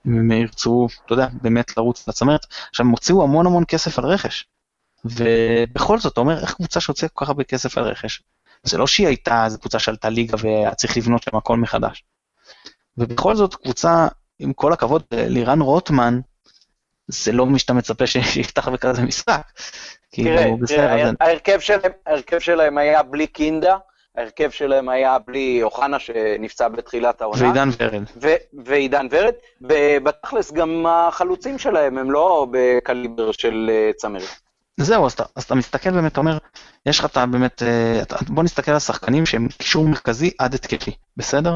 אם 0.07 0.19
הם 0.19 0.31
ירצו, 0.31 0.89
אתה 1.07 1.13
יודע, 1.13 1.29
באמת 1.43 1.77
לרוץ 1.77 2.09
לצמרת. 2.09 2.47
עכשיו, 2.71 2.87
הם 2.87 2.91
הוציאו 2.91 3.23
המון 3.23 3.47
המון 3.47 3.65
כסף 3.69 3.99
על 3.99 4.05
רכש. 4.05 4.47
ובכל 5.05 5.99
זאת, 5.99 6.13
אתה 6.13 6.21
אומר, 6.21 6.41
איך 6.41 6.55
קבוצה 6.55 6.81
שהוציאה 6.81 7.09
כל 7.09 7.25
כך 7.25 7.29
הרבה 7.29 7.45
כסף 7.45 7.79
על 7.79 7.85
רכש, 7.85 8.23
זה 8.63 8.79
לא 8.79 8.87
שהיא 8.87 9.07
הייתה 9.07 9.45
איזה 9.45 9.59
קבוצה 9.59 9.79
שעלתה 9.79 10.09
ליגה 10.09 10.37
והיה 10.41 10.75
צריך 10.75 10.97
לבנות 10.97 11.23
שם 11.23 11.37
הכל 11.37 11.57
מחדש. 11.57 12.05
ובכל 12.99 13.37
זאת 13.37 13.55
קבוצה, 13.55 14.09
עם 14.39 14.53
כל 14.53 14.73
הכבוד 14.73 15.03
לירן 15.13 15.61
רוטמן, 15.61 16.21
זה 17.09 17.33
לא 17.33 17.47
מי 17.47 17.59
שאתה 17.59 17.73
מצפה 17.73 18.07
שיפתח 18.33 18.69
בכזה 18.69 19.03
משחק. 19.03 19.53
תראה, 20.11 20.47
תראה, 20.67 21.11
ההרכב 21.21 21.59
שלהם, 21.61 21.93
ההרכב 22.07 22.39
שלהם 22.39 22.79
היה 22.79 23.03
בלי 23.03 23.27
קינדה, 23.27 23.77
ההרכב 24.17 24.51
שלהם 24.51 24.89
היה 24.89 25.19
בלי 25.27 25.63
אוחנה 25.63 25.99
שנפצע 25.99 26.69
בתחילת 26.69 27.23
העונה. 27.23 27.43
ועידן 27.43 27.69
ורד. 27.79 28.03
ועידן 28.65 29.07
ורד, 29.11 29.35
ובתכלס 29.61 30.53
גם 30.53 30.87
החלוצים 30.89 31.59
שלהם 31.59 31.99
הם 31.99 32.11
לא 32.11 32.47
בקליבר 32.51 33.33
של 33.33 33.71
אה, 33.73 33.91
צמרת. 33.97 34.23
זהו, 34.81 35.07
אז 35.07 35.13
אתה, 35.13 35.25
אז 35.37 35.43
אתה 35.43 35.55
מסתכל 35.55 35.91
באמת, 35.91 36.13
אתה 36.13 36.21
אומר, 36.21 36.39
יש 36.87 36.99
לך 36.99 37.05
אתה 37.05 37.27
באמת, 37.27 37.63
אה, 37.63 38.03
אתה, 38.03 38.17
בוא 38.29 38.43
נסתכל 38.43 38.73
על 38.73 38.79
שחקנים 38.79 39.27
שהם 39.27 39.49
קישור 39.49 39.89
מרכזי 39.89 40.31
עד 40.39 40.55
התקפי, 40.55 40.91
בסדר? 41.17 41.55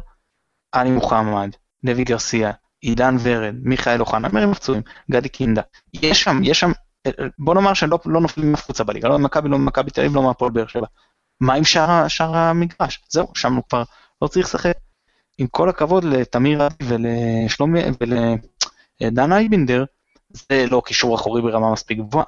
עלי 0.73 0.91
מוחמד, 0.91 1.51
לוי 1.85 2.05
גרסיה, 2.05 2.53
עידן 2.83 3.17
ורד, 3.23 3.55
מיכאל 3.63 4.01
אוחנה, 4.01 4.29
מרים 4.33 4.55
פצועים, 4.55 4.83
גדי 5.11 5.29
קינדה, 5.29 5.63
יש 5.95 6.23
שם, 6.23 6.41
יש 6.45 6.61
שם, 6.61 6.73
אה, 7.07 7.11
בוא 7.39 7.55
נאמר 7.55 7.75
שלא 7.75 7.99
לא 8.07 8.21
נופלים 8.21 8.53
מאף 8.53 8.65
קבוצה 8.65 8.85
בליגה, 8.85 9.09
לא 9.09 9.19
ממכבי, 9.19 9.49
לא 9.49 9.59
ממכבי 9.59 9.91
תל 9.91 10.01
אביב, 10.01 10.15
לא 10.15 10.23
מהפועל 10.23 10.51
באר 10.51 10.67
שבע. 10.67 10.87
מה 11.41 11.55
עם 11.55 11.65
שאר, 11.65 12.09
שאר 12.09 12.37
המגרש? 12.37 13.03
זהו, 13.09 13.29
שם 13.35 13.55
הוא 13.55 13.65
כבר 13.69 13.83
לא 14.23 14.29
צריך 14.29 14.47
לשחק. 14.47 14.75
עם 15.39 15.47
כל 15.47 15.69
הכבוד 15.69 16.05
לתמיר 16.05 16.63
ולשלומי 16.83 17.81
ולדן 19.01 19.33
אייבינדר, 19.33 19.85
זה 20.31 20.67
לא 20.71 20.83
קישור 20.87 21.15
אחורי 21.15 21.43
ברמה 21.43 21.73
מספיק 21.73 21.99
גבוהה. 21.99 22.25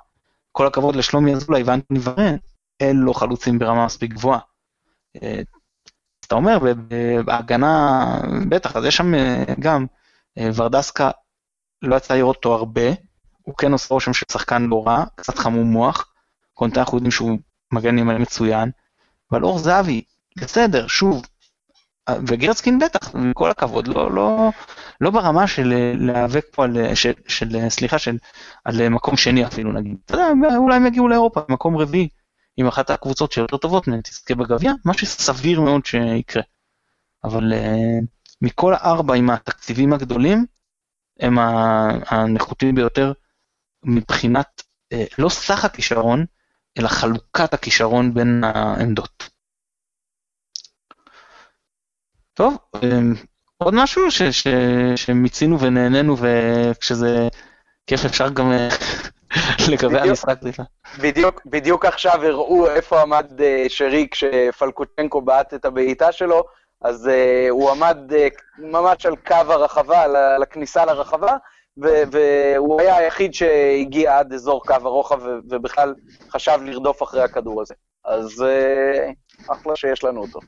כל 0.53 0.67
הכבוד 0.67 0.97
לשלומי 0.97 1.35
אזולאי 1.35 1.63
ואנטוני 1.63 2.01
ורן, 2.03 2.37
אלה 2.83 2.93
לא 2.93 3.13
חלוצים 3.13 3.59
ברמה 3.59 3.87
מספיק 3.87 4.13
גבוהה. 4.13 4.39
אה, 5.23 5.39
אז 6.23 6.27
אתה 6.27 6.35
אומר, 6.35 6.59
בהגנה, 7.25 8.05
בטח, 8.49 8.77
אז 8.77 8.85
יש 8.85 8.97
שם 8.97 9.15
אה, 9.15 9.45
גם, 9.61 9.83
אה, 9.83 10.04
ורדסקה, 10.39 11.11
לא 11.83 11.97
יצא 11.97 12.15
לראות 12.15 12.37
אותו 12.37 12.55
הרבה, 12.55 12.87
הוא 13.43 13.55
כן 13.59 13.73
עושה 13.73 13.95
רושם 13.95 14.13
של 14.13 14.27
שחקן 14.33 14.63
לא 14.63 14.83
רע, 14.87 15.05
קצת 15.15 15.39
חמום 15.39 15.67
מוח, 15.67 16.13
קונטה 16.55 16.81
אנחנו 16.81 16.97
יודעים 16.97 17.11
שהוא 17.11 17.39
מגן 17.73 17.99
ימני 17.99 18.19
מצוין, 18.19 18.71
אבל 19.31 19.45
אור 19.45 19.59
זהבי, 19.59 20.03
בסדר, 20.37 20.87
שוב, 20.87 21.23
וגרצקין 22.27 22.79
בטח, 22.79 23.15
עם 23.15 23.33
כל 23.33 23.51
הכבוד, 23.51 23.89
לא, 23.89 24.15
לא, 24.15 24.51
לא 25.01 25.11
ברמה 25.11 25.47
של 25.47 25.75
להיאבק 25.95 26.45
פה 26.51 26.65
על, 26.65 26.95
של, 26.95 27.13
של, 27.29 27.69
סליחה, 27.69 27.99
של, 27.99 28.17
על 28.65 28.89
מקום 28.89 29.17
שני 29.17 29.47
אפילו 29.47 29.73
נגיד. 29.73 29.97
אתה 30.05 30.15
יודע, 30.15 30.57
אולי 30.57 30.77
הם 30.77 30.87
יגיעו 30.87 31.09
לאירופה, 31.09 31.41
מקום 31.49 31.77
רביעי, 31.77 32.09
עם 32.57 32.67
אחת 32.67 32.91
הקבוצות 32.91 33.33
שיותר 33.33 33.57
טובות 33.57 33.89
מהן 33.89 34.01
תזכה 34.01 34.35
בגביע, 34.35 34.73
משהו 34.85 35.07
סביר 35.07 35.61
מאוד 35.61 35.87
שיקרה. 35.87 36.43
אבל 37.25 37.53
מכל 38.45 38.75
הארבע 38.75 39.15
עם 39.15 39.31
התקציבים 39.31 39.93
הגדולים, 39.93 40.47
הם 41.21 41.39
הנחותים 42.07 42.75
ביותר 42.75 43.13
מבחינת 43.85 44.63
uh, 44.95 44.97
לא 45.19 45.29
סך 45.29 45.65
הכישרון, 45.65 46.25
אלא 46.79 46.89
חלוקת 46.89 47.55
הכישרון 47.55 48.15
בין 48.15 48.45
העמדות. 48.45 49.31
טוב, 52.35 52.57
אמ, 52.83 53.15
עוד 53.59 53.75
משהו 53.75 54.11
ש, 54.11 54.23
ש, 54.23 54.47
שמיצינו 54.97 55.61
ונהנינו 55.61 56.17
וכשזה 56.19 57.29
כיף 57.87 58.05
אפשר 58.05 58.29
גם 58.29 58.53
אה, 58.53 58.69
לגבי 59.73 60.01
המשחק. 60.01 60.39
בדיוק, 61.01 61.41
בדיוק 61.47 61.85
עכשיו 61.85 62.25
הראו 62.25 62.71
איפה 62.71 63.03
עמד 63.03 63.27
uh, 63.41 63.69
שרי 63.69 64.09
כשפלקוצ'נקו 64.11 65.21
בעט 65.21 65.55
את 65.55 65.65
הבעיטה 65.65 66.13
שלו, 66.13 66.45
אז 66.81 67.07
uh, 67.07 67.51
הוא 67.51 67.71
עמד 67.71 67.99
uh, 68.11 68.15
ממש 68.59 69.07
על 69.07 69.17
קו 69.17 69.35
הרחבה, 69.35 70.03
על, 70.03 70.43
הכניסה 70.43 70.85
לרחבה, 70.85 71.37
והוא 71.77 72.81
היה 72.81 72.97
היחיד 72.97 73.35
שהגיע 73.35 74.19
עד 74.19 74.33
אזור 74.33 74.67
קו 74.67 74.75
הרוחב 74.75 75.21
ובכלל 75.51 75.95
חשב 76.31 76.59
לרדוף 76.65 77.03
אחרי 77.03 77.23
הכדור 77.23 77.63
הזה. 77.63 77.75
אז 78.05 78.45
uh, 78.45 79.53
אחלה 79.53 79.77
שיש 79.77 80.05
לנו 80.05 80.21
אותו. 80.21 80.41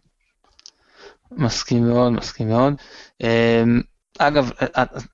מסכים 1.33 1.89
מאוד, 1.89 2.13
מסכים 2.13 2.49
מאוד. 2.49 2.75
אמ, 3.21 3.81
אגב, 4.19 4.51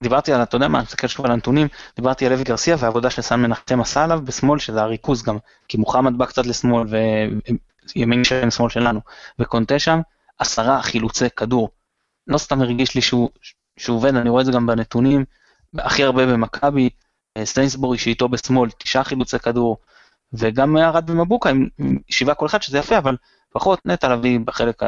דיברתי 0.02 0.32
על, 0.32 0.42
אתה 0.42 0.56
יודע 0.56 0.68
מה, 0.68 0.78
אני 0.78 0.84
מסתכל 0.84 1.06
שוב 1.06 1.26
על 1.26 1.32
הנתונים, 1.32 1.68
דיברתי 1.96 2.26
על 2.26 2.32
לוי 2.32 2.44
גרסיה 2.44 2.76
והעבודה 2.78 3.10
שסן 3.10 3.40
מנחם 3.40 3.80
עשה 3.80 4.04
עליו 4.04 4.20
בשמאל, 4.24 4.58
שזה 4.58 4.82
הריכוז 4.82 5.22
גם, 5.22 5.38
כי 5.68 5.76
מוחמד 5.76 6.18
בא 6.18 6.26
קצת 6.26 6.46
לשמאל 6.46 6.86
וימין 7.96 8.24
שלהם 8.24 8.50
שמאל 8.50 8.70
שלנו, 8.70 9.00
וקונטה 9.38 9.78
שם, 9.78 10.00
עשרה 10.42 10.82
חילוצי 10.82 11.30
כדור. 11.36 11.68
לא 12.26 12.38
סתם 12.38 12.60
הרגיש 12.60 12.94
לי 12.94 13.00
שהוא, 13.00 13.30
עובד, 13.88 14.14
אני 14.14 14.28
רואה 14.28 14.40
את 14.40 14.46
זה 14.46 14.52
גם 14.52 14.66
בנתונים, 14.66 15.24
הכי 15.78 16.04
הרבה 16.04 16.26
במכבי, 16.26 16.90
אה, 17.36 17.46
סטיינסבורי 17.46 17.98
שאיתו 17.98 18.28
בשמאל, 18.28 18.70
תשעה 18.70 19.04
חילוצי 19.04 19.38
כדור, 19.38 19.76
וגם 20.32 20.76
ארד 20.76 21.10
ומבוקה 21.10 21.50
עם 21.50 21.68
שבעה 22.08 22.34
כל 22.34 22.46
אחד, 22.46 22.62
שזה 22.62 22.78
יפה, 22.78 22.98
אבל 22.98 23.16
פחות 23.52 23.80
נטע 23.84 24.08
לביא 24.08 24.40
בחלק 24.44 24.82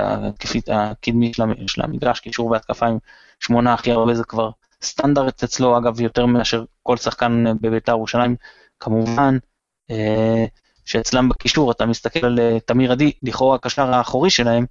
הקדמי 0.69 1.33
של 1.67 1.83
המגרש, 1.83 2.21
קישור 2.21 2.51
והתקפה 2.51 2.87
עם 2.87 2.99
שמונה 3.41 3.75
הכי 3.75 3.93
הרבה 3.93 4.15
זה 4.15 4.25
כבר 4.25 4.51
סטנדרט 4.83 5.43
אצלו, 5.45 5.79
אגב, 5.79 6.01
יותר 6.01 6.27
מאשר 6.27 6.65
כל 6.83 6.97
שחקן 6.97 7.45
בבית"ר 7.61 7.93
ירושלים, 7.93 8.37
כמובן, 8.81 9.39
אה, 9.91 10.45
שאצלם 10.85 11.29
בקישור 11.29 11.71
אתה 11.71 11.87
מסתכל 11.87 12.27
על 12.27 12.39
אה, 12.41 12.61
תמיר 12.61 12.93
עדי, 12.93 13.13
לכאורה 13.23 13.57
הקשר 13.57 13.95
האחורי 13.95 14.31
שלהם, 14.31 14.67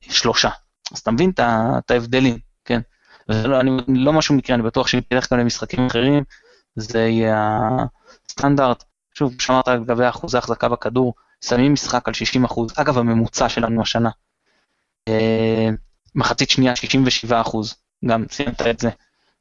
שלושה. 0.00 0.50
אז 0.92 0.98
אתה 0.98 1.10
מבין 1.10 1.30
את 1.78 1.90
ההבדלים, 1.90 2.38
כן? 2.64 2.80
וזה 3.28 3.48
לא, 3.48 3.60
אני, 3.60 3.70
לא 3.88 4.12
משהו 4.12 4.34
מקרה, 4.34 4.54
אני 4.56 4.62
בטוח 4.62 4.86
שאם 4.86 5.00
תלך 5.08 5.32
גם 5.32 5.38
למשחקים 5.38 5.86
אחרים, 5.86 6.24
זה 6.76 6.98
יהיה 6.98 7.58
הסטנדרט. 8.28 8.84
שוב, 9.14 9.34
שמעת 9.40 9.68
לגבי 9.68 10.08
אחוזי 10.08 10.38
החזקה 10.38 10.68
בכדור, 10.68 11.14
שמים 11.44 11.72
משחק 11.72 12.08
על 12.08 12.14
60 12.14 12.44
אחוז, 12.44 12.72
אגב 12.76 12.98
הממוצע 12.98 13.48
שלנו 13.48 13.82
השנה. 13.82 14.10
אה, 15.08 15.68
מחצית 16.14 16.50
שנייה 16.50 16.76
67 16.76 17.40
אחוז, 17.40 17.74
גם 18.04 18.24
ציינת 18.26 18.62
את 18.62 18.80
זה, 18.80 18.90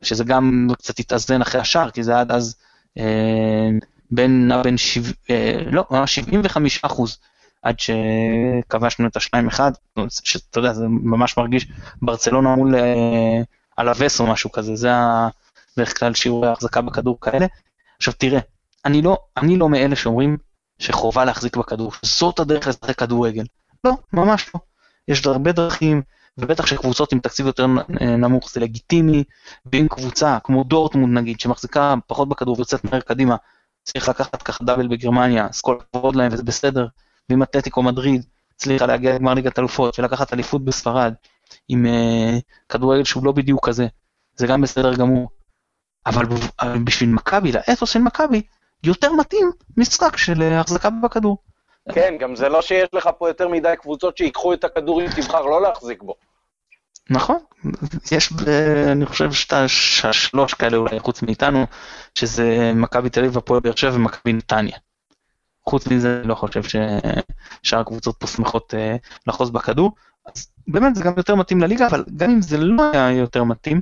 שזה 0.01 0.23
גם 0.23 0.67
קצת 0.77 0.99
התאזן 0.99 1.41
אחרי 1.41 1.61
השער, 1.61 1.91
כי 1.91 2.03
זה 2.03 2.19
עד 2.19 2.31
אז 2.31 2.55
אה, 2.97 3.69
בין, 4.11 4.51
בין 4.63 4.77
שבע, 4.77 5.11
אה, 5.29 5.59
לא, 5.71 6.05
75 6.05 6.79
אחוז, 6.85 7.17
עד 7.67 7.75
שכבשנו 7.79 9.07
את 9.07 9.15
השניים 9.15 9.47
אחד, 9.47 9.71
שאתה 10.09 10.59
יודע, 10.59 10.73
זה 10.73 10.85
ממש 10.87 11.37
מרגיש 11.37 11.67
ברצלונה 12.01 12.55
מול 12.55 12.75
אלווס 13.79 14.19
או 14.19 14.27
משהו 14.27 14.51
כזה, 14.51 14.75
זה 14.75 14.89
בדרך 15.77 15.99
כלל 15.99 16.13
שיעורי 16.13 16.47
ההחזקה 16.47 16.81
בכדור 16.81 17.21
כאלה. 17.21 17.45
עכשיו 17.97 18.13
תראה, 18.17 18.39
אני 18.85 19.01
לא, 19.01 19.17
אני 19.37 19.57
לא 19.57 19.69
מאלה 19.69 19.95
שאומרים 19.95 20.37
שחובה 20.79 21.25
להחזיק 21.25 21.57
בכדור, 21.57 21.91
זאת 22.01 22.39
הדרך 22.39 22.67
לשחק 22.67 22.99
כדורגל. 22.99 23.43
לא, 23.83 23.91
ממש 24.13 24.49
לא. 24.55 24.59
יש 25.07 25.25
הרבה 25.25 25.51
דרכים, 25.51 26.01
ובטח 26.37 26.65
שקבוצות 26.65 27.11
עם 27.11 27.19
תקציב 27.19 27.45
יותר 27.45 27.67
נמוך 28.17 28.51
זה 28.51 28.59
לגיטימי, 28.59 29.23
ואם 29.73 29.87
קבוצה 29.89 30.37
כמו 30.43 30.63
דורטמונד 30.63 31.17
נגיד, 31.17 31.39
שמחזיקה 31.39 31.93
פחות 32.07 32.29
בכדור 32.29 32.55
ויוצאת 32.57 32.83
מהר 32.83 32.99
קדימה, 32.99 33.35
צריך 33.83 34.09
לקחת 34.09 34.43
ככה 34.43 34.63
דאבל 34.63 34.87
בגרמניה, 34.87 35.47
אז 35.49 35.61
כל 35.61 35.77
הכבוד 35.81 36.15
להם 36.15 36.29
וזה 36.33 36.43
בסדר, 36.43 36.87
ואם 37.29 37.43
אתלטיקו 37.43 37.83
מדריד 37.83 38.25
הצליחה 38.55 38.85
להגיע 38.85 39.15
לגמר 39.15 39.33
ליגת 39.33 39.59
אלופות, 39.59 39.99
ולקחת 39.99 40.33
אליפות 40.33 40.65
בספרד, 40.65 41.13
עם 41.69 41.85
uh, 41.85 42.41
כדורגל 42.69 43.03
שהוא 43.03 43.25
לא 43.25 43.31
בדיוק 43.31 43.67
כזה, 43.67 43.87
זה 44.35 44.47
גם 44.47 44.61
בסדר 44.61 44.93
גמור. 44.95 45.29
אבל 46.05 46.25
בשביל 46.83 47.09
מכבי, 47.09 47.51
לאתוס 47.51 47.89
של 47.89 47.99
מכבי, 47.99 48.41
יותר 48.83 49.13
מתאים 49.13 49.51
משחק 49.77 50.17
של 50.17 50.41
אה, 50.41 50.59
החזקה 50.59 50.89
בכדור. 50.89 51.37
כן, 51.93 52.15
גם 52.19 52.35
זה 52.35 52.49
לא 52.49 52.61
שיש 52.61 52.89
לך 52.93 53.09
פה 53.17 53.29
יותר 53.29 53.47
מדי 53.47 53.73
קבוצות 53.81 54.17
שיקחו 54.17 54.53
את 54.53 54.63
הכדור 54.63 55.01
אם 55.01 55.07
תבחר 55.15 55.41
לא 55.41 55.61
להחזיק 55.61 56.03
בו. 56.03 56.15
נכון, 57.09 57.37
יש, 58.11 58.33
אני 58.91 59.05
חושב, 59.05 59.29
שלוש 60.11 60.53
כאלה 60.53 60.77
אולי 60.77 60.99
חוץ 60.99 61.21
מאיתנו, 61.21 61.65
שזה 62.15 62.71
מכבי 62.75 63.09
תל 63.09 63.19
אביב, 63.19 63.37
הפועל 63.37 63.59
באר 63.59 63.75
שבע 63.75 63.95
ומכבי 63.95 64.33
נתניה. 64.33 64.77
חוץ 65.69 65.87
מזה, 65.87 66.19
אני 66.19 66.27
לא 66.27 66.35
חושב 66.35 66.61
ששאר 66.63 67.79
הקבוצות 67.79 68.15
פה 68.19 68.27
שמחות 68.27 68.73
אה, 68.73 68.95
לחוז 69.27 69.49
בכדור. 69.49 69.91
אז 70.25 70.47
באמת 70.67 70.95
זה 70.95 71.03
גם 71.03 71.13
יותר 71.17 71.35
מתאים 71.35 71.61
לליגה, 71.61 71.87
אבל 71.87 72.05
גם 72.15 72.29
אם 72.29 72.41
זה 72.41 72.57
לא 72.57 72.83
היה 72.93 73.11
יותר 73.11 73.43
מתאים, 73.43 73.81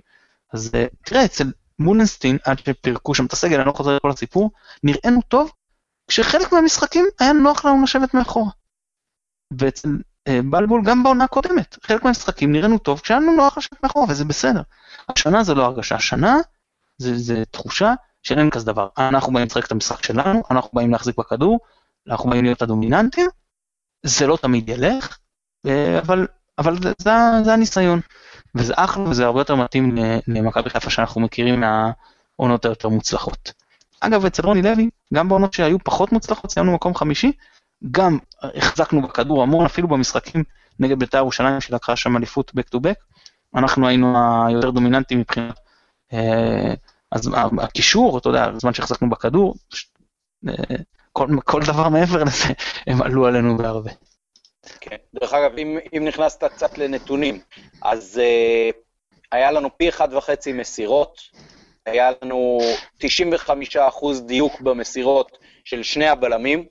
אז 0.53 0.71
אה, 0.75 0.85
תראה, 1.05 1.25
אצל 1.25 1.51
מולנסטין, 1.79 2.37
עד 2.45 2.59
שפירקו 2.59 3.15
שם 3.15 3.25
את 3.25 3.33
הסגל, 3.33 3.57
אני 3.57 3.67
לא 3.67 3.71
חוזר 3.71 3.95
לכל 3.95 4.09
הסיפור, 4.09 4.51
נראינו 4.83 5.21
טוב, 5.27 5.51
כשחלק 6.07 6.51
מהמשחקים 6.51 7.05
היה 7.19 7.33
נוח 7.33 7.65
לנו 7.65 7.83
לשבת 7.83 8.13
מאחורה. 8.13 8.51
ואצל 9.59 9.89
אה, 10.27 10.39
בלבול 10.49 10.81
גם 10.85 11.03
בעונה 11.03 11.23
הקודמת, 11.23 11.77
חלק 11.83 12.03
מהמשחקים 12.03 12.51
נראינו 12.51 12.77
טוב 12.77 12.99
כשהיה 12.99 13.19
לנו 13.19 13.35
נוח 13.35 13.57
לשבת 13.57 13.83
מאחורה, 13.83 14.05
וזה 14.09 14.25
בסדר. 14.25 14.61
השנה 15.09 15.43
זה 15.43 15.53
לא 15.53 15.65
הרגשה, 15.65 15.95
השנה 15.95 16.37
זה, 16.97 17.17
זה 17.17 17.43
תחושה 17.51 17.93
שאין 18.25 18.49
כזה 18.49 18.65
דבר. 18.65 18.87
אנחנו 18.97 19.33
באים 19.33 19.45
לשחק 19.45 19.65
את 19.65 19.71
המשחק 19.71 20.03
שלנו, 20.03 20.41
אנחנו 20.51 20.69
באים 20.73 20.91
להחזיק 20.91 21.17
בכדור, 21.17 21.59
אנחנו 22.07 22.29
באים 22.29 22.43
להיות 22.43 22.61
הדומיננטים, 22.61 23.27
זה 24.03 24.27
לא 24.27 24.37
תמיד 24.41 24.69
ילך, 24.69 25.17
אבל, 25.99 26.27
אבל 26.57 26.75
זה, 26.83 26.91
זה, 26.97 27.11
זה 27.43 27.53
הניסיון. 27.53 27.99
וזה 28.55 28.73
אחלה 28.77 29.03
וזה 29.03 29.25
הרבה 29.25 29.39
יותר 29.39 29.55
מתאים 29.55 29.95
למכבי 30.27 30.69
חיפה 30.69 30.89
שאנחנו 30.89 31.21
מכירים 31.21 31.59
מהעונות 31.59 32.65
היותר 32.65 32.89
מוצלחות. 32.89 33.53
אגב, 33.99 34.25
אצל 34.25 34.45
רוני 34.45 34.61
לוי, 34.61 34.89
גם 35.13 35.29
בעונות 35.29 35.53
שהיו 35.53 35.79
פחות 35.83 36.11
מוצלחות, 36.11 36.51
סיימנו 36.51 36.73
מקום 36.73 36.95
חמישי, 36.95 37.31
גם 37.91 38.17
החזקנו 38.43 39.01
בכדור 39.01 39.43
המון, 39.43 39.65
אפילו 39.65 39.87
במשחקים 39.87 40.43
נגד 40.79 40.99
בית"ר 40.99 41.17
ירושלים 41.17 41.61
שלקחה 41.61 41.95
שם 41.95 42.17
אליפות 42.17 42.51
back 42.57 42.75
to 42.75 42.79
back, 42.79 43.03
אנחנו 43.55 43.87
היינו 43.87 44.15
היותר 44.47 44.71
דומיננטיים 44.71 45.19
מבחינת 45.19 45.59
אה, 46.13 46.73
אז 47.15 47.29
הקישור, 47.61 48.17
אתה 48.17 48.29
יודע, 48.29 48.49
בזמן 48.49 48.73
שהחזקנו 48.73 49.09
בכדור, 49.09 49.55
אה, 50.47 50.53
כל, 51.11 51.27
כל 51.45 51.61
דבר 51.61 51.89
מעבר 51.89 52.23
לזה, 52.23 52.53
הם 52.87 53.01
עלו 53.01 53.25
עלינו 53.25 53.57
בהרבה. 53.57 53.91
כן. 54.81 54.95
דרך 55.13 55.33
אגב, 55.33 55.57
אם, 55.57 55.77
אם 55.97 56.05
נכנסת 56.05 56.43
קצת 56.43 56.77
לנתונים, 56.77 57.39
אז 57.81 58.21
uh, 58.21 58.75
היה 59.31 59.51
לנו 59.51 59.77
פי 59.77 59.89
אחד 59.89 60.13
וחצי 60.13 60.53
מסירות, 60.53 61.21
היה 61.85 62.11
לנו 62.21 62.59
95% 63.01 63.05
דיוק 64.25 64.61
במסירות 64.61 65.37
של 65.65 65.83
שני 65.83 66.07
הבלמים, 66.07 66.65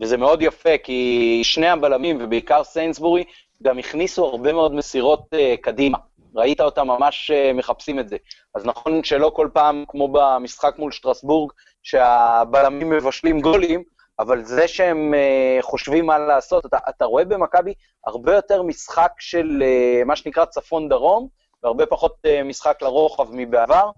וזה 0.00 0.16
מאוד 0.16 0.42
יפה, 0.42 0.78
כי 0.84 1.40
שני 1.44 1.68
הבלמים, 1.68 2.18
ובעיקר 2.20 2.64
סיינסבורי, 2.64 3.24
גם 3.62 3.78
הכניסו 3.78 4.24
הרבה 4.24 4.52
מאוד 4.52 4.74
מסירות 4.74 5.20
uh, 5.34 5.62
קדימה. 5.62 5.98
ראית 6.36 6.60
אותם 6.60 6.86
ממש 6.86 7.30
uh, 7.30 7.56
מחפשים 7.56 7.98
את 7.98 8.08
זה. 8.08 8.16
אז 8.54 8.66
נכון 8.66 9.04
שלא 9.04 9.32
כל 9.34 9.48
פעם, 9.52 9.84
כמו 9.88 10.08
במשחק 10.08 10.74
מול 10.78 10.92
שטרסבורג, 10.92 11.52
שהבלמים 11.82 12.90
מבשלים 12.90 13.40
גולים, 13.40 13.82
אבל 14.18 14.44
זה 14.44 14.68
שהם 14.68 15.14
uh, 15.14 15.62
חושבים 15.62 16.06
מה 16.06 16.18
לעשות, 16.18 16.66
אתה, 16.66 16.78
אתה 16.88 17.04
רואה 17.04 17.24
במכבי 17.24 17.74
הרבה 18.06 18.34
יותר 18.34 18.62
משחק 18.62 19.12
של 19.18 19.62
uh, 19.62 20.04
מה 20.04 20.16
שנקרא 20.16 20.44
צפון-דרום, 20.44 21.28
והרבה 21.62 21.86
פחות 21.86 22.16
משחק 22.44 22.82
לרוחב 22.82 23.26
מבעבר. 23.32 23.90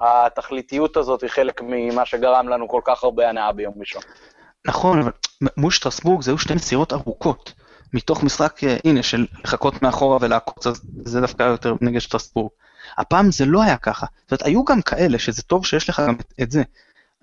התכליתיות 0.00 0.96
הזאת 0.96 1.22
היא 1.22 1.30
חלק 1.30 1.60
ממה 1.64 2.06
שגרם 2.06 2.48
לנו 2.48 2.68
כל 2.68 2.80
כך 2.84 3.04
הרבה 3.04 3.28
הנאה 3.28 3.52
ביום 3.52 3.74
ראשון. 3.80 4.02
נכון, 4.66 5.02
אבל 5.02 5.10
מול 5.56 5.70
שטרסבורג 5.70 6.22
זה 6.22 6.30
היו 6.30 6.38
שתי 6.38 6.54
נסירות 6.54 6.92
ארוכות. 6.92 7.52
מתוך 7.94 8.22
משחק, 8.22 8.64
אה, 8.64 8.76
הנה, 8.84 9.02
של 9.02 9.26
לחכות 9.44 9.82
מאחורה 9.82 10.18
ולעקוץ, 10.20 10.66
אז 10.66 10.80
זה 11.04 11.20
דווקא 11.20 11.42
יותר 11.42 11.74
נגד 11.80 11.98
שטרסבורג. 11.98 12.50
הפעם 12.98 13.30
זה 13.30 13.46
לא 13.46 13.62
היה 13.62 13.76
ככה. 13.76 14.06
זאת 14.20 14.30
אומרת, 14.30 14.46
היו 14.46 14.64
גם 14.64 14.82
כאלה 14.82 15.18
שזה 15.18 15.42
טוב 15.42 15.66
שיש 15.66 15.88
לך 15.88 16.02
גם 16.06 16.14
את, 16.42 16.50
זה. 16.50 16.62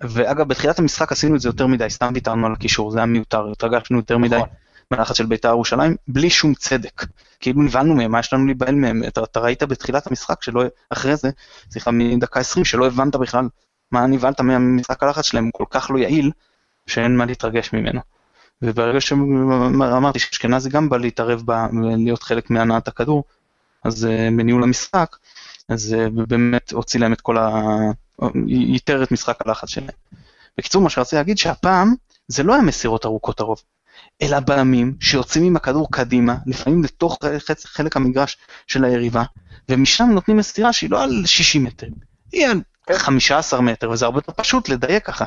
ואגב, 0.00 0.48
בתחילת 0.48 0.78
המשחק 0.78 1.12
עשינו 1.12 1.36
את 1.36 1.40
זה 1.40 1.48
יותר 1.48 1.66
מדי, 1.66 1.90
סתם 1.90 2.10
ויתרנו 2.14 2.46
על 2.46 2.52
הקישור, 2.52 2.90
זה 2.90 2.98
היה 2.98 3.06
מיותר, 3.06 3.50
התרגשנו 3.52 3.96
יותר 3.96 4.18
מדי 4.18 4.36
נכון. 4.36 4.48
בלחץ 4.90 5.16
של 5.16 5.26
בית"ר 5.26 5.48
ירושלים, 5.48 5.96
בלי 6.08 6.30
שום 6.30 6.54
צדק. 6.54 7.06
כאילו 7.40 7.62
נבהלנו 7.62 7.94
מהם, 7.94 8.12
מה 8.12 8.18
יש 8.18 8.32
לנו 8.32 8.46
להיבהל 8.46 8.74
מהם? 8.74 9.02
אתה, 9.08 9.22
אתה 9.22 9.40
ראית 9.40 9.62
בתחילת 9.62 10.06
המשחק, 10.06 10.42
שלא, 10.42 10.62
אחרי 10.90 11.16
זה, 11.16 11.30
סליחה, 11.70 11.90
מדקה 11.90 12.40
20, 12.40 12.64
שלא 12.64 12.86
הבנת 12.86 13.16
בכלל 13.16 13.48
מה 13.92 14.06
נבהלת 14.06 14.40
ממשחק 14.40 15.02
הלחץ 15.02 15.24
שלהם, 15.24 15.44
הוא 15.44 15.52
כל 15.52 15.64
כך 15.70 15.90
לא 15.90 15.98
יעיל, 15.98 16.30
שאין 16.86 17.16
מה 17.16 17.24
להתרגש 17.24 17.72
ממנו. 17.72 18.00
וברגע 18.62 19.00
שאמרתי 19.00 20.18
שאשכנזי 20.18 20.70
גם 20.70 20.88
בא 20.88 20.96
להתערב 20.96 21.42
בה 21.44 21.66
ולהיות 21.72 22.22
חלק 22.22 22.50
מהנעת 22.50 22.88
הכדור, 22.88 23.24
אז 23.84 24.04
אה, 24.06 24.28
בניהול 24.36 24.62
המשחק, 24.62 25.16
אז 25.68 25.96
אה, 25.98 26.08
באמת 26.10 26.72
הוציא 26.72 27.00
להם 27.00 27.12
את 27.12 27.20
כל 27.20 27.38
ה... 27.38 27.50
ייתר 28.46 29.02
את 29.02 29.12
משחק 29.12 29.46
הלחץ 29.46 29.68
שלהם. 29.68 29.88
בקיצור, 30.58 30.82
מה 30.82 30.90
שרציתי 30.90 31.16
להגיד 31.16 31.38
שהפעם 31.38 31.94
זה 32.28 32.42
לא 32.42 32.54
היה 32.54 32.62
מסירות 32.62 33.06
ארוכות 33.06 33.40
הרוב, 33.40 33.62
אלא 34.22 34.40
בלמים 34.40 34.94
שיוצאים 35.00 35.44
עם 35.44 35.56
הכדור 35.56 35.90
קדימה, 35.90 36.36
לפעמים 36.46 36.84
לתוך 36.84 37.18
חצ- 37.24 37.66
חלק 37.66 37.96
המגרש 37.96 38.36
של 38.66 38.84
היריבה, 38.84 39.22
ומשם 39.68 40.04
נותנים 40.04 40.36
מסירה 40.36 40.72
שהיא 40.72 40.90
לא 40.90 41.02
על 41.02 41.22
60 41.26 41.64
מטר, 41.64 41.86
היא 42.32 42.46
על 42.46 42.60
כן. 42.86 42.98
15 42.98 43.60
מטר, 43.60 43.90
וזה 43.90 44.04
הרבה 44.04 44.18
יותר 44.18 44.32
פשוט 44.32 44.68
לדייק 44.68 45.06
ככה. 45.06 45.24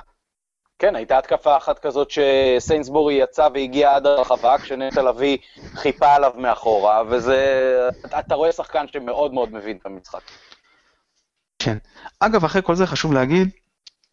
כן, 0.80 0.96
הייתה 0.96 1.18
התקפה 1.18 1.58
אחת 1.58 1.80
כזאת 1.80 2.12
שסיינסבורי 2.12 3.14
יצא 3.14 3.48
והגיע 3.54 3.96
עד 3.96 4.06
הרחבה, 4.06 4.58
כשנטע 4.58 5.02
לביא 5.02 5.38
חיפה 5.76 6.16
עליו 6.16 6.32
מאחורה, 6.38 7.04
וזה... 7.10 7.90
אתה 8.20 8.36
רואה 8.36 8.52
שחקן 8.52 8.86
שמאוד 8.94 9.34
מאוד 9.34 9.54
מבין 9.54 9.78
את 9.78 9.86
המשחק. 9.86 10.22
כן. 11.60 11.78
אגב, 12.20 12.46
אחרי 12.46 12.62
כל 12.66 12.76
זה 12.76 12.88
חשוב 12.88 13.14
להגיד, 13.14 13.50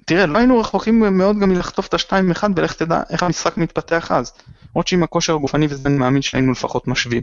תראה, 0.07 0.27
לא 0.27 0.39
היינו 0.39 0.61
רחוקים 0.61 1.19
מאוד 1.19 1.39
גם 1.39 1.49
מלחטוף 1.49 1.87
את 1.87 1.95
השתיים 1.95 2.31
אחד, 2.31 2.51
ולך 2.57 2.73
תדע 2.73 3.03
איך 3.11 3.23
המשחק 3.23 3.57
מתפתח 3.57 4.13
אז. 4.13 4.33
למרות 4.71 4.89
שעם 4.89 5.03
הכושר 5.03 5.35
הגופני 5.35 5.67
וזה 5.67 5.89
אני 5.89 5.99
מאמין 5.99 6.23
שהיינו 6.23 6.53
לפחות 6.53 6.89
משווים. 6.89 7.23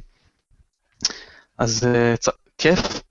אז 1.58 1.84
uh, 1.84 2.18
צ... 2.18 2.30
כיף, 2.58 3.02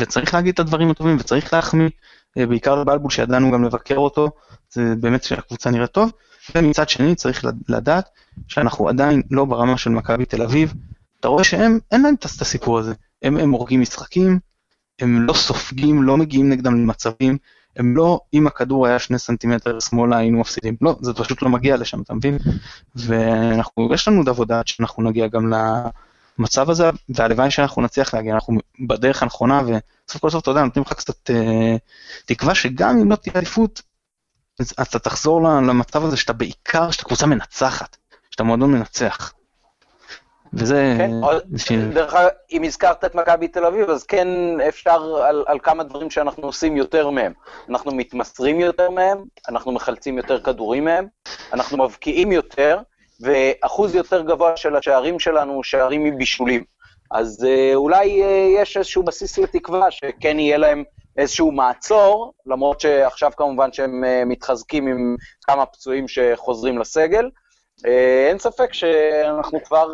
וצריך 0.00 0.34
להגיד 0.34 0.52
את 0.52 0.58
הדברים 0.58 0.90
הטובים, 0.90 1.16
וצריך 1.20 1.54
להחמיא, 1.54 1.88
בעיקר 2.36 2.74
לבלבול 2.74 3.10
שידענו 3.10 3.50
גם 3.50 3.64
לבקר 3.64 3.96
אותו, 3.96 4.30
זה 4.70 4.94
באמת 5.00 5.22
שהקבוצה 5.24 5.70
נראית 5.70 5.90
טוב, 5.90 6.12
ומצד 6.54 6.88
שני 6.88 7.14
צריך 7.14 7.44
לדעת 7.68 8.08
שאנחנו 8.48 8.88
עדיין 8.88 9.22
לא 9.30 9.44
ברמה 9.44 9.78
של 9.78 9.90
מכבי 9.90 10.24
תל 10.24 10.42
אביב, 10.42 10.74
אתה 11.20 11.28
רואה 11.28 11.44
שהם, 11.44 11.78
אין 11.92 12.02
להם 12.02 12.14
את 12.14 12.24
הסיפור 12.24 12.78
הזה, 12.78 12.94
הם, 13.22 13.36
הם 13.36 13.50
הורגים 13.50 13.80
משחקים, 13.80 14.38
הם 15.00 15.26
לא 15.26 15.32
סופגים, 15.32 16.02
לא 16.02 16.16
מגיעים 16.16 16.48
נגדם 16.48 16.74
למצבים, 16.74 17.38
הם 17.76 17.96
לא, 17.96 18.20
אם 18.34 18.46
הכדור 18.46 18.86
היה 18.86 18.98
שני 18.98 19.18
סנטימטר 19.18 19.80
שמאלה 19.80 20.16
היינו 20.16 20.40
מפסידים, 20.40 20.76
לא, 20.80 20.96
זה 21.00 21.14
פשוט 21.14 21.42
לא 21.42 21.48
מגיע 21.48 21.76
לשם, 21.76 22.00
אתה 22.00 22.14
מבין? 22.14 22.38
ואנחנו, 22.94 23.88
יש 23.94 24.08
לנו 24.08 24.16
עוד 24.18 24.28
עבודה 24.28 24.58
עד 24.58 24.66
שאנחנו 24.66 25.02
נגיע 25.02 25.26
גם 25.26 25.52
למצב 26.38 26.70
הזה, 26.70 26.90
והלוואי 27.08 27.50
שאנחנו 27.50 27.82
נצליח 27.82 28.14
להגיע, 28.14 28.34
אנחנו 28.34 28.58
בדרך 28.88 29.22
הנכונה, 29.22 29.62
וסוף 30.08 30.20
כל 30.22 30.30
סוף, 30.30 30.42
אתה 30.42 30.50
יודע, 30.50 30.62
נותנים 30.64 30.84
לך 30.86 30.92
קצת 30.92 31.30
אה, 31.30 31.76
תקווה 32.26 32.54
שגם 32.54 32.98
אם 33.02 33.10
לא 33.10 33.16
תהיה 33.16 33.34
אליפות, 33.36 33.82
אז 34.60 34.74
אתה 34.82 34.98
תחזור 34.98 35.42
למצב 35.42 36.04
הזה 36.04 36.16
שאתה 36.16 36.32
בעיקר, 36.32 36.90
שאתה 36.90 37.04
קבוצה 37.04 37.26
מנצחת, 37.26 37.96
שאתה 38.30 38.42
מועדון 38.42 38.72
מנצח. 38.72 39.32
וזה... 40.52 40.94
כן, 40.98 41.10
בשביל- 41.46 41.92
דרך 41.92 42.14
אגב, 42.14 42.28
אם 42.52 42.62
הזכרת 42.62 43.04
את 43.04 43.14
מכבי 43.14 43.48
תל 43.48 43.64
אביב, 43.64 43.90
אז 43.90 44.04
כן 44.04 44.28
אפשר 44.68 45.02
על, 45.16 45.44
על 45.46 45.58
כמה 45.62 45.84
דברים 45.84 46.10
שאנחנו 46.10 46.42
עושים 46.42 46.76
יותר 46.76 47.10
מהם. 47.10 47.32
אנחנו 47.70 47.94
מתמסרים 47.94 48.60
יותר 48.60 48.90
מהם, 48.90 49.18
אנחנו 49.48 49.72
מחלצים 49.72 50.18
יותר 50.18 50.40
כדורים 50.40 50.84
מהם, 50.84 51.06
אנחנו 51.52 51.84
מבקיעים 51.84 52.32
יותר, 52.32 52.78
ואחוז 53.20 53.94
יותר 53.94 54.22
גבוה 54.22 54.56
של 54.56 54.76
השערים 54.76 55.18
שלנו 55.18 55.52
הוא 55.52 55.62
שערים 55.64 56.04
מבישולים. 56.04 56.64
אז 57.10 57.44
אה, 57.48 57.74
אולי 57.74 58.22
אה, 58.22 58.48
יש 58.62 58.76
איזשהו 58.76 59.02
בסיס 59.02 59.38
לתקווה 59.38 59.90
שכן 59.90 60.38
יהיה 60.38 60.58
להם 60.58 60.84
איזשהו 61.16 61.52
מעצור, 61.52 62.32
למרות 62.46 62.80
שעכשיו 62.80 63.30
כמובן 63.36 63.72
שהם 63.72 64.04
אה, 64.04 64.22
מתחזקים 64.26 64.86
עם 64.86 65.16
כמה 65.46 65.66
פצועים 65.66 66.08
שחוזרים 66.08 66.78
לסגל. 66.78 67.30
אין 68.28 68.38
ספק 68.38 68.72
שאנחנו 68.72 69.64
כבר 69.64 69.88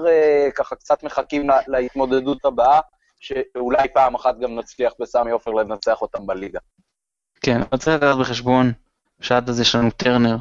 ככה 0.55 0.77
קצת 0.77 1.03
מחכים 1.03 1.49
לה- 1.49 1.61
להתמודדות 1.67 2.45
הבאה, 2.45 2.81
שאולי 3.21 3.89
פעם 3.95 4.15
אחת 4.15 4.39
גם 4.39 4.55
נצליח 4.59 4.93
בסמי 5.01 5.31
עופר 5.31 5.51
לנצח 5.51 6.03
אותם 6.03 6.27
בליגה. 6.27 6.59
כן, 7.41 7.61
אבל 7.71 7.79
צריך 7.79 7.97
לקחת 8.03 8.19
בחשבון 8.21 8.73
שעד 9.21 9.49
אז 9.49 9.61
יש 9.61 9.75
לנו 9.75 9.91
טרנר, 9.91 10.37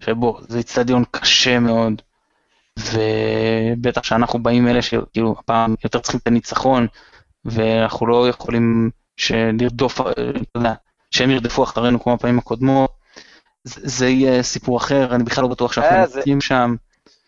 שבו 0.00 0.38
זה 0.48 0.58
איצטדיון 0.58 1.04
קשה 1.10 1.58
מאוד, 1.58 2.02
ובטח 2.78 4.02
שאנחנו 4.02 4.38
באים 4.38 4.68
אלה 4.68 4.82
שכאילו 4.82 5.36
הפעם 5.38 5.74
יותר 5.84 5.98
צריכים 5.98 6.20
את 6.22 6.26
הניצחון, 6.26 6.86
ואנחנו 7.44 8.06
לא 8.06 8.28
יכולים 8.28 8.90
אתה 9.26 10.58
יודע, 10.58 10.72
שהם 11.10 11.30
ירדפו 11.30 11.62
אחרינו 11.62 12.02
כמו 12.02 12.12
הפעמים 12.12 12.38
הקודמות, 12.38 12.90
זה, 13.64 13.80
זה 13.84 14.08
יהיה 14.08 14.42
סיפור 14.42 14.76
אחר, 14.76 15.14
אני 15.14 15.24
בכלל 15.24 15.42
לא 15.42 15.48
בטוח 15.48 15.72
שאנחנו 15.72 15.96
אה, 15.96 16.00
נמצאים 16.00 16.40
שם. 16.40 16.74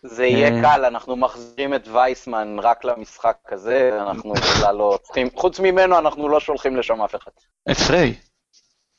זה 0.03 0.25
יהיה 0.25 0.55
אה. 0.55 0.61
קל, 0.61 0.85
אנחנו 0.85 1.15
מחזירים 1.15 1.73
את 1.73 1.87
וייסמן 1.87 2.57
רק 2.59 2.85
למשחק 2.85 3.37
הזה, 3.51 3.89
אנחנו 4.01 4.33
בכלל 4.33 4.75
לא 4.75 4.99
צריכים, 5.03 5.27
חוץ 5.35 5.59
ממנו 5.59 5.97
אנחנו 5.99 6.29
לא 6.29 6.39
שולחים 6.39 6.77
לשם 6.77 7.01
אף 7.01 7.15
אחד. 7.15 7.31
את 7.71 7.77
פריי, 7.77 8.15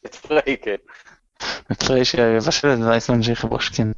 את 0.06 0.14
פריי, 0.14 0.56
כן. 0.62 0.76
את 1.72 1.82
פריי 1.82 2.04
שיבשל 2.04 2.68
את 2.68 2.78
וייסמן 2.78 3.22
שיכבוש, 3.22 3.68
כן. 3.68 3.88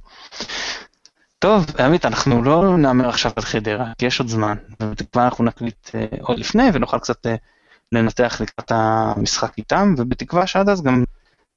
טוב, 1.45 1.67
עמית, 1.79 2.05
אנחנו 2.05 2.43
לא 2.43 2.77
נאמר 2.79 3.09
עכשיו 3.09 3.33
על 3.37 3.43
חדרה, 3.43 3.93
כי 3.99 4.07
יש 4.07 4.21
עוד 4.21 4.29
זמן, 4.29 4.57
ובתקווה 4.83 5.25
אנחנו 5.25 5.45
נקליט 5.45 5.91
אה, 5.95 6.07
עוד 6.21 6.39
לפני 6.39 6.63
ונוכל 6.75 6.99
קצת 6.99 7.27
אה, 7.27 7.35
לנתח 7.93 8.41
לקראת 8.41 8.73
המשחק 8.75 9.59
איתם, 9.59 9.95
ובתקווה 9.99 10.47
שעד 10.47 10.69
אז 10.69 10.83
גם 10.83 11.05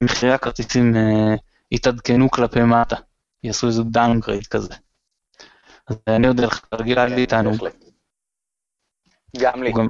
מחירי 0.03 0.33
הכרטיסים 0.33 0.95
אה, 0.95 1.35
יתעדכנו 1.71 2.31
כלפי 2.31 2.63
מטה, 2.63 2.95
יעשו 3.43 3.67
איזה 3.67 3.83
downgrade 3.83 4.47
כזה. 4.47 4.73
אז 5.87 5.97
אני 6.07 6.27
אודה 6.27 6.45
לך, 6.45 6.61
רגילה 6.73 7.05
לי 7.05 7.21
איתנו. 7.21 7.51
גם 9.39 9.63
לי. 9.63 9.71
גם- 9.71 9.87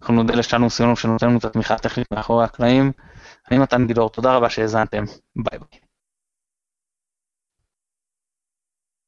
אנחנו 0.00 0.14
נודה 0.14 0.34
לשלנו 0.34 0.70
סיונוב 0.70 0.98
שנותן 0.98 1.26
לנו 1.26 1.38
את 1.38 1.44
התמיכה 1.44 1.74
הטכנית 1.74 2.06
מאחורי 2.12 2.44
הקלעים. 2.44 2.92
אני 3.50 3.58
מתן 3.58 3.86
גילאור, 3.86 4.10
תודה 4.10 4.36
רבה 4.36 4.50
שהאזנתם, 4.50 5.04
ביי 5.36 5.58
ביי. 5.58 5.83